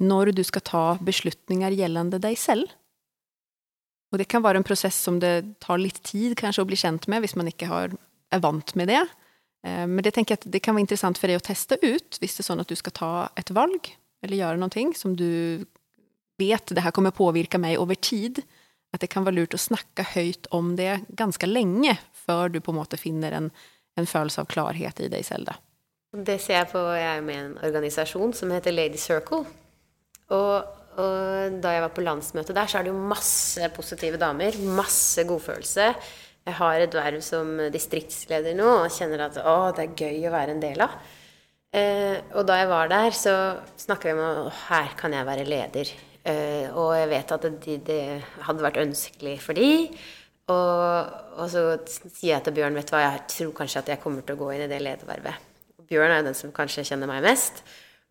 når 0.00 0.32
du 0.34 0.42
skal 0.46 0.64
ta 0.66 0.84
beslutninger 1.04 1.76
gjeldende 1.76 2.20
deg 2.22 2.38
selv. 2.40 2.72
Og 4.10 4.18
det 4.18 4.26
kan 4.30 4.42
være 4.42 4.60
en 4.60 4.66
prosess 4.66 4.96
som 4.98 5.20
det 5.22 5.34
tar 5.62 5.78
litt 5.78 6.00
tid 6.06 6.34
kanskje 6.38 6.64
å 6.64 6.68
bli 6.68 6.78
kjent 6.78 7.06
med, 7.10 7.22
hvis 7.22 7.36
man 7.38 7.50
ikke 7.50 7.68
har, 7.70 7.92
er 8.34 8.42
vant 8.42 8.74
med 8.78 8.90
det. 8.90 9.02
Eh, 9.66 9.86
men 9.86 10.02
det 10.02 10.16
jeg 10.16 10.32
at 10.34 10.46
det 10.50 10.62
kan 10.64 10.74
være 10.74 10.88
interessant 10.88 11.20
for 11.20 11.30
deg 11.30 11.38
å 11.38 11.46
teste 11.46 11.78
ut, 11.82 12.18
hvis 12.18 12.36
det 12.36 12.42
er 12.42 12.48
sånn 12.48 12.64
at 12.64 12.70
du 12.70 12.78
skal 12.78 12.96
ta 12.96 13.12
et 13.38 13.52
valg, 13.54 13.92
eller 14.24 14.40
gjøre 14.40 14.60
noe 14.60 14.88
som 14.98 15.14
du 15.16 15.62
vet 16.40 16.72
det 16.74 16.82
her 16.82 16.94
kommer 16.96 17.14
påvirke 17.14 17.60
meg 17.60 17.78
over 17.80 17.94
tid. 17.94 18.42
At 18.90 19.04
det 19.04 19.12
kan 19.12 19.22
være 19.26 19.38
lurt 19.38 19.54
å 19.54 19.60
snakke 19.60 20.02
høyt 20.16 20.48
om 20.56 20.74
det 20.78 21.04
ganske 21.14 21.46
lenge, 21.46 21.94
før 22.26 22.50
du 22.50 22.58
på 22.58 22.72
en 22.72 22.80
måte 22.80 22.98
finner 22.98 23.36
en, 23.36 23.52
en 24.00 24.10
følelse 24.10 24.42
av 24.42 24.50
klarhet 24.50 25.04
i 25.04 25.08
deg 25.12 25.24
selv. 25.26 25.52
Da. 25.52 25.56
Det 26.26 26.40
ser 26.42 26.62
jeg 26.62 26.70
på 26.72 26.82
Jeg 26.96 27.08
er 27.12 27.24
med 27.24 27.36
i 27.36 27.44
en 27.44 27.56
organisasjon 27.68 28.34
som 28.36 28.52
heter 28.54 28.74
Lady 28.74 29.00
Circle. 29.00 29.44
Og 30.34 30.76
og 30.98 31.60
da 31.62 31.74
jeg 31.74 31.84
var 31.84 31.92
på 31.94 32.02
landsmøtet 32.04 32.56
der, 32.56 32.68
så 32.68 32.80
er 32.80 32.86
det 32.86 32.92
jo 32.92 33.08
masse 33.12 33.68
positive 33.76 34.18
damer. 34.20 34.56
Masse 34.74 35.24
godfølelse. 35.28 35.86
Jeg 36.48 36.56
har 36.56 36.82
et 36.82 36.96
verv 36.96 37.22
som 37.24 37.52
distriktsleder 37.72 38.56
nå 38.58 38.68
og 38.82 38.92
kjenner 38.94 39.26
at 39.28 39.38
å, 39.38 39.70
det 39.76 39.86
er 39.86 40.06
gøy 40.06 40.28
å 40.28 40.34
være 40.34 40.56
en 40.56 40.62
del 40.62 40.82
av. 40.82 40.96
Eh, 41.70 42.16
og 42.34 42.46
da 42.48 42.56
jeg 42.58 42.70
var 42.72 42.90
der, 42.90 43.14
så 43.14 43.34
snakka 43.78 44.08
vi 44.08 44.14
om 44.16 44.22
at 44.24 44.62
her 44.66 44.94
kan 44.98 45.14
jeg 45.14 45.28
være 45.28 45.46
leder. 45.46 45.92
Eh, 46.26 46.66
og 46.74 46.94
jeg 46.98 47.10
vet 47.12 47.34
at 47.36 47.46
det, 47.46 47.76
det, 47.86 48.00
hadde 48.48 48.64
vært 48.64 48.80
ønskelig 48.82 49.36
for 49.44 49.56
de. 49.56 49.70
Og, 50.50 51.12
og, 51.36 51.46
så 51.52 51.60
sier 51.86 52.36
jeg 52.36 52.44
til 52.46 52.56
Bjørn 52.56 52.78
vet 52.78 52.88
du 52.88 52.94
hva, 52.96 53.04
jeg 53.04 53.20
tror 53.34 53.52
kanskje 53.60 53.82
at 53.84 53.92
jeg 53.92 54.02
kommer 54.02 54.22
til 54.26 54.34
å 54.34 54.40
gå 54.40 54.48
inn 54.54 54.64
i 54.64 54.70
det 54.70 54.80
ledervervet. 54.82 55.36
Bjørn 55.90 56.12
er 56.14 56.18
jo 56.22 56.28
den 56.30 56.38
som 56.38 56.54
kanskje 56.54 56.86
kjenner 56.86 57.10
meg 57.10 57.24
mest 57.24 57.64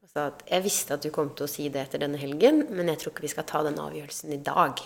Og 0.04 0.10
sa 0.12 0.20
at 0.34 0.40
jeg 0.50 0.66
visste 0.66 0.96
at 0.96 1.06
du 1.06 1.10
kom 1.16 1.30
til 1.36 1.48
å 1.48 1.52
si 1.52 1.64
det 1.72 1.82
etter 1.86 2.00
denne 2.04 2.20
helgen, 2.20 2.56
men 2.76 2.92
jeg 2.92 2.98
tror 3.02 3.12
ikke 3.14 3.28
vi 3.28 3.34
skal 3.34 3.50
ta 3.50 3.60
den 3.68 3.80
avgjørelsen 3.80 4.30
i 4.36 4.44
dag. 4.44 4.74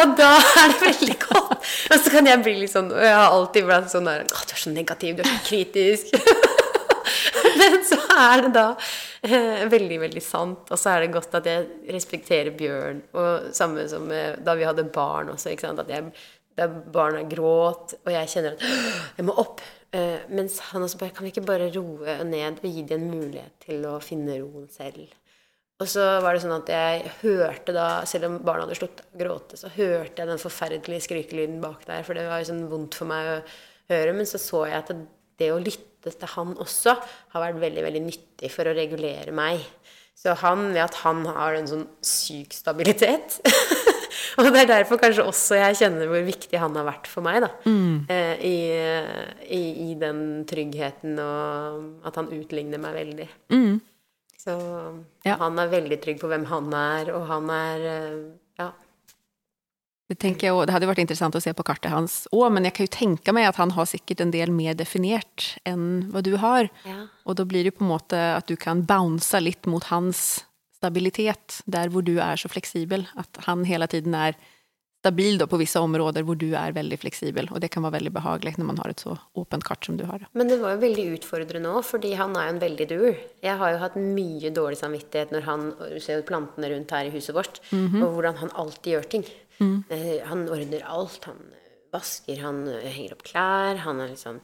og 0.00 0.16
da 0.18 0.30
er 0.40 0.72
det 0.72 0.80
veldig 0.82 1.18
godt. 1.26 1.68
Og 1.92 2.00
så 2.00 2.14
kan 2.14 2.24
jeg 2.28 2.42
bli 2.42 2.54
litt 2.62 2.72
sånn 2.72 2.90
jeg 2.94 3.14
har 3.14 3.34
alltid 3.34 3.68
vært 3.68 3.92
sånn 3.92 4.08
der 4.08 4.24
Å, 4.24 4.26
du 4.48 4.56
er 4.56 4.64
så 4.64 4.74
negativ, 4.74 5.18
du 5.18 5.24
er 5.24 5.30
så 5.30 5.40
kritisk. 5.48 6.04
men 7.60 7.80
så 7.86 7.98
er 8.14 8.44
det 8.46 8.52
da 8.56 8.66
eh, 9.22 9.64
veldig, 9.70 9.98
veldig 10.06 10.22
sant. 10.24 10.70
Og 10.70 10.80
så 10.80 10.94
er 10.94 11.04
det 11.04 11.14
godt 11.14 11.38
at 11.38 11.48
jeg 11.48 11.94
respekterer 11.94 12.54
Bjørn. 12.56 13.02
Og 13.16 13.50
samme 13.56 13.86
som 13.90 14.10
eh, 14.12 14.34
da 14.44 14.56
vi 14.58 14.66
hadde 14.68 14.86
barn 14.94 15.32
også. 15.34 15.52
ikke 15.52 15.68
sant? 15.68 15.82
At 15.84 15.92
jeg, 15.92 16.10
da 16.58 16.68
barna 16.68 17.24
gråt, 17.28 17.96
og 18.04 18.12
jeg 18.14 18.30
kjenner 18.30 18.54
at 18.54 19.18
jeg 19.18 19.26
må 19.26 19.34
opp. 19.42 19.64
Eh, 19.94 20.24
mens 20.34 20.58
han 20.72 20.82
også 20.82 20.98
bare 20.98 21.14
Kan 21.14 21.26
vi 21.26 21.30
ikke 21.30 21.46
bare 21.46 21.70
roe 21.74 22.16
ned 22.26 22.58
og 22.58 22.64
gi 22.66 22.82
dem 22.82 23.04
en 23.04 23.12
mulighet 23.20 23.68
til 23.68 23.84
å 23.86 24.00
finne 24.02 24.40
roen 24.40 24.66
selv? 24.72 25.12
Og 25.82 25.90
så 25.90 26.02
var 26.22 26.34
det 26.34 26.44
sånn 26.44 26.54
at 26.54 26.70
jeg 26.70 27.12
hørte 27.24 27.74
da, 27.74 27.86
selv 28.06 28.28
om 28.28 28.36
barna 28.46 28.62
hadde 28.64 28.76
sluttet 28.78 29.02
å 29.08 29.18
gråte, 29.18 29.58
så 29.58 29.70
hørte 29.74 30.22
jeg 30.22 30.30
den 30.30 30.40
forferdelige 30.42 31.06
skrikelyden 31.08 31.58
bak 31.62 31.82
der, 31.88 32.04
for 32.06 32.14
det 32.14 32.28
var 32.30 32.42
jo 32.42 32.50
sånn 32.52 32.68
vondt 32.70 32.94
for 32.98 33.10
meg 33.10 33.30
å 33.32 33.40
høre. 33.90 34.12
Men 34.14 34.28
så 34.30 34.38
så 34.38 34.62
jeg 34.70 34.78
at 34.78 34.92
det 35.42 35.50
å 35.50 35.58
lytte 35.58 35.93
til 36.12 36.30
han 36.34 36.52
også 36.60 36.96
har 37.32 37.46
vært 37.46 37.62
veldig, 37.62 37.84
veldig 37.86 38.04
nyttig 38.04 38.50
for 38.52 38.68
å 38.68 38.76
regulere 38.76 39.32
meg. 39.34 39.64
Så 40.14 40.36
han, 40.44 40.68
ved 40.72 40.84
at 40.84 41.00
han 41.02 41.24
har 41.26 41.56
en 41.58 41.66
sånn 41.68 41.88
syk 42.06 42.54
stabilitet 42.54 43.40
Og 44.38 44.46
det 44.50 44.64
er 44.64 44.68
derfor 44.70 44.98
kanskje 44.98 45.24
også 45.26 45.58
jeg 45.58 45.78
kjenner 45.78 46.08
hvor 46.10 46.22
viktig 46.26 46.58
han 46.58 46.74
har 46.78 46.86
vært 46.86 47.08
for 47.10 47.24
meg. 47.26 47.40
da. 47.44 47.50
Mm. 47.66 48.06
Eh, 48.10 48.44
i, 48.46 48.56
i, 49.54 49.62
i, 49.88 49.90
den 49.98 50.20
tryggheten 50.48 51.18
og 51.22 52.06
at 52.06 52.18
han 52.18 52.30
utligner 52.34 52.82
meg 52.82 52.96
veldig. 52.98 53.28
Mm. 53.54 53.76
Så 54.44 54.56
ja. 55.24 55.36
han 55.40 55.60
er 55.60 55.70
veldig 55.72 55.98
trygg 56.02 56.18
på 56.20 56.30
hvem 56.30 56.46
han 56.50 56.72
er, 56.76 57.12
og 57.16 57.28
han 57.30 57.52
er 57.54 57.86
eh, 57.90 58.16
Ja. 58.60 58.70
Det, 60.04 60.18
jeg, 60.20 60.52
det 60.52 60.72
hadde 60.74 60.88
vært 60.88 61.00
interessant 61.00 61.36
å 61.36 61.40
se 61.40 61.54
på 61.56 61.64
kartet 61.64 61.92
hans 61.92 62.26
òg, 62.28 62.50
men 62.52 62.66
jeg 62.68 62.76
kan 62.76 62.84
jo 62.84 62.92
tenke 62.92 63.32
meg 63.32 63.48
at 63.48 63.56
han 63.56 63.72
har 63.72 63.88
sikkert 63.88 64.20
en 64.20 64.34
del 64.34 64.52
mer 64.52 64.76
definert 64.76 65.54
enn 65.64 66.10
hva 66.12 66.20
du 66.24 66.34
har. 66.42 66.68
Ja. 66.84 67.06
Og 67.24 67.38
da 67.40 67.46
blir 67.48 67.64
det 67.64 67.72
på 67.78 67.86
en 67.86 67.92
måte 67.94 68.20
at 68.34 68.50
du 68.50 68.58
kan 68.60 68.84
bounce 68.84 69.40
litt 69.40 69.64
mot 69.70 69.86
hans 69.88 70.44
stabilitet 70.76 71.62
der 71.64 71.88
hvor 71.88 72.04
du 72.04 72.18
er 72.20 72.36
så 72.36 72.50
fleksibel. 72.52 73.06
At 73.16 73.40
han 73.46 73.64
hele 73.64 73.88
tiden 73.88 74.12
er 74.18 74.36
stabil 75.04 75.36
på 75.36 75.58
visse 75.60 75.80
områder 75.84 76.24
hvor 76.24 76.38
du 76.40 76.46
er 76.56 76.72
veldig 76.76 76.96
fleksibel. 77.02 77.50
Og 77.52 77.60
det 77.60 77.68
kan 77.72 77.84
være 77.84 77.98
veldig 77.98 78.12
behagelig 78.14 78.54
når 78.56 78.68
man 78.70 78.80
har 78.80 78.92
et 78.92 79.02
så 79.04 79.16
åpent 79.40 79.66
kart 79.66 79.84
som 79.84 79.98
du 80.00 80.06
har. 80.08 80.24
Men 80.32 80.48
det 80.48 80.60
var 80.62 80.76
jo 80.76 80.82
veldig 80.84 81.04
utfordrende 81.18 81.72
òg, 81.76 81.84
fordi 81.84 82.14
han 82.16 82.36
er 82.40 82.48
jo 82.48 82.54
en 82.54 82.62
veldig 82.62 82.86
doer. 82.92 83.18
Jeg 83.44 83.60
har 83.60 83.74
jo 83.74 83.82
hatt 83.82 83.98
mye 84.00 84.52
dårlig 84.56 84.80
samvittighet 84.80 85.34
når 85.34 85.48
han 85.48 85.66
ser 86.00 86.24
plantene 86.28 86.72
rundt 86.72 86.96
her 86.96 87.10
i 87.10 87.12
huset 87.12 87.36
vårt, 87.36 87.60
mm 87.70 87.88
-hmm. 87.88 88.04
og 88.04 88.14
hvordan 88.16 88.40
han 88.40 88.54
alltid 88.54 88.92
gjør 88.94 89.10
ting. 89.16 89.26
Mm. 89.60 89.84
Han 90.30 90.48
ordner 90.48 90.86
alt. 90.86 91.28
Han 91.30 91.42
vasker, 91.94 92.40
han 92.42 92.64
henger 92.68 93.14
opp 93.16 93.26
klær. 93.26 93.82
Han 93.84 94.02
er 94.02 94.14
liksom 94.14 94.40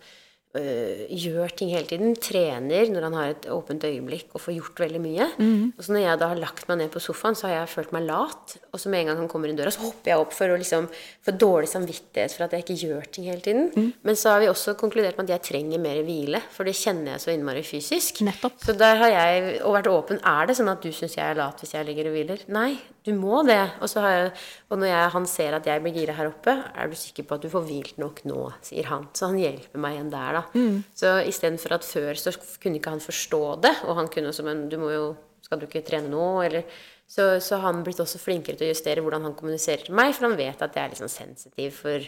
øh, 0.58 1.02
gjør 1.10 1.52
ting 1.56 1.70
hele 1.74 1.86
tiden. 1.86 2.14
Trener 2.18 2.90
når 2.90 3.06
han 3.06 3.16
har 3.18 3.34
et 3.34 3.48
åpent 3.52 3.84
øyeblikk 3.86 4.34
og 4.34 4.42
får 4.44 4.56
gjort 4.56 4.82
veldig 4.84 5.02
mye. 5.02 5.28
Mm. 5.38 5.72
Og 5.76 5.84
så 5.86 5.94
når 5.94 6.04
jeg 6.04 6.20
da 6.22 6.30
har 6.32 6.42
lagt 6.42 6.66
meg 6.70 6.80
ned 6.82 6.92
på 6.94 7.02
sofaen, 7.02 7.38
så 7.38 7.48
har 7.48 7.56
jeg 7.58 7.72
følt 7.74 7.94
meg 7.96 8.06
lat. 8.08 8.56
Og 8.72 8.82
så 8.82 8.92
med 8.92 9.04
en 9.04 9.12
gang 9.12 9.22
han 9.22 9.30
kommer 9.30 9.50
inn 9.50 9.58
døra, 9.58 9.72
så 9.74 9.84
hopper 9.84 10.12
jeg 10.12 10.24
opp 10.24 10.36
for 10.36 10.52
å 10.52 10.58
liksom 10.60 10.88
få 11.26 11.34
dårlig 11.38 11.70
samvittighet 11.72 12.36
for 12.36 12.46
at 12.46 12.56
jeg 12.56 12.66
ikke 12.66 12.78
gjør 12.84 13.10
ting 13.14 13.28
hele 13.30 13.44
tiden. 13.44 13.70
Mm. 13.74 13.90
Men 14.06 14.20
så 14.20 14.34
har 14.34 14.44
vi 14.44 14.50
også 14.50 14.76
konkludert 14.80 15.18
med 15.18 15.30
at 15.30 15.38
jeg 15.38 15.46
trenger 15.50 15.82
mer 15.82 16.02
hvile, 16.06 16.42
for 16.54 16.68
det 16.68 16.76
kjenner 16.78 17.14
jeg 17.14 17.24
så 17.24 17.34
innmari 17.34 17.64
fysisk. 17.66 18.22
Nettopp. 18.26 18.58
Så 18.64 18.76
der 18.78 18.98
har 19.02 19.14
jeg 19.14 19.60
og 19.64 19.76
vært 19.78 19.90
åpen. 19.92 20.22
Er 20.26 20.50
det 20.50 20.58
sånn 20.58 20.72
at 20.72 20.82
du 20.82 20.90
syns 20.94 21.18
jeg 21.18 21.26
er 21.26 21.38
lat 21.38 21.60
hvis 21.62 21.74
jeg 21.76 21.86
ligger 21.88 22.10
og 22.10 22.16
hviler? 22.16 22.44
Nei, 22.52 22.72
du 23.06 23.12
må 23.16 23.42
det. 23.46 23.60
Og, 23.80 23.88
jeg, 23.94 24.32
og 24.68 24.80
når 24.80 24.90
jeg, 24.90 25.12
han 25.14 25.28
ser 25.30 25.56
at 25.56 25.68
jeg 25.68 25.82
blir 25.84 25.96
gira 25.96 26.16
her 26.18 26.30
oppe, 26.30 26.56
er 26.74 26.90
du 26.90 26.96
sikker 26.98 27.26
på 27.26 27.38
at 27.38 27.44
du 27.44 27.50
får 27.52 27.66
hvilt 27.68 28.00
nok 28.00 28.22
nå, 28.28 28.40
sier 28.66 28.90
han. 28.90 29.08
Så 29.16 29.30
han 29.30 29.40
hjelper 29.40 29.80
meg 29.82 29.96
igjen 29.96 30.12
der, 30.12 30.39
da. 30.39 30.39
Mm. 30.54 30.80
Så 30.96 31.16
istedenfor 31.30 31.76
at 31.76 31.86
før 31.86 32.18
så 32.18 32.34
kunne 32.62 32.80
ikke 32.80 32.94
han 32.94 33.02
forstå 33.04 33.42
det, 33.66 33.74
og 33.86 33.98
han 34.00 34.10
kunne 34.12 34.32
også 34.32 34.46
Men 34.46 34.68
du 34.70 34.78
må 34.80 34.90
jo 34.94 35.04
Skal 35.44 35.60
du 35.60 35.66
ikke 35.66 35.84
trene 35.86 36.10
nå? 36.12 36.26
Eller 36.46 36.66
så, 37.10 37.40
så 37.42 37.56
har 37.58 37.72
han 37.72 37.82
blitt 37.82 37.98
også 37.98 38.20
flinkere 38.22 38.54
til 38.54 38.68
å 38.68 38.70
justere 38.70 39.02
hvordan 39.02 39.24
han 39.26 39.34
kommuniserer 39.34 39.88
til 39.88 39.96
meg, 39.98 40.12
for 40.14 40.28
han 40.28 40.36
vet 40.38 40.60
at 40.62 40.76
jeg 40.76 40.84
er 40.84 40.92
litt 40.92 41.00
sånn 41.00 41.10
sensitiv 41.10 41.80
for 41.80 42.04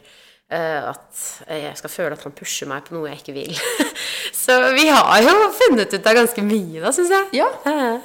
uh, 0.53 0.93
at 0.93 1.23
jeg 1.49 1.73
skal 1.81 1.91
føle 1.91 2.15
at 2.15 2.23
han 2.23 2.35
pusher 2.37 2.71
meg 2.71 2.85
på 2.87 2.95
noe 2.95 3.11
jeg 3.11 3.19
ikke 3.19 3.35
vil. 3.35 3.57
så 4.45 4.59
vi 4.77 4.87
har 4.87 5.25
jo 5.25 5.35
funnet 5.59 5.97
ut 5.97 6.07
av 6.07 6.19
ganske 6.21 6.45
mye, 6.47 6.85
da, 6.85 6.93
syns 6.95 7.11
jeg. 7.17 7.41
Ja, 7.41 7.49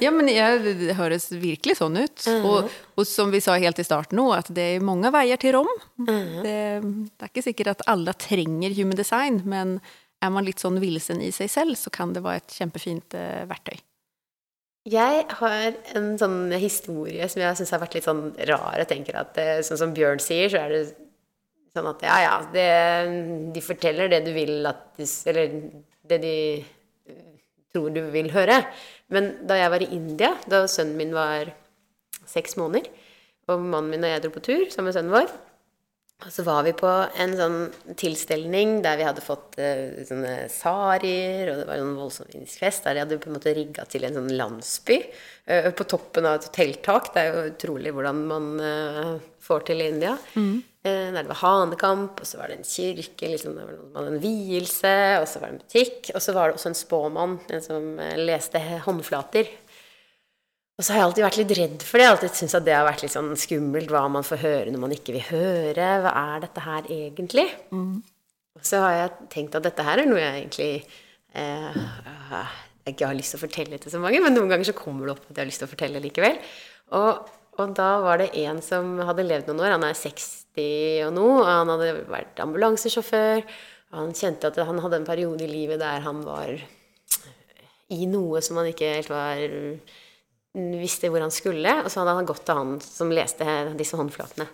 ja 0.02 0.12
men 0.14 0.30
jeg, 0.32 0.74
det 0.80 0.98
høres 0.98 1.28
virkelig 1.30 1.78
sånn 1.78 2.00
ut. 2.00 2.26
Mm 2.26 2.48
og, 2.48 2.74
og, 2.98 3.06
som 3.06 3.30
vi 3.30 3.40
sa 3.44 3.54
helt 3.62 3.78
i 3.78 3.86
starten 3.86 4.18
nå, 4.18 4.26
at 4.34 4.50
det 4.54 4.64
er 4.74 4.84
mange 4.84 5.14
veier 5.14 5.38
til 5.38 5.54
rom. 5.58 5.70
Mm 6.02 6.42
det, 6.42 6.58
det, 6.82 7.22
er 7.22 7.30
ikke 7.30 7.46
sikkert 7.46 7.76
at 7.76 7.86
alle 7.90 8.14
trenger 8.18 8.74
human 8.74 8.98
design, 8.98 9.42
men 9.46 9.78
er 10.24 10.32
man 10.34 10.46
litt 10.46 10.62
sånn 10.62 10.80
villesen 10.82 11.22
i 11.22 11.30
seg 11.34 11.50
selv, 11.52 11.78
så 11.78 11.92
kan 11.94 12.14
det 12.14 12.24
være 12.24 12.42
et 12.42 12.56
kjempefint 12.58 13.16
uh, 13.18 13.44
verktøy. 13.50 13.78
Jeg 14.88 15.24
har 15.40 15.76
en 15.98 16.08
sånn 16.20 16.54
historie 16.56 17.26
som 17.28 17.42
jeg 17.42 17.58
syns 17.58 17.74
har 17.74 17.82
vært 17.82 17.98
litt 17.98 18.06
sånn 18.06 18.30
rar. 18.48 18.78
Jeg 18.80 18.88
tenker 18.88 19.18
at 19.20 19.34
det, 19.36 19.48
Sånn 19.66 19.80
som 19.80 19.92
Bjørn 19.92 20.22
sier, 20.22 20.48
så 20.48 20.62
er 20.62 20.72
det 20.72 20.80
sånn 21.76 21.90
at 21.90 22.04
ja, 22.06 22.16
ja, 22.24 22.36
det, 22.54 22.68
de 23.52 23.62
forteller 23.64 24.08
det 24.08 24.22
du 24.24 24.30
vil 24.36 24.64
at 24.70 24.86
de, 24.96 25.04
Eller 25.28 25.58
det 26.08 26.20
de 26.22 26.36
tror 27.74 27.92
du 27.92 28.00
vil 28.14 28.30
høre. 28.32 28.62
Men 29.12 29.34
da 29.48 29.58
jeg 29.58 29.72
var 29.74 29.84
i 29.84 29.90
India, 29.94 30.32
da 30.48 30.62
sønnen 30.70 30.96
min 30.96 31.12
var 31.16 31.52
seks 32.28 32.56
måneder, 32.60 32.88
og 33.48 33.60
mannen 33.64 33.92
min 33.92 34.04
og 34.04 34.12
jeg 34.12 34.24
dro 34.24 34.32
på 34.34 34.44
tur 34.44 34.64
sammen 34.72 34.90
med 34.90 34.96
sønnen 34.96 35.14
vår, 35.14 35.30
Og 36.26 36.32
så 36.34 36.42
var 36.42 36.64
vi 36.66 36.72
på 36.74 36.88
en 36.90 37.34
sånn 37.38 37.58
tilstelning 37.98 38.80
der 38.82 38.98
vi 38.98 39.06
hadde 39.06 39.22
fått 39.22 39.54
uh, 39.62 40.00
sånne 40.08 40.48
sarier, 40.50 41.52
og 41.52 41.60
det 41.60 41.66
var 41.68 41.78
en 41.78 41.92
voldsom 41.94 42.26
indisk 42.32 42.64
fest 42.64 42.88
der 42.88 42.96
de 42.96 43.04
hadde 43.04 43.20
på 43.22 43.30
en 43.30 43.36
måte 43.36 43.54
rigga 43.54 43.84
til 43.86 44.06
en 44.08 44.18
sånn 44.18 44.32
landsby 44.34 44.98
uh, 45.06 45.70
på 45.78 45.86
toppen 45.86 46.26
av 46.26 46.40
et 46.40 46.48
hotelltak. 46.50 47.12
Det 47.14 47.22
er 47.22 47.30
jo 47.30 47.52
utrolig 47.52 47.94
hvordan 47.94 48.24
man 48.32 48.50
uh, 48.58 49.14
får 49.46 49.70
til 49.70 49.84
i 49.84 49.92
India. 49.92 50.16
Eh, 50.86 51.12
der 51.12 51.22
det 51.22 51.30
var 51.32 51.40
hanekamp, 51.42 52.20
og 52.22 52.26
så 52.26 52.38
var 52.38 52.50
det 52.50 52.58
en 52.58 52.66
kirke, 52.66 53.30
liksom, 53.32 53.56
det 53.56 53.64
var 53.66 53.78
noen 53.96 54.14
en 54.14 54.22
vielse, 54.22 54.94
og 55.18 55.26
så 55.26 55.40
var 55.40 55.50
det 55.50 55.56
en 55.56 55.64
butikk, 55.64 56.10
og 56.14 56.22
så 56.22 56.34
var 56.36 56.48
det 56.48 56.58
også 56.58 56.70
en 56.70 56.78
spåmann, 56.78 57.38
en 57.50 57.64
som 57.64 57.88
leste 58.20 58.62
håndflater. 58.86 59.50
Og 60.78 60.86
så 60.86 60.94
har 60.94 61.00
jeg 61.00 61.08
alltid 61.08 61.24
vært 61.26 61.38
litt 61.40 61.56
redd 61.58 61.82
for 61.82 61.98
det. 61.98 62.04
Jeg 62.04 62.08
har 62.08 62.16
alltid 62.16 62.36
syntes 62.38 62.54
at 62.54 62.66
det 62.68 62.76
har 62.76 62.86
vært 62.86 63.02
litt 63.02 63.14
sånn 63.14 63.32
skummelt. 63.38 63.90
Hva 63.90 64.04
man 64.14 64.26
får 64.26 64.42
høre 64.44 64.70
når 64.70 64.82
man 64.84 64.94
ikke 64.94 65.16
vil 65.16 65.26
høre. 65.32 65.88
Hva 66.04 66.12
er 66.36 66.44
dette 66.44 66.62
her 66.62 66.86
egentlig? 66.86 67.48
Og 68.54 68.62
så 68.66 68.84
har 68.84 68.94
jeg 68.94 69.28
tenkt 69.34 69.58
at 69.58 69.66
dette 69.66 69.86
her 69.86 70.04
er 70.04 70.06
noe 70.06 70.22
jeg 70.22 70.44
egentlig 70.44 70.70
eh, 71.34 71.82
jeg 72.88 72.94
ikke 72.94 73.10
har 73.10 73.18
lyst 73.18 73.34
til 73.34 73.40
å 73.40 73.42
fortelle 73.42 73.78
til 73.82 73.92
så 73.92 74.00
mange, 74.00 74.22
men 74.24 74.32
noen 74.32 74.48
ganger 74.54 74.70
så 74.70 74.76
kommer 74.76 75.04
det 75.04 75.16
opp 75.16 75.26
at 75.26 75.34
jeg 75.34 75.42
har 75.42 75.50
lyst 75.50 75.60
til 75.62 75.68
å 75.68 75.72
fortelle 75.74 76.00
likevel. 76.02 76.38
Og, 76.96 77.28
og 77.60 77.74
da 77.76 77.90
var 78.06 78.22
det 78.22 78.30
en 78.46 78.62
som 78.64 78.96
hadde 79.04 79.26
levd 79.26 79.50
noen 79.50 79.66
år. 79.66 79.74
Han 79.76 79.86
er 79.90 79.98
60 79.98 81.04
og 81.08 81.14
noe, 81.18 81.36
og 81.42 81.50
han 81.50 81.72
hadde 81.74 81.92
vært 82.08 82.40
ambulansesjåfør. 82.46 83.44
Og 83.92 84.02
han 84.02 84.16
kjente 84.16 84.50
at 84.50 84.60
han 84.62 84.80
hadde 84.84 85.02
en 85.02 85.08
periode 85.08 85.44
i 85.44 85.50
livet 85.50 85.82
der 85.82 86.06
han 86.06 86.22
var 86.24 86.54
i 87.88 88.04
noe 88.08 88.40
som 88.44 88.60
han 88.60 88.68
ikke 88.70 88.94
helt 88.98 89.12
var 89.12 89.42
visste 90.78 91.10
hvor 91.12 91.24
han 91.24 91.34
skulle, 91.34 91.80
og 91.82 91.90
så 91.92 92.02
hadde 92.02 92.16
han 92.20 92.28
gått 92.28 92.44
til 92.48 92.58
han 92.58 92.76
som 92.84 93.12
leste 93.14 93.46
disse 93.78 93.98
håndflatene. 93.98 94.48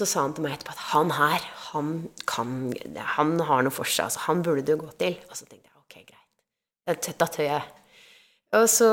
Så 0.00 0.08
sa 0.08 0.24
han 0.24 0.32
til 0.34 0.46
meg 0.46 0.56
etterpå 0.56 0.72
at 0.74 0.86
han 0.90 1.12
her, 1.14 1.44
han 1.72 1.92
kan 2.26 2.72
Han 3.16 3.36
har 3.46 3.62
noe 3.62 3.74
for 3.74 3.86
seg, 3.86 4.08
altså. 4.08 4.24
Han 4.26 4.42
burde 4.42 4.64
du 4.66 4.74
gå 4.80 4.88
til. 4.98 5.14
Og 5.28 5.36
så 5.38 5.46
tenkte 5.46 5.68
jeg 5.68 5.78
ok, 5.78 5.94
greit. 6.08 7.12
Da 7.20 7.28
tør 7.28 7.46
jeg. 7.46 7.62
Og 8.58 8.66
så 8.68 8.88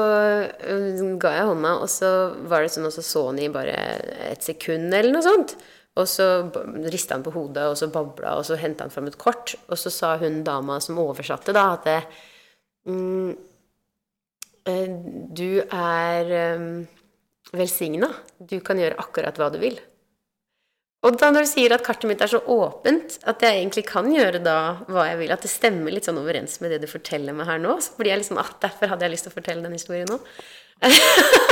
øh, 0.71 1.01
ga 1.19 1.33
jeg 1.35 1.49
hånda, 1.49 1.73
og 1.83 1.89
så 1.91 2.11
var 2.47 2.63
det 2.63 2.71
sånn, 2.71 2.87
og 2.87 2.95
så 2.95 3.23
han 3.25 3.41
i 3.41 3.49
bare 3.51 3.75
et 4.29 4.45
sekund 4.45 4.93
eller 4.93 5.11
noe 5.15 5.25
sånt. 5.25 5.57
Og 5.99 6.07
så 6.07 6.27
rista 6.93 7.17
han 7.17 7.25
på 7.25 7.33
hodet, 7.35 7.65
og 7.67 7.75
så 7.79 7.89
babla, 7.91 8.37
og 8.39 8.45
så 8.47 8.55
henta 8.59 8.85
han 8.85 8.93
fram 8.93 9.09
et 9.09 9.17
kort. 9.19 9.57
Og 9.67 9.81
så 9.81 9.91
sa 9.91 10.13
hun 10.21 10.43
dama 10.47 10.77
som 10.83 11.01
oversatte, 11.01 11.55
da, 11.55 11.65
at 11.75 11.89
mm, 12.87 13.33
du 15.35 15.61
er 15.61 16.33
um, 16.57 16.71
velsigna. 17.55 18.11
Du 18.39 18.59
kan 18.65 18.79
gjøre 18.79 18.99
akkurat 19.01 19.39
hva 19.39 19.49
du 19.53 19.59
vil. 19.61 19.79
Og 21.07 21.15
da 21.15 21.29
når 21.31 21.45
du 21.45 21.49
sier 21.53 21.71
at 21.71 21.83
kartet 21.85 22.09
mitt 22.09 22.21
er 22.23 22.27
så 22.27 22.41
åpent, 22.51 23.21
at 23.29 23.43
jeg 23.43 23.61
egentlig 23.61 23.85
kan 23.87 24.09
gjøre 24.11 24.41
da 24.43 24.55
hva 24.91 25.05
jeg 25.07 25.19
vil, 25.21 25.31
at 25.31 25.45
det 25.45 25.51
stemmer 25.51 25.93
litt 25.95 26.09
sånn 26.09 26.19
overens 26.19 26.57
med 26.59 26.73
det 26.75 26.81
du 26.83 26.89
forteller 26.91 27.35
meg 27.35 27.47
her 27.47 27.61
nå, 27.63 27.77
så 27.83 27.95
blir 27.95 28.11
jeg 28.11 28.25
liksom, 28.25 28.39
at 28.41 28.57
derfor 28.65 28.91
hadde 28.91 29.07
jeg 29.07 29.13
lyst 29.13 29.27
til 29.29 29.31
å 29.31 29.37
fortelle 29.37 29.63
den 29.63 29.77
historien 29.77 30.11
nå. 30.11 30.19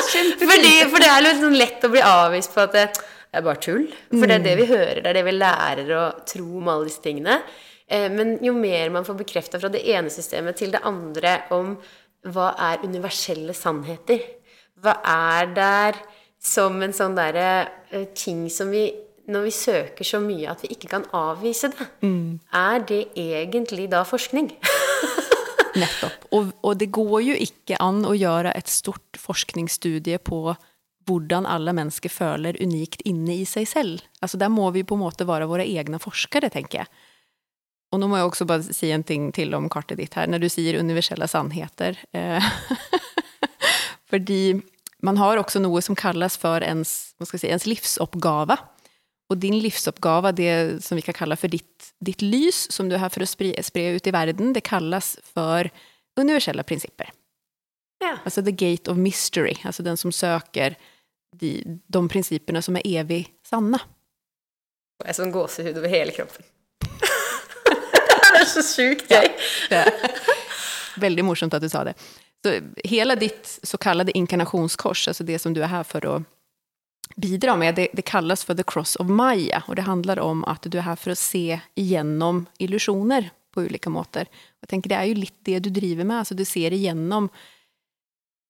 Fordi, 0.08 0.74
for 0.92 1.00
det 1.04 1.08
er 1.12 1.24
litt 1.24 1.40
sånn 1.40 1.56
lett 1.60 1.88
å 1.88 1.92
bli 1.94 2.04
avvist 2.04 2.52
på 2.56 2.66
at 2.66 2.76
det 2.76 2.84
er 2.88 3.46
bare 3.46 3.64
tull. 3.64 3.88
For 4.12 4.28
det 4.28 4.38
er 4.38 4.46
det 4.50 4.58
vi 4.60 4.68
hører, 4.68 5.00
det 5.00 5.12
er 5.14 5.20
det 5.20 5.26
vi 5.28 5.36
lærer 5.38 5.96
å 5.96 6.04
tro 6.28 6.48
om 6.60 6.70
alle 6.74 6.90
disse 6.90 7.04
tingene. 7.04 7.40
Eh, 7.88 8.10
Men 8.12 8.36
jo 8.44 8.52
mer 8.56 8.92
man 8.92 9.08
får 9.08 9.20
bekrefta 9.24 9.64
fra 9.64 9.72
det 9.72 9.86
ene 9.88 10.12
systemet 10.12 10.60
til 10.60 10.76
det 10.76 10.84
andre 10.88 11.40
om 11.56 11.78
hva 12.34 12.52
er 12.70 12.86
universelle 12.86 13.56
sannheter, 13.56 14.22
hva 14.84 14.98
er 15.08 15.52
der 15.56 16.00
som 16.44 16.82
en 16.86 16.94
sånn 16.96 17.18
derre 17.18 17.50
eh, 17.92 18.10
ting 18.16 18.46
som 18.54 18.72
vi 18.74 18.88
når 19.28 19.44
vi 19.44 19.52
søker 19.52 20.08
så 20.08 20.22
mye 20.24 20.48
at 20.48 20.62
vi 20.64 20.70
ikke 20.72 20.88
kan 20.94 21.04
avvise 21.16 21.68
det, 21.74 21.88
er 22.56 22.84
det 22.88 23.02
egentlig 23.20 23.90
da 23.92 24.06
forskning? 24.08 24.54
Nettopp. 25.82 26.30
Og, 26.32 26.54
og 26.64 26.78
det 26.80 26.88
går 26.96 27.18
jo 27.26 27.36
ikke 27.48 27.76
an 27.84 28.06
å 28.08 28.16
gjøre 28.16 28.54
et 28.56 28.72
stort 28.72 29.20
forskningsstudie 29.20 30.22
på 30.24 30.56
hvordan 31.08 31.48
alle 31.48 31.74
mennesker 31.76 32.12
føler 32.12 32.58
unikt 32.64 33.04
inne 33.08 33.40
i 33.42 33.46
seg 33.48 33.68
selv. 33.68 34.08
Altså 34.24 34.40
Der 34.40 34.52
må 34.52 34.70
vi 34.76 34.84
på 34.88 34.98
en 34.98 35.04
måte 35.06 35.28
være 35.28 35.48
våre 35.48 35.68
egne 35.68 36.00
forskere, 36.04 36.50
tenker 36.54 36.84
jeg. 36.84 37.06
Og 37.94 38.02
nå 38.02 38.10
må 38.12 38.20
jeg 38.20 38.28
også 38.28 38.48
bare 38.48 38.76
si 38.76 38.90
en 38.92 39.06
ting 39.08 39.30
til 39.36 39.54
om 39.56 39.70
kartet 39.72 40.02
ditt 40.02 40.18
her, 40.20 40.28
når 40.28 40.44
du 40.44 40.50
sier 40.52 40.80
universelle 40.80 41.28
sannheter. 41.32 42.00
Eh, 42.12 42.50
fordi 44.12 44.58
man 45.06 45.20
har 45.22 45.40
også 45.40 45.62
noe 45.64 45.82
som 45.86 45.96
kalles 45.96 46.36
for 46.40 46.64
ens, 46.66 47.14
si, 47.24 47.48
ens 47.48 47.68
livsoppgave. 47.70 48.58
Og 49.28 49.40
din 49.44 49.58
livsoppgave, 49.60 50.34
det 50.36 50.52
som 50.84 51.00
vi 51.00 51.04
kan 51.04 51.16
kalle 51.16 51.38
for 51.40 51.52
ditt, 51.52 51.92
ditt 52.04 52.24
lys, 52.24 52.66
som 52.74 52.92
du 52.92 52.98
her 53.00 53.12
for 53.12 53.24
å 53.24 53.30
spre, 53.30 53.52
spre 53.64 53.90
ut 53.96 54.08
i 54.08 54.16
verden, 54.16 54.54
det 54.56 54.66
kalles 54.68 55.16
for 55.28 55.68
universelle 56.20 56.64
prinsipper. 56.68 57.12
Ja. 58.04 58.18
Altså 58.24 58.44
the 58.46 58.54
gate 58.56 58.92
of 58.92 58.98
mystery, 58.98 59.56
altså 59.66 59.84
den 59.84 59.98
som 59.98 60.12
søker 60.12 60.78
de, 61.40 61.60
de 61.64 62.02
prinsippene 62.12 62.62
som 62.64 62.78
er 62.80 62.88
evig 62.88 63.26
sanne. 63.48 63.80
Jeg 65.04 65.12
er 65.12 65.18
sånn 65.18 65.34
gåsehud 65.34 65.78
over 65.78 65.92
hele 65.92 66.16
kroppen. 66.16 66.48
er 68.48 68.54
så 68.56 68.64
sjukt 68.66 69.12
gøy. 69.12 69.28
Er 69.76 69.92
veldig 71.02 71.28
morsomt 71.28 71.54
at 71.54 71.64
du 71.64 71.70
sa 71.70 71.84
det. 71.88 71.94
Så 72.46 72.58
hele 72.88 73.18
ditt 73.20 73.60
så 73.64 73.78
kallade 73.82 74.16
inkarnationskors, 74.18 75.08
det 75.20 75.40
som 75.42 75.54
du 75.54 75.62
er 75.64 75.72
her 75.72 75.86
for 75.88 76.06
å 76.06 76.16
bidra 77.18 77.56
med, 77.58 77.76
det, 77.76 77.88
det 77.94 78.06
kallas 78.08 78.44
for 78.46 78.58
the 78.58 78.64
cross 78.64 78.96
of 79.02 79.10
Maya. 79.10 79.64
Og 79.68 79.76
det 79.80 79.88
handler 79.88 80.20
om 80.20 80.44
at 80.50 80.66
du 80.66 80.78
er 80.78 80.88
her 80.90 81.00
for 81.00 81.14
å 81.14 81.20
se 81.20 81.60
igjennom 81.80 82.46
illusioner 82.60 83.32
på 83.54 83.66
ulike 83.66 83.90
måter. 83.90 84.30
Jeg 84.62 84.72
tenker 84.72 84.94
Det 84.94 84.98
er 84.98 85.10
jo 85.10 85.22
litt 85.22 85.38
det 85.48 85.62
du 85.66 85.70
driver 85.74 86.06
med. 86.06 86.20
altså 86.22 86.38
Du 86.38 86.46
ser 86.46 86.76
igjennom 86.76 87.30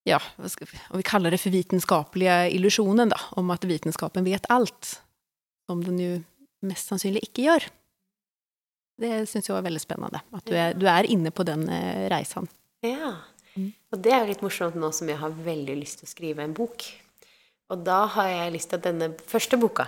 ja, 0.07 0.21
om 0.39 0.97
vi 0.97 1.03
kaller 1.03 1.31
det 1.31 1.41
for 1.41 1.51
vitenskapelige 1.51 2.35
illusjonen, 2.55 3.09
da, 3.11 3.17
om 3.35 3.49
at 3.51 3.65
vitenskapen 3.67 4.23
vet 4.23 4.45
alt. 4.49 5.01
Som 5.67 5.81
den 5.83 5.99
jo 5.99 6.11
mest 6.63 6.87
sannsynlig 6.87 7.25
ikke 7.27 7.43
gjør. 7.43 7.65
Det 8.97 9.11
syns 9.29 9.49
jeg 9.49 9.55
var 9.55 9.65
veldig 9.67 9.81
spennende. 9.81 10.21
At 10.33 10.45
du 10.47 10.55
er, 10.57 10.77
du 10.77 10.87
er 10.89 11.09
inne 11.09 11.31
på 11.33 11.45
den 11.47 11.67
eh, 11.69 12.07
reisen. 12.11 12.49
Ja. 12.85 13.13
Og 13.57 14.01
det 14.03 14.13
er 14.13 14.23
jo 14.23 14.31
litt 14.31 14.45
morsomt 14.45 14.77
nå 14.77 14.89
som 14.93 15.09
jeg 15.09 15.19
har 15.21 15.33
veldig 15.33 15.75
lyst 15.79 16.01
til 16.01 16.09
å 16.09 16.11
skrive 16.11 16.45
en 16.45 16.55
bok. 16.57 16.85
Og 17.73 17.81
da 17.83 18.05
har 18.13 18.29
jeg 18.31 18.53
lyst 18.55 18.71
til 18.71 18.79
at 18.79 18.85
denne 18.87 19.09
første 19.27 19.57
boka 19.59 19.87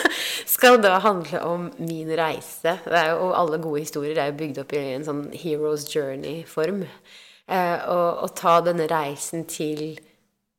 skal 0.54 0.78
da 0.80 0.94
handle 1.04 1.42
om 1.44 1.66
min 1.76 2.10
reise. 2.16 2.78
Det 2.84 3.00
er 3.00 3.10
jo, 3.12 3.28
og 3.28 3.34
alle 3.36 3.60
gode 3.62 3.82
historier 3.84 4.16
er 4.16 4.30
jo 4.30 4.38
bygd 4.38 4.62
opp 4.62 4.72
i 4.72 4.84
en 4.94 5.04
sånn 5.04 5.26
hero's 5.36 5.84
journey-form. 5.92 6.86
Eh, 7.48 7.76
og, 7.88 8.24
og 8.24 8.32
ta 8.38 8.58
denne 8.64 8.88
reisen 8.88 9.44
til 9.48 9.98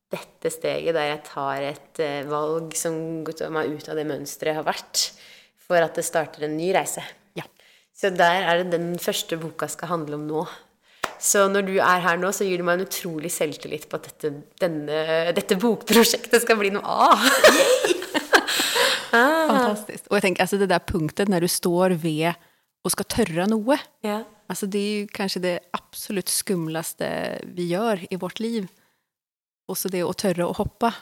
dette 0.09 0.49
steget 0.53 0.95
der 0.97 1.11
jeg 1.11 1.25
tar 1.27 1.65
et 1.71 2.01
eh, 2.01 2.29
valg 2.29 2.73
som 2.77 3.25
går 3.25 3.49
meg 3.53 3.73
ut 3.73 3.89
av 3.89 3.97
det 3.97 4.07
mønsteret 4.09 4.53
jeg 4.53 4.61
har 4.61 4.69
vært, 4.69 5.03
for 5.69 5.81
at 5.81 5.97
det 5.97 6.05
starter 6.05 6.45
en 6.45 6.57
ny 6.57 6.71
reise. 6.77 7.03
Så 7.99 8.11
der 8.15 8.45
er 8.47 8.61
det 8.63 8.71
den 8.77 8.93
første 9.01 9.35
boka 9.39 9.67
skal 9.67 9.91
handle 9.91 10.15
om 10.15 10.27
nå. 10.29 10.45
Så 11.19 11.49
når 11.51 11.65
du 11.67 11.73
er 11.83 11.99
her 11.99 12.19
nå, 12.19 12.29
så 12.31 12.45
gir 12.47 12.61
du 12.61 12.63
meg 12.63 12.79
en 12.79 12.85
utrolig 12.87 13.31
selvtillit 13.35 13.89
på 13.91 13.97
at 13.99 14.07
dette, 14.07 14.29
denne, 14.61 15.01
dette 15.35 15.57
bokprosjektet 15.59 16.45
skal 16.45 16.59
bli 16.61 16.71
noe 16.71 16.83
av. 16.87 17.25
ah. 19.19 19.49
Fantastisk. 19.51 20.07
Og 20.07 20.15
jeg 20.15 20.29
tenker, 20.29 20.45
altså 20.45 20.61
det 20.61 20.69
der 20.71 20.85
punktet 20.87 21.31
når 21.31 21.43
du 21.43 21.51
står 21.51 21.97
ved 21.99 22.31
og 22.87 22.93
skal 22.95 23.09
tørre 23.11 23.49
noe, 23.51 23.75
Ja. 24.07 24.21
altså 24.47 24.69
det 24.71 24.79
er 24.79 24.93
jo 25.01 25.11
kanskje 25.11 25.43
det 25.43 25.55
absolutt 25.75 26.31
skumleste 26.31 27.09
vi 27.51 27.67
gjør 27.73 28.05
i 28.07 28.19
vårt 28.21 28.39
liv. 28.39 28.69
Også 29.67 29.91
det 29.91 30.05
å 30.07 30.15
tørre 30.15 30.47
å 30.47 30.55
hoppe, 30.55 30.93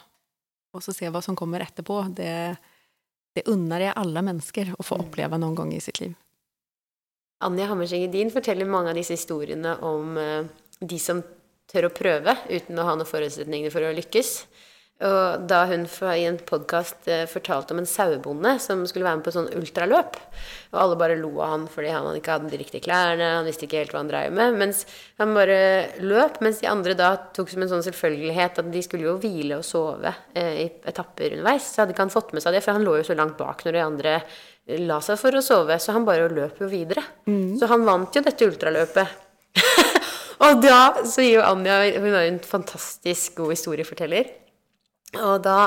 og 0.73 0.81
så 0.81 0.95
se 0.97 1.13
hva 1.13 1.21
som 1.21 1.37
kommer 1.37 1.61
etterpå, 1.61 2.07
det, 2.17 2.57
det 3.37 3.45
unner 3.53 3.85
jeg 3.85 3.99
alle 4.01 4.25
mennesker 4.25 4.73
å 4.73 4.85
få 4.85 4.97
oppleve 5.05 5.37
noen 5.37 5.55
gang 5.61 5.77
i 5.77 5.83
sitt 5.83 6.01
liv. 6.01 6.17
Anja 7.45 7.67
Hammerseng 7.69 8.05
Edin 8.07 8.31
forteller 8.33 8.65
mange 8.69 8.89
av 8.93 8.97
disse 8.97 9.13
historiene 9.17 9.75
om 9.85 10.17
eh, 10.17 10.47
de 10.79 11.01
som 11.01 11.21
tør 11.69 11.89
å 11.89 11.93
prøve 11.93 12.33
uten 12.49 12.79
å 12.79 12.87
ha 12.87 12.95
noen 12.95 13.09
forutsetninger 13.09 13.73
for 13.73 13.85
å 13.85 13.93
lykkes. 13.97 14.31
Og 14.97 15.43
da 15.45 15.59
hun 15.69 15.83
i 15.85 16.23
en 16.25 16.39
podkast 16.41 17.05
fortalte 17.29 17.75
om 17.75 17.83
en 17.83 17.89
sauebonde 17.89 18.55
som 18.63 18.79
skulle 18.89 19.05
være 19.05 19.19
med 19.19 19.27
på 19.27 19.33
sånn 19.35 19.51
ultraløp, 19.53 20.17
og 20.71 20.79
alle 20.81 20.97
bare 20.97 21.19
lo 21.19 21.29
av 21.35 21.51
han 21.51 21.67
fordi 21.69 21.91
han 21.93 22.17
ikke 22.17 22.33
hadde 22.33 22.49
de 22.49 22.59
riktige 22.63 22.87
klærne, 22.87 23.27
han 23.35 23.45
visste 23.45 23.67
ikke 23.67 23.83
helt 23.83 23.93
hva 23.93 24.01
han 24.01 24.09
dreiv 24.09 24.33
med, 24.33 24.57
mens 24.57 24.87
han 25.21 25.37
bare 25.37 25.59
løp, 26.01 26.41
mens 26.41 26.63
de 26.63 26.71
andre 26.71 26.97
da 26.97 27.11
tok 27.37 27.53
som 27.53 27.61
en 27.61 27.71
sånn 27.75 27.85
selvfølgelighet 27.85 28.63
at 28.63 28.73
de 28.73 28.81
skulle 28.87 29.05
jo 29.05 29.19
hvile 29.21 29.61
og 29.61 29.67
sove 29.69 30.15
eh, 30.33 30.63
i 30.63 30.67
etapper 30.89 31.37
underveis. 31.37 31.69
Så 31.69 31.83
hadde 31.83 31.93
ikke 31.93 32.07
han 32.07 32.17
fått 32.17 32.33
med 32.33 32.41
seg 32.41 32.57
det, 32.57 32.65
for 32.65 32.79
han 32.79 32.87
lå 32.87 32.97
jo 32.97 33.05
så 33.11 33.21
langt 33.21 33.37
bak 33.37 33.61
når 33.67 33.77
de 33.77 33.85
andre 33.85 34.19
la 34.67 34.99
seg 35.03 35.19
for 35.21 35.37
å 35.37 35.43
sove, 35.43 35.77
så 35.79 35.95
han 35.95 36.05
bare 36.07 36.27
løp 36.33 36.59
jo 36.61 36.67
videre. 36.71 37.03
Så 37.59 37.69
han 37.71 37.85
vant 37.87 38.15
jo 38.15 38.23
dette 38.23 38.47
ultraløpet. 38.47 39.13
og 40.45 40.59
da 40.63 40.81
så 41.07 41.23
gir 41.23 41.39
jo 41.39 41.45
Anja 41.47 41.79
Hun 41.95 42.11
er 42.11 42.27
jo 42.27 42.33
en 42.33 42.41
fantastisk 42.43 43.39
god 43.39 43.55
historieforteller. 43.55 44.29
Og 45.23 45.37
da 45.45 45.59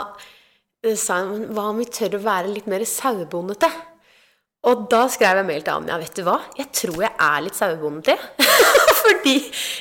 eh, 0.84 0.98
sa 1.00 1.22
hun 1.24 1.48
hva 1.56 1.70
om 1.72 1.80
vi 1.80 1.88
tør 1.88 2.18
å 2.18 2.24
være 2.26 2.52
litt 2.52 2.68
mer 2.70 2.84
sauebondete? 2.84 3.70
Og 4.68 4.82
da 4.92 5.06
skrev 5.08 5.38
jeg 5.40 5.46
mail 5.48 5.62
til 5.64 5.72
Anja. 5.72 5.96
Vet 6.02 6.18
du 6.18 6.24
hva? 6.26 6.36
Jeg 6.58 6.68
tror 6.76 6.98
jeg 7.00 7.12
er 7.24 7.44
litt 7.46 7.56
sauebonde 7.56 8.02
til. 8.10 8.48
Fordi 9.00 9.36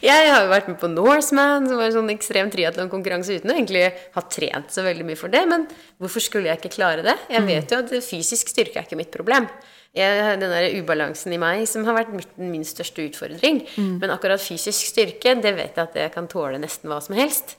jeg 0.06 0.30
har 0.32 0.46
jo 0.46 0.54
vært 0.54 0.70
med 0.72 0.78
på 0.80 0.88
Norseman, 0.92 1.68
som 1.68 1.82
var 1.82 1.90
en 1.90 1.98
sånn 1.98 2.14
ekstrem 2.14 2.52
triatlonkonkurranse 2.54 3.42
uten 3.42 3.52
å 3.52 3.58
egentlig 3.58 3.90
ha 4.16 4.24
trent 4.32 4.72
så 4.72 4.86
veldig 4.86 5.10
mye 5.10 5.20
for 5.20 5.36
det. 5.36 5.44
Men 5.52 5.68
hvorfor 6.00 6.24
skulle 6.24 6.48
jeg 6.48 6.62
ikke 6.62 6.78
klare 6.78 7.04
det? 7.04 7.18
Jeg 7.28 7.44
vet 7.50 7.76
jo 7.76 7.82
at 7.84 7.94
fysisk 8.08 8.54
styrke 8.56 8.80
er 8.80 8.88
ikke 8.88 9.02
mitt 9.02 9.12
problem. 9.12 9.50
Jeg, 9.98 10.40
den 10.40 10.54
der 10.54 10.72
ubalansen 10.80 11.34
i 11.36 11.42
meg 11.42 11.66
som 11.68 11.84
har 11.88 11.98
vært 11.98 12.16
min, 12.16 12.52
min 12.54 12.68
største 12.68 13.04
utfordring. 13.10 13.66
Men 14.00 14.16
akkurat 14.16 14.40
fysisk 14.40 14.94
styrke, 14.94 15.36
det 15.44 15.58
vet 15.60 15.76
jeg 15.76 15.90
at 15.90 16.04
jeg 16.06 16.16
kan 16.16 16.30
tåle 16.32 16.62
nesten 16.62 16.88
hva 16.88 17.04
som 17.04 17.20
helst. 17.20 17.58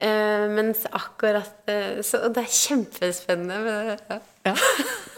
Uh, 0.00 0.46
mens 0.54 0.86
akkurat 0.96 1.50
uh, 1.68 1.98
Så 2.00 2.22
det 2.32 2.46
er 2.46 2.54
kjempespennende. 2.54 3.58
Men, 3.66 4.22
ja. 4.46 4.54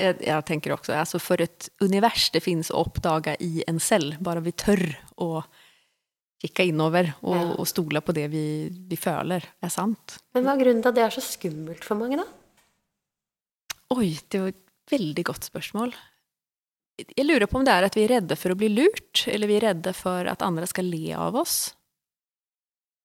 Jeg, 0.00 0.16
jeg, 0.24 0.44
tenker 0.48 0.74
også, 0.74 0.96
altså 0.98 1.20
For 1.22 1.42
et 1.44 1.68
univers 1.84 2.26
det 2.34 2.42
fins 2.42 2.72
å 2.72 2.82
oppdage 2.86 3.36
i 3.44 3.62
en 3.68 3.78
selv, 3.82 4.16
bare 4.24 4.42
vi 4.44 4.54
tør 4.58 4.82
å 5.22 5.44
kikke 6.44 6.66
innover 6.68 7.12
og, 7.22 7.36
ja. 7.36 7.44
og 7.60 7.68
stole 7.68 8.02
på 8.04 8.14
det 8.16 8.26
vi, 8.32 8.44
vi, 8.90 8.98
føler 9.00 9.46
er 9.64 9.72
sant. 9.72 10.18
Men 10.36 10.44
hva 10.44 10.56
er 10.56 10.64
grunnen 10.64 10.82
til 10.84 10.90
at 10.90 10.98
det 10.98 11.04
er 11.06 11.14
så 11.14 11.22
skummelt 11.24 11.86
for 11.86 12.00
mange, 12.00 12.18
da? 12.20 12.26
Oi, 13.94 14.10
det 14.28 14.42
var 14.42 14.52
et 14.52 14.60
veldig 14.92 15.24
godt 15.30 15.48
spørsmål. 15.48 15.94
Jeg 17.00 17.26
lurer 17.26 17.48
på 17.50 17.58
om 17.58 17.64
det 17.66 17.72
er 17.74 17.86
at 17.86 17.96
vi 17.96 18.04
er 18.04 18.12
redde 18.18 18.36
for 18.38 18.54
å 18.54 18.58
bli 18.58 18.68
lurt, 18.70 19.24
eller 19.30 19.50
vi 19.50 19.56
er 19.58 19.70
redde 19.70 19.94
for 19.96 20.28
at 20.30 20.44
andre 20.46 20.68
skal 20.70 20.86
le 20.86 21.14
av 21.16 21.38
oss. 21.38 21.72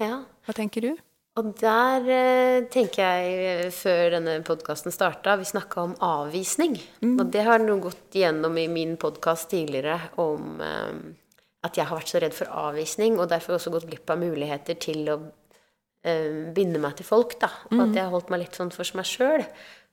Ja. 0.02 0.22
Hva 0.46 0.56
tenker 0.56 0.86
du? 0.86 0.92
Og 1.40 1.54
der 1.60 2.08
eh, 2.12 2.68
tenker 2.74 3.00
jeg, 3.06 3.34
eh, 3.48 3.72
før 3.72 4.16
denne 4.18 4.40
podkasten 4.46 4.94
starta, 4.94 5.38
vi 5.40 5.48
snakka 5.48 5.86
om 5.86 5.96
avvisning. 6.04 6.76
Mm. 7.04 7.16
Og 7.16 7.32
det 7.32 7.46
har 7.48 7.64
noe 7.64 7.80
gått 7.84 8.18
gjennom 8.20 8.58
i 8.60 8.68
min 8.72 8.98
podkast 9.00 9.50
tidligere 9.54 10.12
om 10.20 10.60
eh, 10.66 10.96
at 11.66 11.80
jeg 11.80 11.88
har 11.88 12.00
vært 12.00 12.12
så 12.12 12.22
redd 12.24 12.36
for 12.36 12.52
avvisning, 12.68 13.20
og 13.20 13.30
derfor 13.32 13.58
også 13.58 13.72
gått 13.74 13.88
glipp 13.90 14.12
av 14.12 14.20
muligheter 14.22 14.80
til 14.80 15.12
å 15.12 15.18
eh, 16.04 16.52
binde 16.56 16.82
meg 16.82 16.98
til 17.00 17.08
folk. 17.08 17.38
da, 17.40 17.52
Og 17.70 17.78
mm. 17.78 17.86
at 17.86 17.96
jeg 17.96 18.04
har 18.04 18.14
holdt 18.16 18.34
meg 18.34 18.44
litt 18.44 18.60
sånn 18.60 18.74
for 18.76 19.00
meg 19.00 19.08
sjøl. 19.08 19.46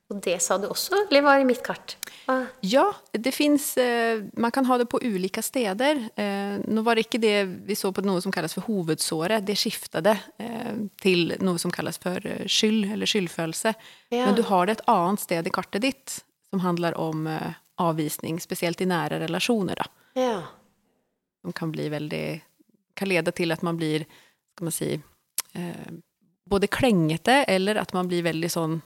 Og 0.07 0.21
det 0.23 0.37
sa 0.39 0.55
du 0.63 0.69
også, 0.71 1.01
eller 1.09 1.25
var 1.27 1.41
det 1.41 1.49
mitt 1.49 1.65
kart? 1.67 1.97
Ah. 2.31 2.45
Ja, 2.63 2.85
det 3.11 3.33
fins 3.35 3.73
eh, 3.79 4.23
Man 4.39 4.53
kan 4.55 4.67
ha 4.67 4.77
det 4.79 4.87
på 4.91 5.01
ulike 5.03 5.43
steder. 5.43 5.99
Eh, 6.15 6.59
nå 6.63 6.83
var 6.87 6.95
det 6.95 7.07
ikke 7.09 7.21
det 7.23 7.35
vi 7.67 7.75
så 7.79 7.91
på 7.95 8.05
noe 8.07 8.23
som 8.23 8.35
kalles 8.35 8.55
for 8.55 8.67
hovedsåret. 8.71 9.43
Det 9.47 9.57
skiftet 9.59 10.07
eh, 10.07 10.79
til 11.03 11.35
noe 11.43 11.59
som 11.59 11.75
kalles 11.75 11.99
for 12.03 12.23
eh, 12.23 12.45
skyld, 12.47 12.93
eller 12.95 13.11
skyldfølelse. 13.11 13.75
Ja. 14.15 14.29
Men 14.29 14.39
du 14.39 14.45
har 14.47 14.67
det 14.67 14.79
et 14.79 14.85
annet 14.91 15.25
sted 15.27 15.51
i 15.51 15.55
kartet 15.55 15.83
ditt 15.83 16.17
som 16.51 16.63
handler 16.63 16.95
om 17.03 17.27
eh, 17.27 17.59
avvisning, 17.83 18.39
spesielt 18.41 18.81
i 18.81 18.89
nære 18.91 19.19
relasjoner. 19.27 19.83
Da. 19.83 20.21
Ja. 20.23 20.37
Som 21.43 21.53
kan 21.53 21.75
bli 21.75 21.89
veldig 21.93 22.27
Kan 22.97 23.11
lede 23.11 23.33
til 23.37 23.53
at 23.53 23.61
man 23.61 23.77
blir, 23.77 24.07
skal 24.55 24.71
man 24.71 24.75
si 24.75 24.95
eh, 24.95 25.91
Både 26.47 26.71
klengete, 26.71 27.43
eller 27.45 27.77
at 27.83 27.93
man 27.93 28.09
blir 28.09 28.23
veldig 28.25 28.49
sånn 28.51 28.79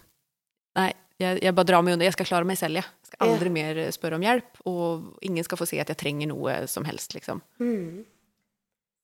Nei, 0.78 0.90
jeg, 1.20 1.40
jeg, 1.44 1.54
bare 1.56 1.68
drar 1.68 1.84
meg 1.84 1.96
unna. 1.96 2.06
Jeg 2.08 2.16
skal 2.16 2.28
klare 2.30 2.48
meg 2.48 2.58
selv, 2.60 2.80
jeg. 2.80 2.88
Skal 3.10 3.28
aldri 3.28 3.52
mer 3.52 3.80
spørre 3.94 4.18
om 4.18 4.24
hjelp. 4.24 4.62
Og 4.70 5.26
ingen 5.26 5.46
skal 5.46 5.60
få 5.60 5.68
se 5.68 5.80
at 5.82 5.92
jeg 5.92 6.00
trenger 6.00 6.32
noe 6.32 6.62
som 6.70 6.86
helst, 6.88 7.14
liksom. 7.16 7.42
Mm. 7.62 8.02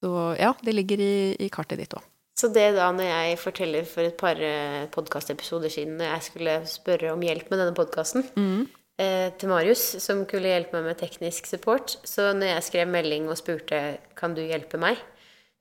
Så 0.04 0.12
ja, 0.40 0.52
det 0.64 0.76
ligger 0.76 1.02
i, 1.02 1.16
i 1.46 1.50
kartet 1.52 1.80
ditt 1.82 1.96
òg. 1.96 2.04
Så 2.36 2.50
det 2.52 2.66
da, 2.76 2.90
når 2.92 3.06
jeg 3.08 3.36
forteller 3.40 3.86
for 3.88 4.04
et 4.04 4.16
par 4.20 4.40
eh, 4.44 4.84
podkastepisoder 4.92 5.72
siden 5.72 5.94
når 5.96 6.10
jeg 6.10 6.24
skulle 6.26 6.56
spørre 6.68 7.14
om 7.14 7.22
hjelp 7.24 7.48
med 7.48 7.62
denne 7.62 7.76
podkasten 7.76 8.26
mm. 8.36 8.66
eh, 9.00 9.30
til 9.40 9.48
Marius, 9.48 9.84
som 10.04 10.20
kunne 10.28 10.50
hjelpe 10.52 10.76
meg 10.76 10.90
med 10.90 11.00
teknisk 11.00 11.48
support 11.48 11.96
Så 12.04 12.34
når 12.36 12.52
jeg 12.52 12.66
skrev 12.68 12.92
melding 12.92 13.30
og 13.32 13.40
spurte 13.40 13.80
kan 14.20 14.36
du 14.36 14.42
hjelpe 14.44 14.76
meg, 14.80 15.00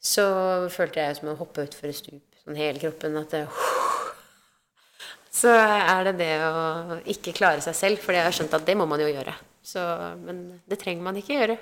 så 0.04 0.28
følte 0.70 1.00
jeg 1.00 1.16
som 1.22 1.32
å 1.32 1.38
hoppe 1.40 1.64
utfor 1.64 1.90
et 1.90 1.98
stup. 1.98 2.26
Sånn 2.44 2.60
hele 2.60 2.82
kroppen. 2.84 3.16
At 3.24 3.32
det, 3.34 3.46
så 5.36 5.52
er 5.52 6.08
det 6.08 6.16
det 6.22 6.34
å 6.48 7.00
ikke 7.12 7.36
klare 7.36 7.64
seg 7.64 7.76
selv. 7.78 8.02
For 8.04 8.16
jeg 8.16 8.24
har 8.24 8.36
skjønt 8.36 8.56
at 8.56 8.66
det 8.68 8.78
må 8.80 8.88
man 8.90 9.02
jo 9.04 9.10
gjøre. 9.10 9.34
Så, 9.66 9.82
men 10.22 10.62
det 10.70 10.80
trenger 10.82 11.04
man 11.04 11.20
ikke 11.20 11.36
gjøre. 11.36 11.58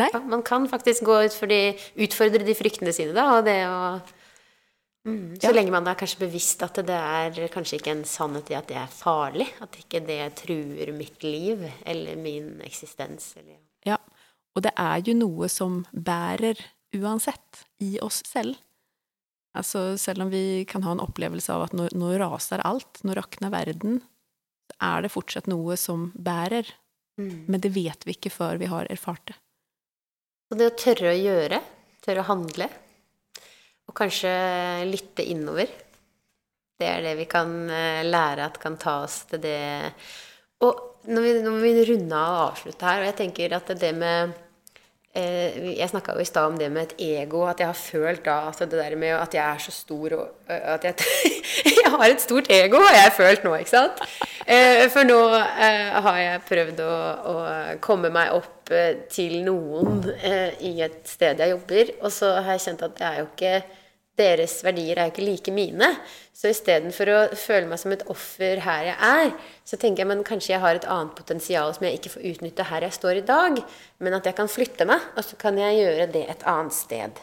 Nei. 0.00 0.08
man 0.26 0.42
kan 0.42 0.66
faktisk 0.66 1.04
gå 1.06 1.20
ut 1.22 1.34
for 1.38 1.46
de, 1.46 1.76
utfordre 2.02 2.42
de 2.42 2.54
fryktene 2.58 2.90
sine, 2.90 3.12
da, 3.14 3.28
og 3.36 3.44
det 3.46 3.60
å 3.70 3.76
mm, 5.06 5.36
Så 5.38 5.46
ja. 5.46 5.52
lenge 5.54 5.70
man 5.70 5.86
er 5.86 5.98
kanskje 6.00 6.24
bevisst 6.24 6.64
at 6.66 6.80
det 6.82 6.96
er 6.98 7.38
kanskje 7.54 7.78
ikke 7.78 7.92
en 7.92 8.02
sannhet 8.08 8.50
i 8.50 8.56
at 8.58 8.66
det 8.72 8.80
er 8.80 8.90
farlig. 8.90 9.46
At 9.62 9.78
ikke 9.78 10.02
det 10.02 10.18
truer 10.40 10.90
mitt 10.96 11.22
liv 11.22 11.62
eller 11.86 12.18
min 12.18 12.56
eksistens. 12.66 13.36
Eller, 13.38 13.60
ja. 13.86 14.00
Og 14.58 14.66
det 14.66 14.74
er 14.74 14.98
jo 15.06 15.14
noe 15.18 15.50
som 15.52 15.84
bærer 15.92 16.58
uansett 16.94 17.62
i 17.82 17.94
oss 18.02 18.22
selv. 18.26 18.58
Altså, 19.54 19.94
selv 20.00 20.24
om 20.24 20.32
vi 20.32 20.64
kan 20.68 20.82
ha 20.82 20.94
en 20.94 21.02
opplevelse 21.02 21.52
av 21.54 21.68
at 21.68 21.76
nå, 21.76 21.86
nå 21.94 22.14
raser 22.18 22.62
alt, 22.66 23.02
nå 23.06 23.14
rakner 23.14 23.52
verden, 23.54 24.00
så 24.66 24.78
er 24.82 25.04
det 25.04 25.12
fortsatt 25.14 25.46
noe 25.50 25.76
som 25.78 26.08
bærer. 26.14 26.66
Mm. 27.20 27.46
Men 27.52 27.62
det 27.62 27.70
vet 27.76 28.06
vi 28.06 28.16
ikke 28.16 28.32
før 28.34 28.58
vi 28.58 28.70
har 28.70 28.90
erfart 28.90 29.30
det. 29.30 29.36
Så 30.48 30.58
det 30.58 30.70
å 30.72 30.76
tørre 30.78 31.12
å 31.12 31.20
gjøre, 31.20 31.60
tørre 32.04 32.24
å 32.24 32.28
handle, 32.32 32.68
og 33.84 33.96
kanskje 33.96 34.32
lytte 34.88 35.24
innover, 35.28 35.70
det 36.80 36.88
er 36.90 37.04
det 37.04 37.14
vi 37.20 37.26
kan 37.30 37.52
eh, 37.70 38.02
lære 38.06 38.48
at 38.48 38.58
kan 38.58 38.74
ta 38.80 38.96
oss 39.04 39.20
til 39.30 39.38
det 39.44 39.92
Og 40.66 41.06
når 41.06 41.22
vi, 41.22 41.32
når 41.44 41.58
vi 41.62 41.84
runder 41.90 42.16
av 42.18 42.32
og 42.32 42.44
avslutter 42.48 42.88
her, 42.88 43.02
og 43.02 43.08
jeg 43.10 43.16
tenker 43.20 43.54
at 43.54 43.70
det 43.78 43.92
med 43.94 44.34
jeg 45.14 45.86
snakka 45.92 46.16
jo 46.16 46.24
i 46.24 46.26
stad 46.26 46.48
om 46.50 46.56
det 46.58 46.70
med 46.74 46.88
et 46.88 47.04
ego, 47.22 47.44
at 47.46 47.60
jeg 47.62 47.68
har 47.68 47.78
følt 47.78 48.24
da 48.24 48.38
at 48.48 48.58
det 48.58 48.72
der 48.72 48.96
med 48.98 49.14
at 49.14 49.34
jeg 49.34 49.44
er 49.44 49.60
så 49.62 49.70
stor 49.70 50.16
og 50.18 50.48
at 50.48 50.84
jeg, 50.84 50.94
jeg 51.84 51.92
har 51.92 52.06
et 52.08 52.24
stort 52.24 52.50
ego, 52.50 52.80
har 52.82 52.96
jeg 52.98 53.12
følt 53.16 53.46
nå, 53.46 53.54
ikke 53.62 53.70
sant? 53.70 54.02
Eh, 54.42 54.88
for 54.90 55.06
nå 55.06 55.20
eh, 55.38 55.94
har 56.08 56.18
jeg 56.18 56.42
prøvd 56.48 56.82
å, 56.82 56.96
å 57.30 57.36
komme 57.84 58.10
meg 58.14 58.34
opp 58.34 58.50
til 59.12 59.42
noen 59.44 60.02
i 60.64 60.78
et 60.82 61.02
sted 61.06 61.38
jeg 61.38 61.52
jobber, 61.52 61.94
og 62.00 62.12
så 62.12 62.34
har 62.40 62.56
jeg 62.56 62.66
kjent 62.66 62.86
at 62.86 63.02
jeg 63.04 63.10
er 63.10 63.22
jo 63.22 63.30
ikke 63.30 63.83
deres 64.18 64.56
verdier 64.64 64.98
er 64.98 65.08
jo 65.08 65.14
ikke 65.14 65.26
like 65.26 65.54
mine. 65.54 65.88
Så 66.34 66.50
istedenfor 66.52 67.10
å 67.10 67.18
føle 67.38 67.68
meg 67.70 67.80
som 67.82 67.94
et 67.94 68.06
offer 68.10 68.62
her 68.64 68.88
jeg 68.90 68.96
er, 69.08 69.34
så 69.66 69.78
tenker 69.80 70.04
jeg 70.04 70.10
men 70.10 70.24
kanskje 70.26 70.54
jeg 70.54 70.62
har 70.64 70.78
et 70.78 70.88
annet 70.90 71.14
potensial 71.18 71.74
som 71.74 71.86
jeg 71.86 71.98
ikke 71.98 72.14
får 72.16 72.26
utnytte 72.32 72.68
her 72.70 72.86
jeg 72.86 72.98
står 72.98 73.20
i 73.20 73.26
dag, 73.28 73.60
men 73.98 74.18
at 74.18 74.26
jeg 74.30 74.38
kan 74.38 74.50
flytte 74.50 74.88
meg, 74.88 75.04
og 75.14 75.26
så 75.26 75.38
kan 75.40 75.58
jeg 75.60 75.80
gjøre 75.82 76.10
det 76.14 76.26
et 76.30 76.48
annet 76.50 76.76
sted. 76.76 77.22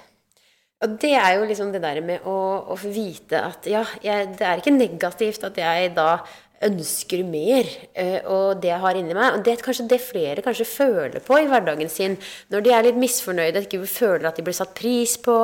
Og 0.82 0.96
det 1.02 1.14
er 1.14 1.36
jo 1.38 1.50
liksom 1.50 1.74
det 1.74 1.84
der 1.84 2.00
med 2.02 2.24
å, 2.26 2.38
å 2.74 2.78
vite 2.82 3.38
at 3.38 3.68
ja, 3.70 3.84
jeg, 4.02 4.32
det 4.40 4.48
er 4.48 4.62
ikke 4.64 4.74
negativt 4.74 5.44
at 5.46 5.60
jeg 5.62 5.92
da 5.98 6.16
ønsker 6.62 7.24
mer, 7.26 7.68
eh, 7.98 8.20
og 8.30 8.62
det 8.62 8.70
jeg 8.70 8.82
har 8.84 8.98
inni 8.98 9.16
meg. 9.18 9.38
Og 9.38 9.46
det 9.46 9.56
er 9.56 9.64
kanskje 9.66 9.88
det 9.90 10.02
flere 10.04 10.44
kanskje 10.46 10.68
føler 10.70 11.24
på 11.26 11.40
i 11.42 11.48
hverdagen 11.50 11.90
sin. 11.90 12.18
Når 12.54 12.66
de 12.66 12.74
er 12.76 12.86
litt 12.86 13.00
misfornøyde, 13.02 13.64
ikke 13.66 13.82
føler 13.90 14.30
at 14.30 14.38
de 14.38 14.46
blir 14.46 14.58
satt 14.58 14.76
pris 14.78 15.16
på, 15.22 15.38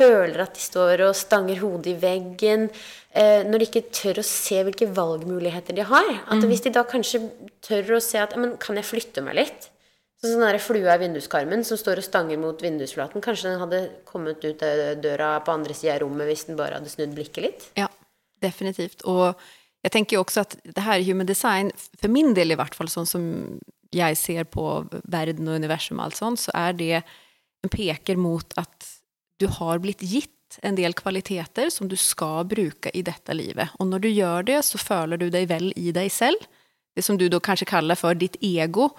føler 0.00 0.42
at 0.44 0.56
de 0.56 0.62
står 0.64 1.04
og 1.06 1.18
stanger 1.18 1.60
hodet 1.62 1.92
i 1.92 1.98
veggen, 2.00 2.68
eh, 3.12 3.42
når 3.46 3.62
de 3.62 3.68
ikke 3.68 3.88
tør 3.94 4.22
å 4.22 4.26
se 4.26 4.62
hvilke 4.66 4.88
valgmuligheter 4.96 5.76
de 5.76 5.86
har. 5.86 6.10
At 6.26 6.40
mm. 6.40 6.48
Hvis 6.50 6.64
de 6.66 6.72
da 6.74 6.86
kanskje 6.88 7.22
tør 7.66 7.98
å 7.98 8.02
se 8.04 8.20
at 8.22 8.36
men, 8.40 8.56
kan 8.62 8.80
jeg 8.80 8.88
flytte 8.88 9.24
meg 9.26 9.38
litt? 9.40 9.70
Sånn 10.20 10.42
der 10.44 10.58
flua 10.60 10.98
i 10.98 11.00
vinduskarmen 11.00 11.62
som 11.64 11.78
står 11.80 12.02
og 12.02 12.04
stanger 12.04 12.40
mot 12.40 12.60
vindusflaten. 12.60 13.22
Kanskje 13.24 13.54
den 13.54 13.62
hadde 13.62 13.78
kommet 14.08 14.44
ut 14.44 14.64
av 14.66 15.00
døra 15.00 15.32
på 15.44 15.54
andre 15.54 15.76
sida 15.76 15.94
av 15.94 16.02
rommet 16.02 16.28
hvis 16.28 16.44
den 16.50 16.58
bare 16.60 16.76
hadde 16.76 16.92
snudd 16.92 17.14
blikket 17.16 17.46
litt? 17.46 17.64
Ja, 17.80 17.88
definitivt. 18.44 19.00
Og 19.08 19.32
jeg 19.80 19.94
tenker 19.94 20.18
jo 20.18 20.24
også 20.26 20.44
at 20.44 20.58
det 20.60 20.84
her 20.84 21.00
human 21.06 21.28
design, 21.28 21.72
for 21.96 22.12
min 22.12 22.34
del 22.36 22.52
i 22.52 22.58
hvert 22.60 22.76
fall, 22.76 22.92
sånn 22.92 23.08
som 23.08 23.24
jeg 23.96 24.18
ser 24.20 24.44
på 24.44 24.66
verden 25.10 25.48
og 25.48 25.56
universum 25.56 25.98
og 25.98 26.10
alt 26.10 26.20
sånt, 26.20 26.42
så 26.44 26.52
er 26.54 26.76
det 26.76 27.00
en 27.00 27.72
peker 27.72 28.20
mot 28.20 28.60
at 28.60 28.90
du 29.40 29.48
har 29.48 29.80
blitt 29.82 30.04
gitt 30.04 30.58
en 30.62 30.76
del 30.76 30.94
kvaliteter 30.98 31.70
som 31.70 31.88
du 31.88 31.96
skal 31.96 32.44
bruke 32.50 32.90
i 32.94 33.02
dette 33.06 33.34
livet. 33.36 33.70
Og 33.78 33.88
når 33.90 34.04
du 34.04 34.08
gjør 34.10 34.46
det, 34.48 34.58
så 34.66 34.80
føler 34.80 35.20
du 35.20 35.28
deg 35.32 35.48
vel 35.50 35.70
i 35.78 35.94
deg 35.94 36.10
selv. 36.12 36.42
Det 36.96 37.04
som 37.06 37.18
du 37.18 37.28
da 37.30 37.40
kanskje 37.40 37.70
kaller 37.70 37.98
for 37.98 38.18
ditt 38.18 38.36
ego. 38.42 38.90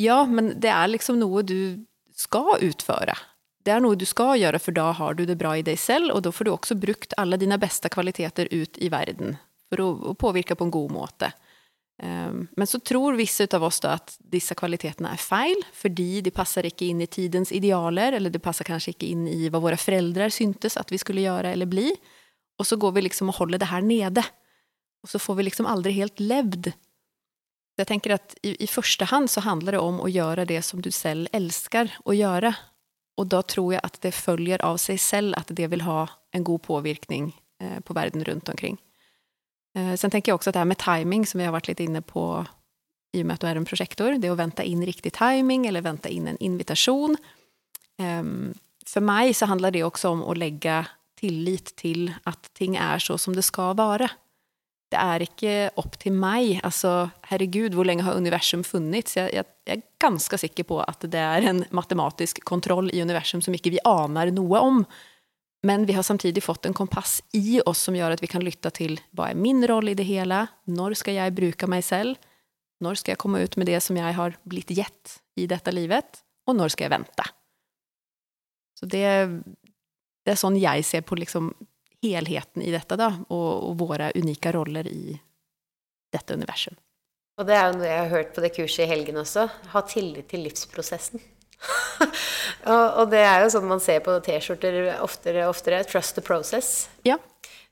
Ja, 0.00 0.22
men 0.24 0.54
det 0.60 0.72
er 0.72 0.88
liksom 0.88 1.20
noe 1.20 1.44
du 1.44 1.84
skal 2.16 2.56
utføre. 2.64 3.14
Det 3.62 3.74
er 3.74 3.82
noe 3.84 3.98
du 3.98 4.06
skal 4.08 4.40
gjøre, 4.40 4.58
for 4.58 4.74
da 4.74 4.88
har 4.96 5.14
du 5.14 5.26
det 5.28 5.38
bra 5.38 5.54
i 5.58 5.64
deg 5.66 5.78
selv, 5.78 6.10
og 6.16 6.24
da 6.26 6.32
får 6.34 6.48
du 6.48 6.52
også 6.54 6.78
brukt 6.82 7.14
alle 7.20 7.38
dine 7.38 7.60
beste 7.62 7.92
kvaliteter 7.92 8.50
ut 8.50 8.80
i 8.82 8.90
verden 8.90 9.36
for 9.70 9.84
å, 9.84 9.90
å 10.10 10.16
påvirke 10.18 10.56
på 10.58 10.66
en 10.66 10.74
god 10.74 10.94
måte. 10.96 11.30
Ehm, 12.02 12.48
men 12.56 12.66
så 12.66 12.78
tror 12.78 13.16
visse 13.16 13.46
av 13.54 13.64
oss 13.64 13.78
at 13.86 14.16
disse 14.18 14.56
kvalitetene 14.58 15.12
er 15.14 15.22
feil, 15.22 15.60
fordi 15.76 16.20
de 16.24 16.34
passer 16.34 16.66
ikke 16.66 16.88
inn 16.90 17.02
i 17.04 17.10
tidens 17.10 17.52
idealer, 17.54 18.16
eller 18.18 18.32
det 18.32 18.42
passer 18.42 18.66
kanskje 18.66 18.96
ikke 18.96 19.10
inn 19.12 19.28
i 19.30 19.46
hva 19.48 19.62
våre 19.62 19.78
foreldre 19.78 20.30
syntes 20.34 20.76
at 20.80 20.90
vi 20.90 20.98
skulle 20.98 21.22
gjøre 21.22 21.54
eller 21.54 21.70
bli. 21.70 21.92
Og 22.58 22.66
så 22.66 22.76
går 22.76 22.96
vi 22.96 23.06
liksom 23.06 23.30
og 23.30 23.38
holder 23.38 23.62
det 23.62 23.70
her 23.70 23.86
nede. 23.86 24.24
Og 25.02 25.10
så 25.10 25.18
får 25.22 25.38
vi 25.38 25.46
liksom 25.46 25.66
aldri 25.70 25.94
helt 25.94 26.18
levd. 26.20 26.72
Jeg 27.78 27.88
tenker 27.88 28.16
at 28.18 28.34
i, 28.42 28.56
i 28.62 28.68
første 28.68 29.06
hand 29.08 29.30
så 29.30 29.42
handler 29.46 29.76
det 29.76 29.82
om 29.82 30.02
å 30.02 30.10
gjøre 30.10 30.44
det 30.50 30.60
som 30.66 30.82
du 30.82 30.90
selv 30.94 31.30
elsker 31.32 31.90
å 32.04 32.14
gjøre. 32.14 32.52
Og 33.18 33.30
da 33.30 33.40
tror 33.46 33.76
jeg 33.76 33.84
at 33.86 33.98
det 34.02 34.14
følger 34.14 34.62
av 34.66 34.78
seg 34.82 35.00
selv 35.00 35.38
at 35.38 35.50
det 35.54 35.70
vil 35.72 35.86
ha 35.86 36.04
en 36.34 36.44
god 36.46 36.62
påvirkning 36.66 37.30
eh, 37.62 37.78
på 37.80 37.94
verden 37.96 38.24
rundt 38.26 38.50
omkring. 38.52 38.78
Eh, 39.74 39.94
sen 39.94 40.10
tänker 40.10 40.32
jag 40.32 40.34
också 40.34 40.50
att 40.50 40.54
det 40.54 40.60
här 40.60 40.64
med 40.64 40.78
timing 40.78 41.26
som 41.26 41.38
vi 41.38 41.44
har 41.44 41.52
varit 41.52 41.68
lite 41.68 41.84
inne 41.84 42.02
på 42.02 42.46
i 43.12 43.22
och 43.22 43.26
med 43.26 43.34
att 43.34 43.40
du 43.40 43.46
är 43.46 43.56
en 43.56 43.64
projektor, 43.64 44.12
det 44.12 44.26
är 44.26 44.32
att 44.32 44.38
vänta 44.38 44.62
in 44.62 44.86
riktig 44.86 45.12
timing 45.12 45.66
eller 45.66 45.80
vänta 45.80 46.08
in 46.08 46.28
en 46.28 46.36
invitation. 46.36 47.16
For 47.96 48.54
för 48.86 49.00
mig 49.00 49.34
så 49.34 49.46
handlar 49.46 49.70
det 49.70 49.84
också 49.84 50.08
om 50.08 50.22
att 50.22 50.38
lägga 50.38 50.86
tillit 51.20 51.76
till 51.76 52.12
att 52.24 52.54
ting 52.54 52.76
är 52.76 52.98
så 52.98 53.18
som 53.18 53.36
det 53.36 53.42
ska 53.42 53.72
vara. 53.72 54.08
Det 54.92 55.00
er 55.00 55.24
ikke 55.24 55.52
opp 55.80 55.94
til 56.02 56.12
meg. 56.12 56.58
Altså, 56.66 57.08
herregud, 57.30 57.72
hvor 57.72 57.86
lenge 57.88 58.04
har 58.04 58.18
universum 58.18 58.64
funnits? 58.66 59.16
Jeg, 59.16 59.32
jeg, 59.32 59.48
jeg, 59.64 59.80
er 59.80 60.02
ganske 60.02 60.36
sikker 60.36 60.66
på 60.68 60.82
at 60.84 61.06
det 61.08 61.20
er 61.20 61.46
en 61.48 61.62
matematisk 61.72 62.42
kontroll 62.44 62.90
i 62.92 63.00
universum 63.00 63.40
som 63.40 63.56
ikke 63.56 63.72
vi 63.72 63.80
aner 63.88 64.32
noe 64.34 64.60
om. 64.60 64.82
Men 65.62 65.86
vi 65.86 65.94
har 65.94 66.02
samtidig 66.02 66.42
fått 66.42 66.66
en 66.66 66.74
kompass 66.74 67.20
i 67.38 67.60
oss 67.66 67.84
som 67.86 67.94
gjør 67.94 68.16
at 68.16 68.22
vi 68.22 68.30
kan 68.30 68.42
lytte 68.42 68.72
til 68.74 68.96
hva 69.14 69.30
er 69.30 69.38
min 69.38 69.62
rolle 69.68 69.92
i 69.92 69.98
det 69.98 70.08
hele, 70.08 70.44
når 70.66 70.96
skal 70.98 71.20
jeg 71.20 71.36
bruke 71.36 71.68
meg 71.70 71.84
selv, 71.86 72.18
når 72.82 72.98
skal 72.98 73.14
jeg 73.14 73.22
komme 73.22 73.44
ut 73.44 73.56
med 73.60 73.70
det 73.70 73.78
som 73.84 73.96
jeg 73.96 74.16
har 74.16 74.34
blitt 74.42 74.74
gitt 74.74 75.20
i 75.38 75.46
dette 75.46 75.70
livet? 75.70 76.22
og 76.48 76.58
når 76.58 76.74
skal 76.74 76.88
jeg 76.88 76.94
vente? 76.96 77.26
Så 78.78 78.88
det, 78.90 79.04
det 80.24 80.34
er 80.34 80.40
sånn 80.40 80.58
jeg 80.58 80.86
ser 80.86 81.04
på 81.06 81.18
liksom 81.18 81.52
helheten 82.02 82.64
i 82.64 82.72
dette, 82.74 82.98
da, 82.98 83.12
og, 83.30 83.50
og 83.68 83.76
våre 83.78 84.10
unike 84.18 84.52
roller 84.54 84.88
i 84.90 85.14
dette 86.12 86.34
universet. 86.34 86.74
Og 87.40 87.46
det 87.48 87.54
er 87.56 87.68
jo 87.68 87.76
noe 87.78 87.88
jeg 87.88 88.00
har 88.00 88.10
hørt 88.12 88.32
på 88.34 88.42
det 88.44 88.50
kurset 88.56 88.84
i 88.84 88.90
helgen 88.90 89.20
også. 89.22 89.46
ha 89.72 89.82
tillit 89.88 90.28
til 90.28 90.42
livsprocessen. 90.44 91.22
og, 92.72 92.86
og, 92.86 93.04
det 93.12 93.22
er 93.22 93.44
jo 93.44 93.52
sånn 93.54 93.68
man 93.70 93.82
ser 93.82 94.00
på 94.04 94.16
T-skjorter 94.24 94.96
oftere 95.02 95.46
og 95.46 95.54
oftere. 95.56 95.82
Trust 95.88 96.16
the 96.18 96.24
process. 96.24 96.72
Ja. 97.08 97.18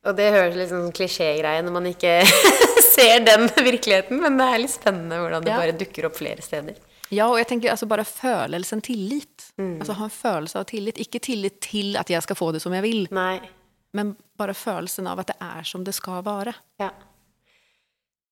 Og 0.07 0.17
det 0.17 0.31
høres 0.33 0.57
litt 0.57 0.71
sånn 0.71 0.93
klisjégreie 0.97 1.61
når 1.65 1.75
man 1.75 1.89
ikke 1.91 2.21
ser 2.95 3.21
den 3.27 3.51
virkeligheten, 3.53 4.23
men 4.23 4.39
det 4.41 4.47
er 4.47 4.63
litt 4.63 4.73
spennende 4.73 5.19
hvordan 5.21 5.45
det 5.45 5.53
ja. 5.53 5.59
bare 5.61 5.77
dukker 5.77 6.09
opp 6.09 6.17
flere 6.21 6.45
steder. 6.45 6.79
Ja, 7.11 7.27
og 7.27 7.41
jeg 7.41 7.49
tenker 7.51 7.73
altså 7.73 7.89
bare 7.91 8.07
følelsen 8.07 8.83
tillit. 8.87 9.51
Mm. 9.59 9.81
Altså 9.83 9.97
ha 9.99 10.07
en 10.07 10.15
følelse 10.15 10.61
av 10.61 10.69
tillit. 10.71 11.01
Ikke 11.03 11.19
tillit 11.23 11.59
til 11.65 11.99
at 11.99 12.11
jeg 12.11 12.23
skal 12.23 12.39
få 12.39 12.53
det 12.55 12.63
som 12.63 12.75
jeg 12.77 12.87
vil. 12.87 13.01
Nei. 13.15 13.41
Men 13.99 14.15
bare 14.39 14.55
følelsen 14.55 15.09
av 15.11 15.19
at 15.23 15.33
det 15.33 15.37
er 15.43 15.67
som 15.67 15.83
det 15.85 15.97
skal 15.97 16.23
være. 16.27 16.55
Ja. 16.79 16.93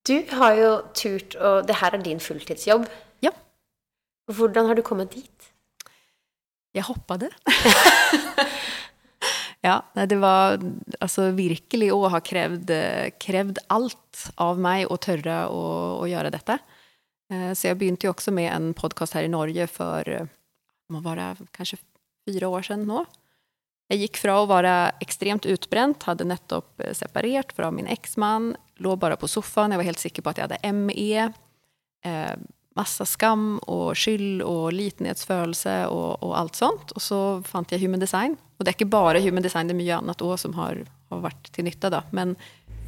Du 0.06 0.14
har 0.30 0.54
jo 0.56 0.70
turt, 0.96 1.34
og 1.36 1.66
det 1.68 1.80
her 1.82 1.98
er 1.98 2.04
din 2.06 2.22
fulltidsjobb. 2.22 2.86
Hvordan 4.28 4.68
har 4.68 4.76
du 4.76 4.84
kommet 4.84 5.14
dit? 5.16 5.52
Jeg 6.76 6.84
hoppade. 6.84 7.30
ja, 9.66 9.80
det 9.96 10.18
var 10.20 10.58
altså 11.00 11.30
virkelig 11.36 11.88
å 11.94 12.02
ha 12.12 12.20
krevd, 12.20 12.72
krevd 13.22 13.62
alt 13.72 14.26
av 14.36 14.60
meg 14.60 14.84
å 14.92 14.98
tørre 15.00 15.46
å, 15.48 15.62
å 16.02 16.08
gjøre 16.10 16.32
dette. 16.34 16.58
Eh, 17.32 17.52
så 17.56 17.70
jeg 17.70 17.78
begynte 17.80 18.08
jo 18.08 18.12
også 18.12 18.34
med 18.36 18.50
en 18.52 18.74
podcast 18.76 19.16
her 19.16 19.26
i 19.26 19.32
Norge 19.32 19.68
for 19.72 20.12
eh, 20.12 20.28
må 20.92 21.00
være 21.04 21.34
kanskje 21.56 21.80
fire 22.28 22.52
år 22.52 22.68
siden 22.68 22.86
nå. 22.88 23.06
Jeg 23.88 24.02
gikk 24.04 24.20
fra 24.20 24.36
å 24.42 24.48
være 24.48 24.74
ekstremt 25.00 25.48
utbrent, 25.48 26.04
hadde 26.04 26.28
nettopp 26.28 26.84
separert 26.96 27.54
fra 27.56 27.70
från 27.70 27.78
min 27.78 27.88
eksmann, 27.88 28.50
lå 28.84 28.92
bare 29.00 29.16
på 29.16 29.30
sofaen, 29.32 29.72
jeg 29.72 29.80
var 29.80 29.88
helt 29.88 30.02
sikker 30.02 30.24
på 30.24 30.34
at 30.34 30.40
jeg 30.40 30.50
hadde 30.50 30.72
ME, 30.76 31.28
massa 32.78 33.06
skam 33.08 33.58
og 33.66 33.96
skyld 33.98 34.44
og 34.46 34.70
litenhetsfølelse 34.76 35.74
og, 35.90 36.22
og, 36.22 36.32
alt 36.38 36.58
sånt. 36.58 36.94
Og 36.94 37.02
så 37.02 37.18
fant 37.46 37.74
jeg 37.74 37.82
human 37.82 38.02
design. 38.02 38.38
Og 38.58 38.64
det 38.64 38.72
er 38.72 38.78
ikke 38.78 38.92
bare 38.94 39.22
human 39.24 39.44
design, 39.44 39.70
det 39.70 39.76
er 39.76 39.82
mye 39.82 39.98
annet 39.98 40.24
òg 40.24 40.36
som 40.40 40.54
har, 40.58 40.80
har 41.10 41.24
vært 41.24 41.50
til 41.54 41.66
nytte. 41.68 41.90
Da. 41.94 42.04
Men 42.16 42.36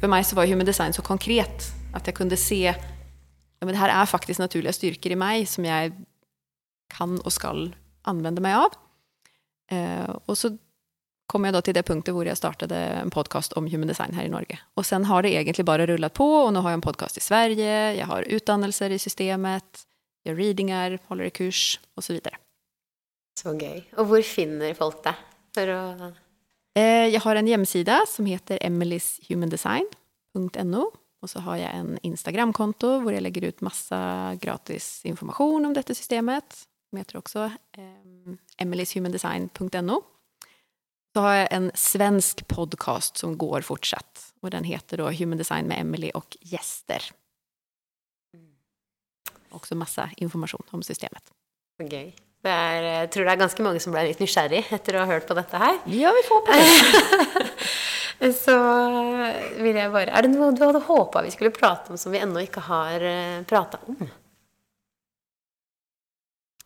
for 0.01 0.11
meg 0.11 0.25
så 0.27 0.37
var 0.39 0.49
human 0.49 0.67
design 0.67 0.95
så 0.95 1.05
konkret 1.05 1.69
at 1.95 2.07
jeg 2.07 2.17
kunde 2.17 2.39
se 2.39 2.63
ja, 2.65 2.75
men 3.67 3.75
det 3.75 3.81
her 3.81 3.93
er 3.93 4.09
faktisk 4.09 4.41
naturlige 4.41 4.73
styrker 4.73 5.13
i 5.13 5.19
meg 5.19 5.45
som 5.49 5.67
jeg 5.67 5.91
kan 6.91 7.19
og 7.21 7.33
skal 7.33 7.67
anvende 8.09 8.41
meg 8.43 8.57
av. 8.57 8.77
Eh, 9.71 10.09
og 10.25 10.37
så 10.39 10.55
kom 11.31 11.43
jeg 11.47 11.55
da 11.55 11.61
til 11.63 11.75
det 11.77 11.85
punktet 11.87 12.13
hvor 12.15 12.25
jeg 12.27 12.39
startet 12.39 12.71
en 12.75 13.11
podcast 13.13 13.51
om 13.59 13.69
human 13.71 13.89
design 13.89 14.13
her 14.17 14.25
i 14.27 14.33
Norge. 14.33 14.57
Og 14.75 14.83
sen 14.87 15.03
har 15.07 15.19
det 15.23 15.31
egentlig 15.31 15.65
bare 15.67 15.87
rullet 15.87 16.13
på 16.17 16.27
og 16.41 16.49
nå 16.53 16.59
har 16.65 16.71
jeg 16.73 16.79
en 16.81 16.89
podcast 16.89 17.15
i 17.17 17.23
Sverige, 17.23 17.75
jeg 17.97 18.07
har 18.09 18.29
utdannelser 18.35 18.89
i 18.91 19.01
systemet, 19.01 19.69
gjør 20.27 20.37
readinger, 20.37 20.89
holder 21.09 21.25
i 21.29 21.37
kurs 21.39 21.61
osv. 21.95 22.03
så 22.05 22.11
videre. 22.17 22.37
Så 23.39 23.49
gøy. 23.57 23.79
Og 23.97 24.03
hvor 24.09 24.21
finner 24.27 24.71
folk 24.77 24.97
det? 25.07 25.15
For 25.55 25.65
å 25.73 25.77
Jeg 26.75 27.19
har 27.19 27.35
en 27.35 27.47
hjemmeside 27.47 28.07
som 28.07 28.25
heter 28.25 28.57
emily'shumandesign.no. 28.63 30.83
Og 31.21 31.29
så 31.29 31.39
har 31.45 31.57
jeg 31.59 31.71
en 31.77 31.97
Instagram-konto 32.07 32.87
hvor 33.03 33.13
jeg 33.13 33.21
legger 33.21 33.49
ut 33.49 33.65
masse 33.65 33.97
gratis 34.41 35.01
informasjon 35.05 35.65
om 35.67 35.73
dette 35.75 35.93
systemet. 35.97 36.47
Som 36.89 36.99
heter 36.99 37.19
også 37.19 37.41
eh, 37.77 38.35
emilyshumanndesign.no. 38.63 39.97
Så 41.11 41.23
har 41.25 41.35
jeg 41.35 41.47
en 41.57 41.71
svensk 41.75 42.45
podcast 42.47 43.19
som 43.19 43.35
går 43.39 43.65
fortsatt. 43.67 44.27
Og 44.41 44.53
den 44.53 44.63
heter 44.67 45.01
da 45.01 45.11
Human 45.11 45.41
Design 45.41 45.67
med 45.67 45.83
Emily 45.83 46.11
og 46.15 46.37
gjester. 46.47 47.03
Også 49.51 49.75
masse 49.75 50.05
informasjon 50.23 50.63
om 50.71 50.83
systemet. 50.87 51.33
Gøy. 51.81 52.13
Er, 52.41 52.85
jeg 52.85 53.09
tror 53.13 53.27
det 53.27 53.33
er 53.35 53.41
ganske 53.43 53.63
mange 53.65 53.81
som 53.83 53.93
ble 53.93 54.07
litt 54.07 54.21
nysgjerrig 54.23 54.63
etter 54.73 54.97
å 54.97 55.03
ha 55.03 55.11
hørt 55.11 55.27
på 55.29 55.35
dette 55.37 55.59
her. 55.61 55.75
Ja, 55.93 56.13
vi 56.15 56.23
får 56.25 56.45
på 56.47 56.55
det. 56.55 57.57
Så 58.43 58.55
vil 59.57 59.77
jeg 59.79 59.89
bare 59.93 60.13
Er 60.13 60.25
det 60.25 60.29
noe 60.29 60.51
du 60.53 60.59
hadde 60.61 60.83
håpa 60.85 61.23
vi 61.25 61.31
skulle 61.33 61.53
prate 61.53 61.89
om 61.89 61.97
som 61.97 62.13
vi 62.13 62.19
ennå 62.21 62.43
ikke 62.45 62.61
har 62.67 63.01
eh, 63.01 63.39
prata 63.49 63.79
om? 63.89 63.97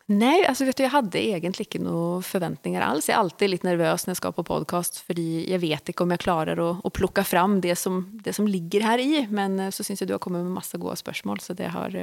Nej, 0.06 0.44
altså 0.46 0.68
vet 0.68 0.78
du, 0.78 0.84
jeg 0.84 0.92
hadde 0.92 1.18
egentlig 1.18 1.66
ikke 1.66 1.80
noen 1.82 2.22
forventninger 2.22 2.84
alls. 2.84 3.08
Jeg 3.08 3.16
er 3.16 3.24
alltid 3.24 3.50
litt 3.50 3.66
nervøs 3.66 4.06
når 4.06 4.14
jeg 4.14 4.20
skal 4.20 4.36
på 4.36 4.46
podcast, 4.46 5.00
fordi 5.06 5.42
jeg 5.50 5.58
vet 5.64 5.90
ikke 5.90 6.06
om 6.06 6.14
jeg 6.14 6.22
klarer 6.22 6.62
å, 6.62 6.68
å 6.78 6.94
plukke 6.94 7.26
fram 7.26 7.58
det 7.64 7.74
som, 7.80 8.04
det 8.22 8.36
som 8.36 8.46
ligger 8.46 8.86
her 8.86 9.02
i. 9.02 9.26
Men 9.34 9.58
eh, 9.66 9.74
så 9.74 9.86
syns 9.86 10.04
jeg 10.04 10.12
du 10.12 10.14
har 10.14 10.22
kommet 10.22 10.46
med 10.46 10.54
masse 10.60 10.78
gode 10.78 10.94
spørsmål, 11.02 11.42
så 11.42 11.58
det 11.58 11.74
har 11.74 11.98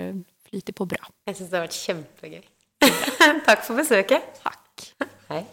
flytet 0.50 0.76
på 0.76 0.90
bra. 0.92 1.08
Jeg 1.32 1.40
syns 1.40 1.50
det 1.50 1.60
har 1.62 1.68
vært 1.70 1.80
kjempegøy. 1.80 2.46
Takk 3.48 3.64
for 3.64 3.80
besøket. 3.80 4.32
Takk. 4.44 4.90
Hej. 5.32 5.46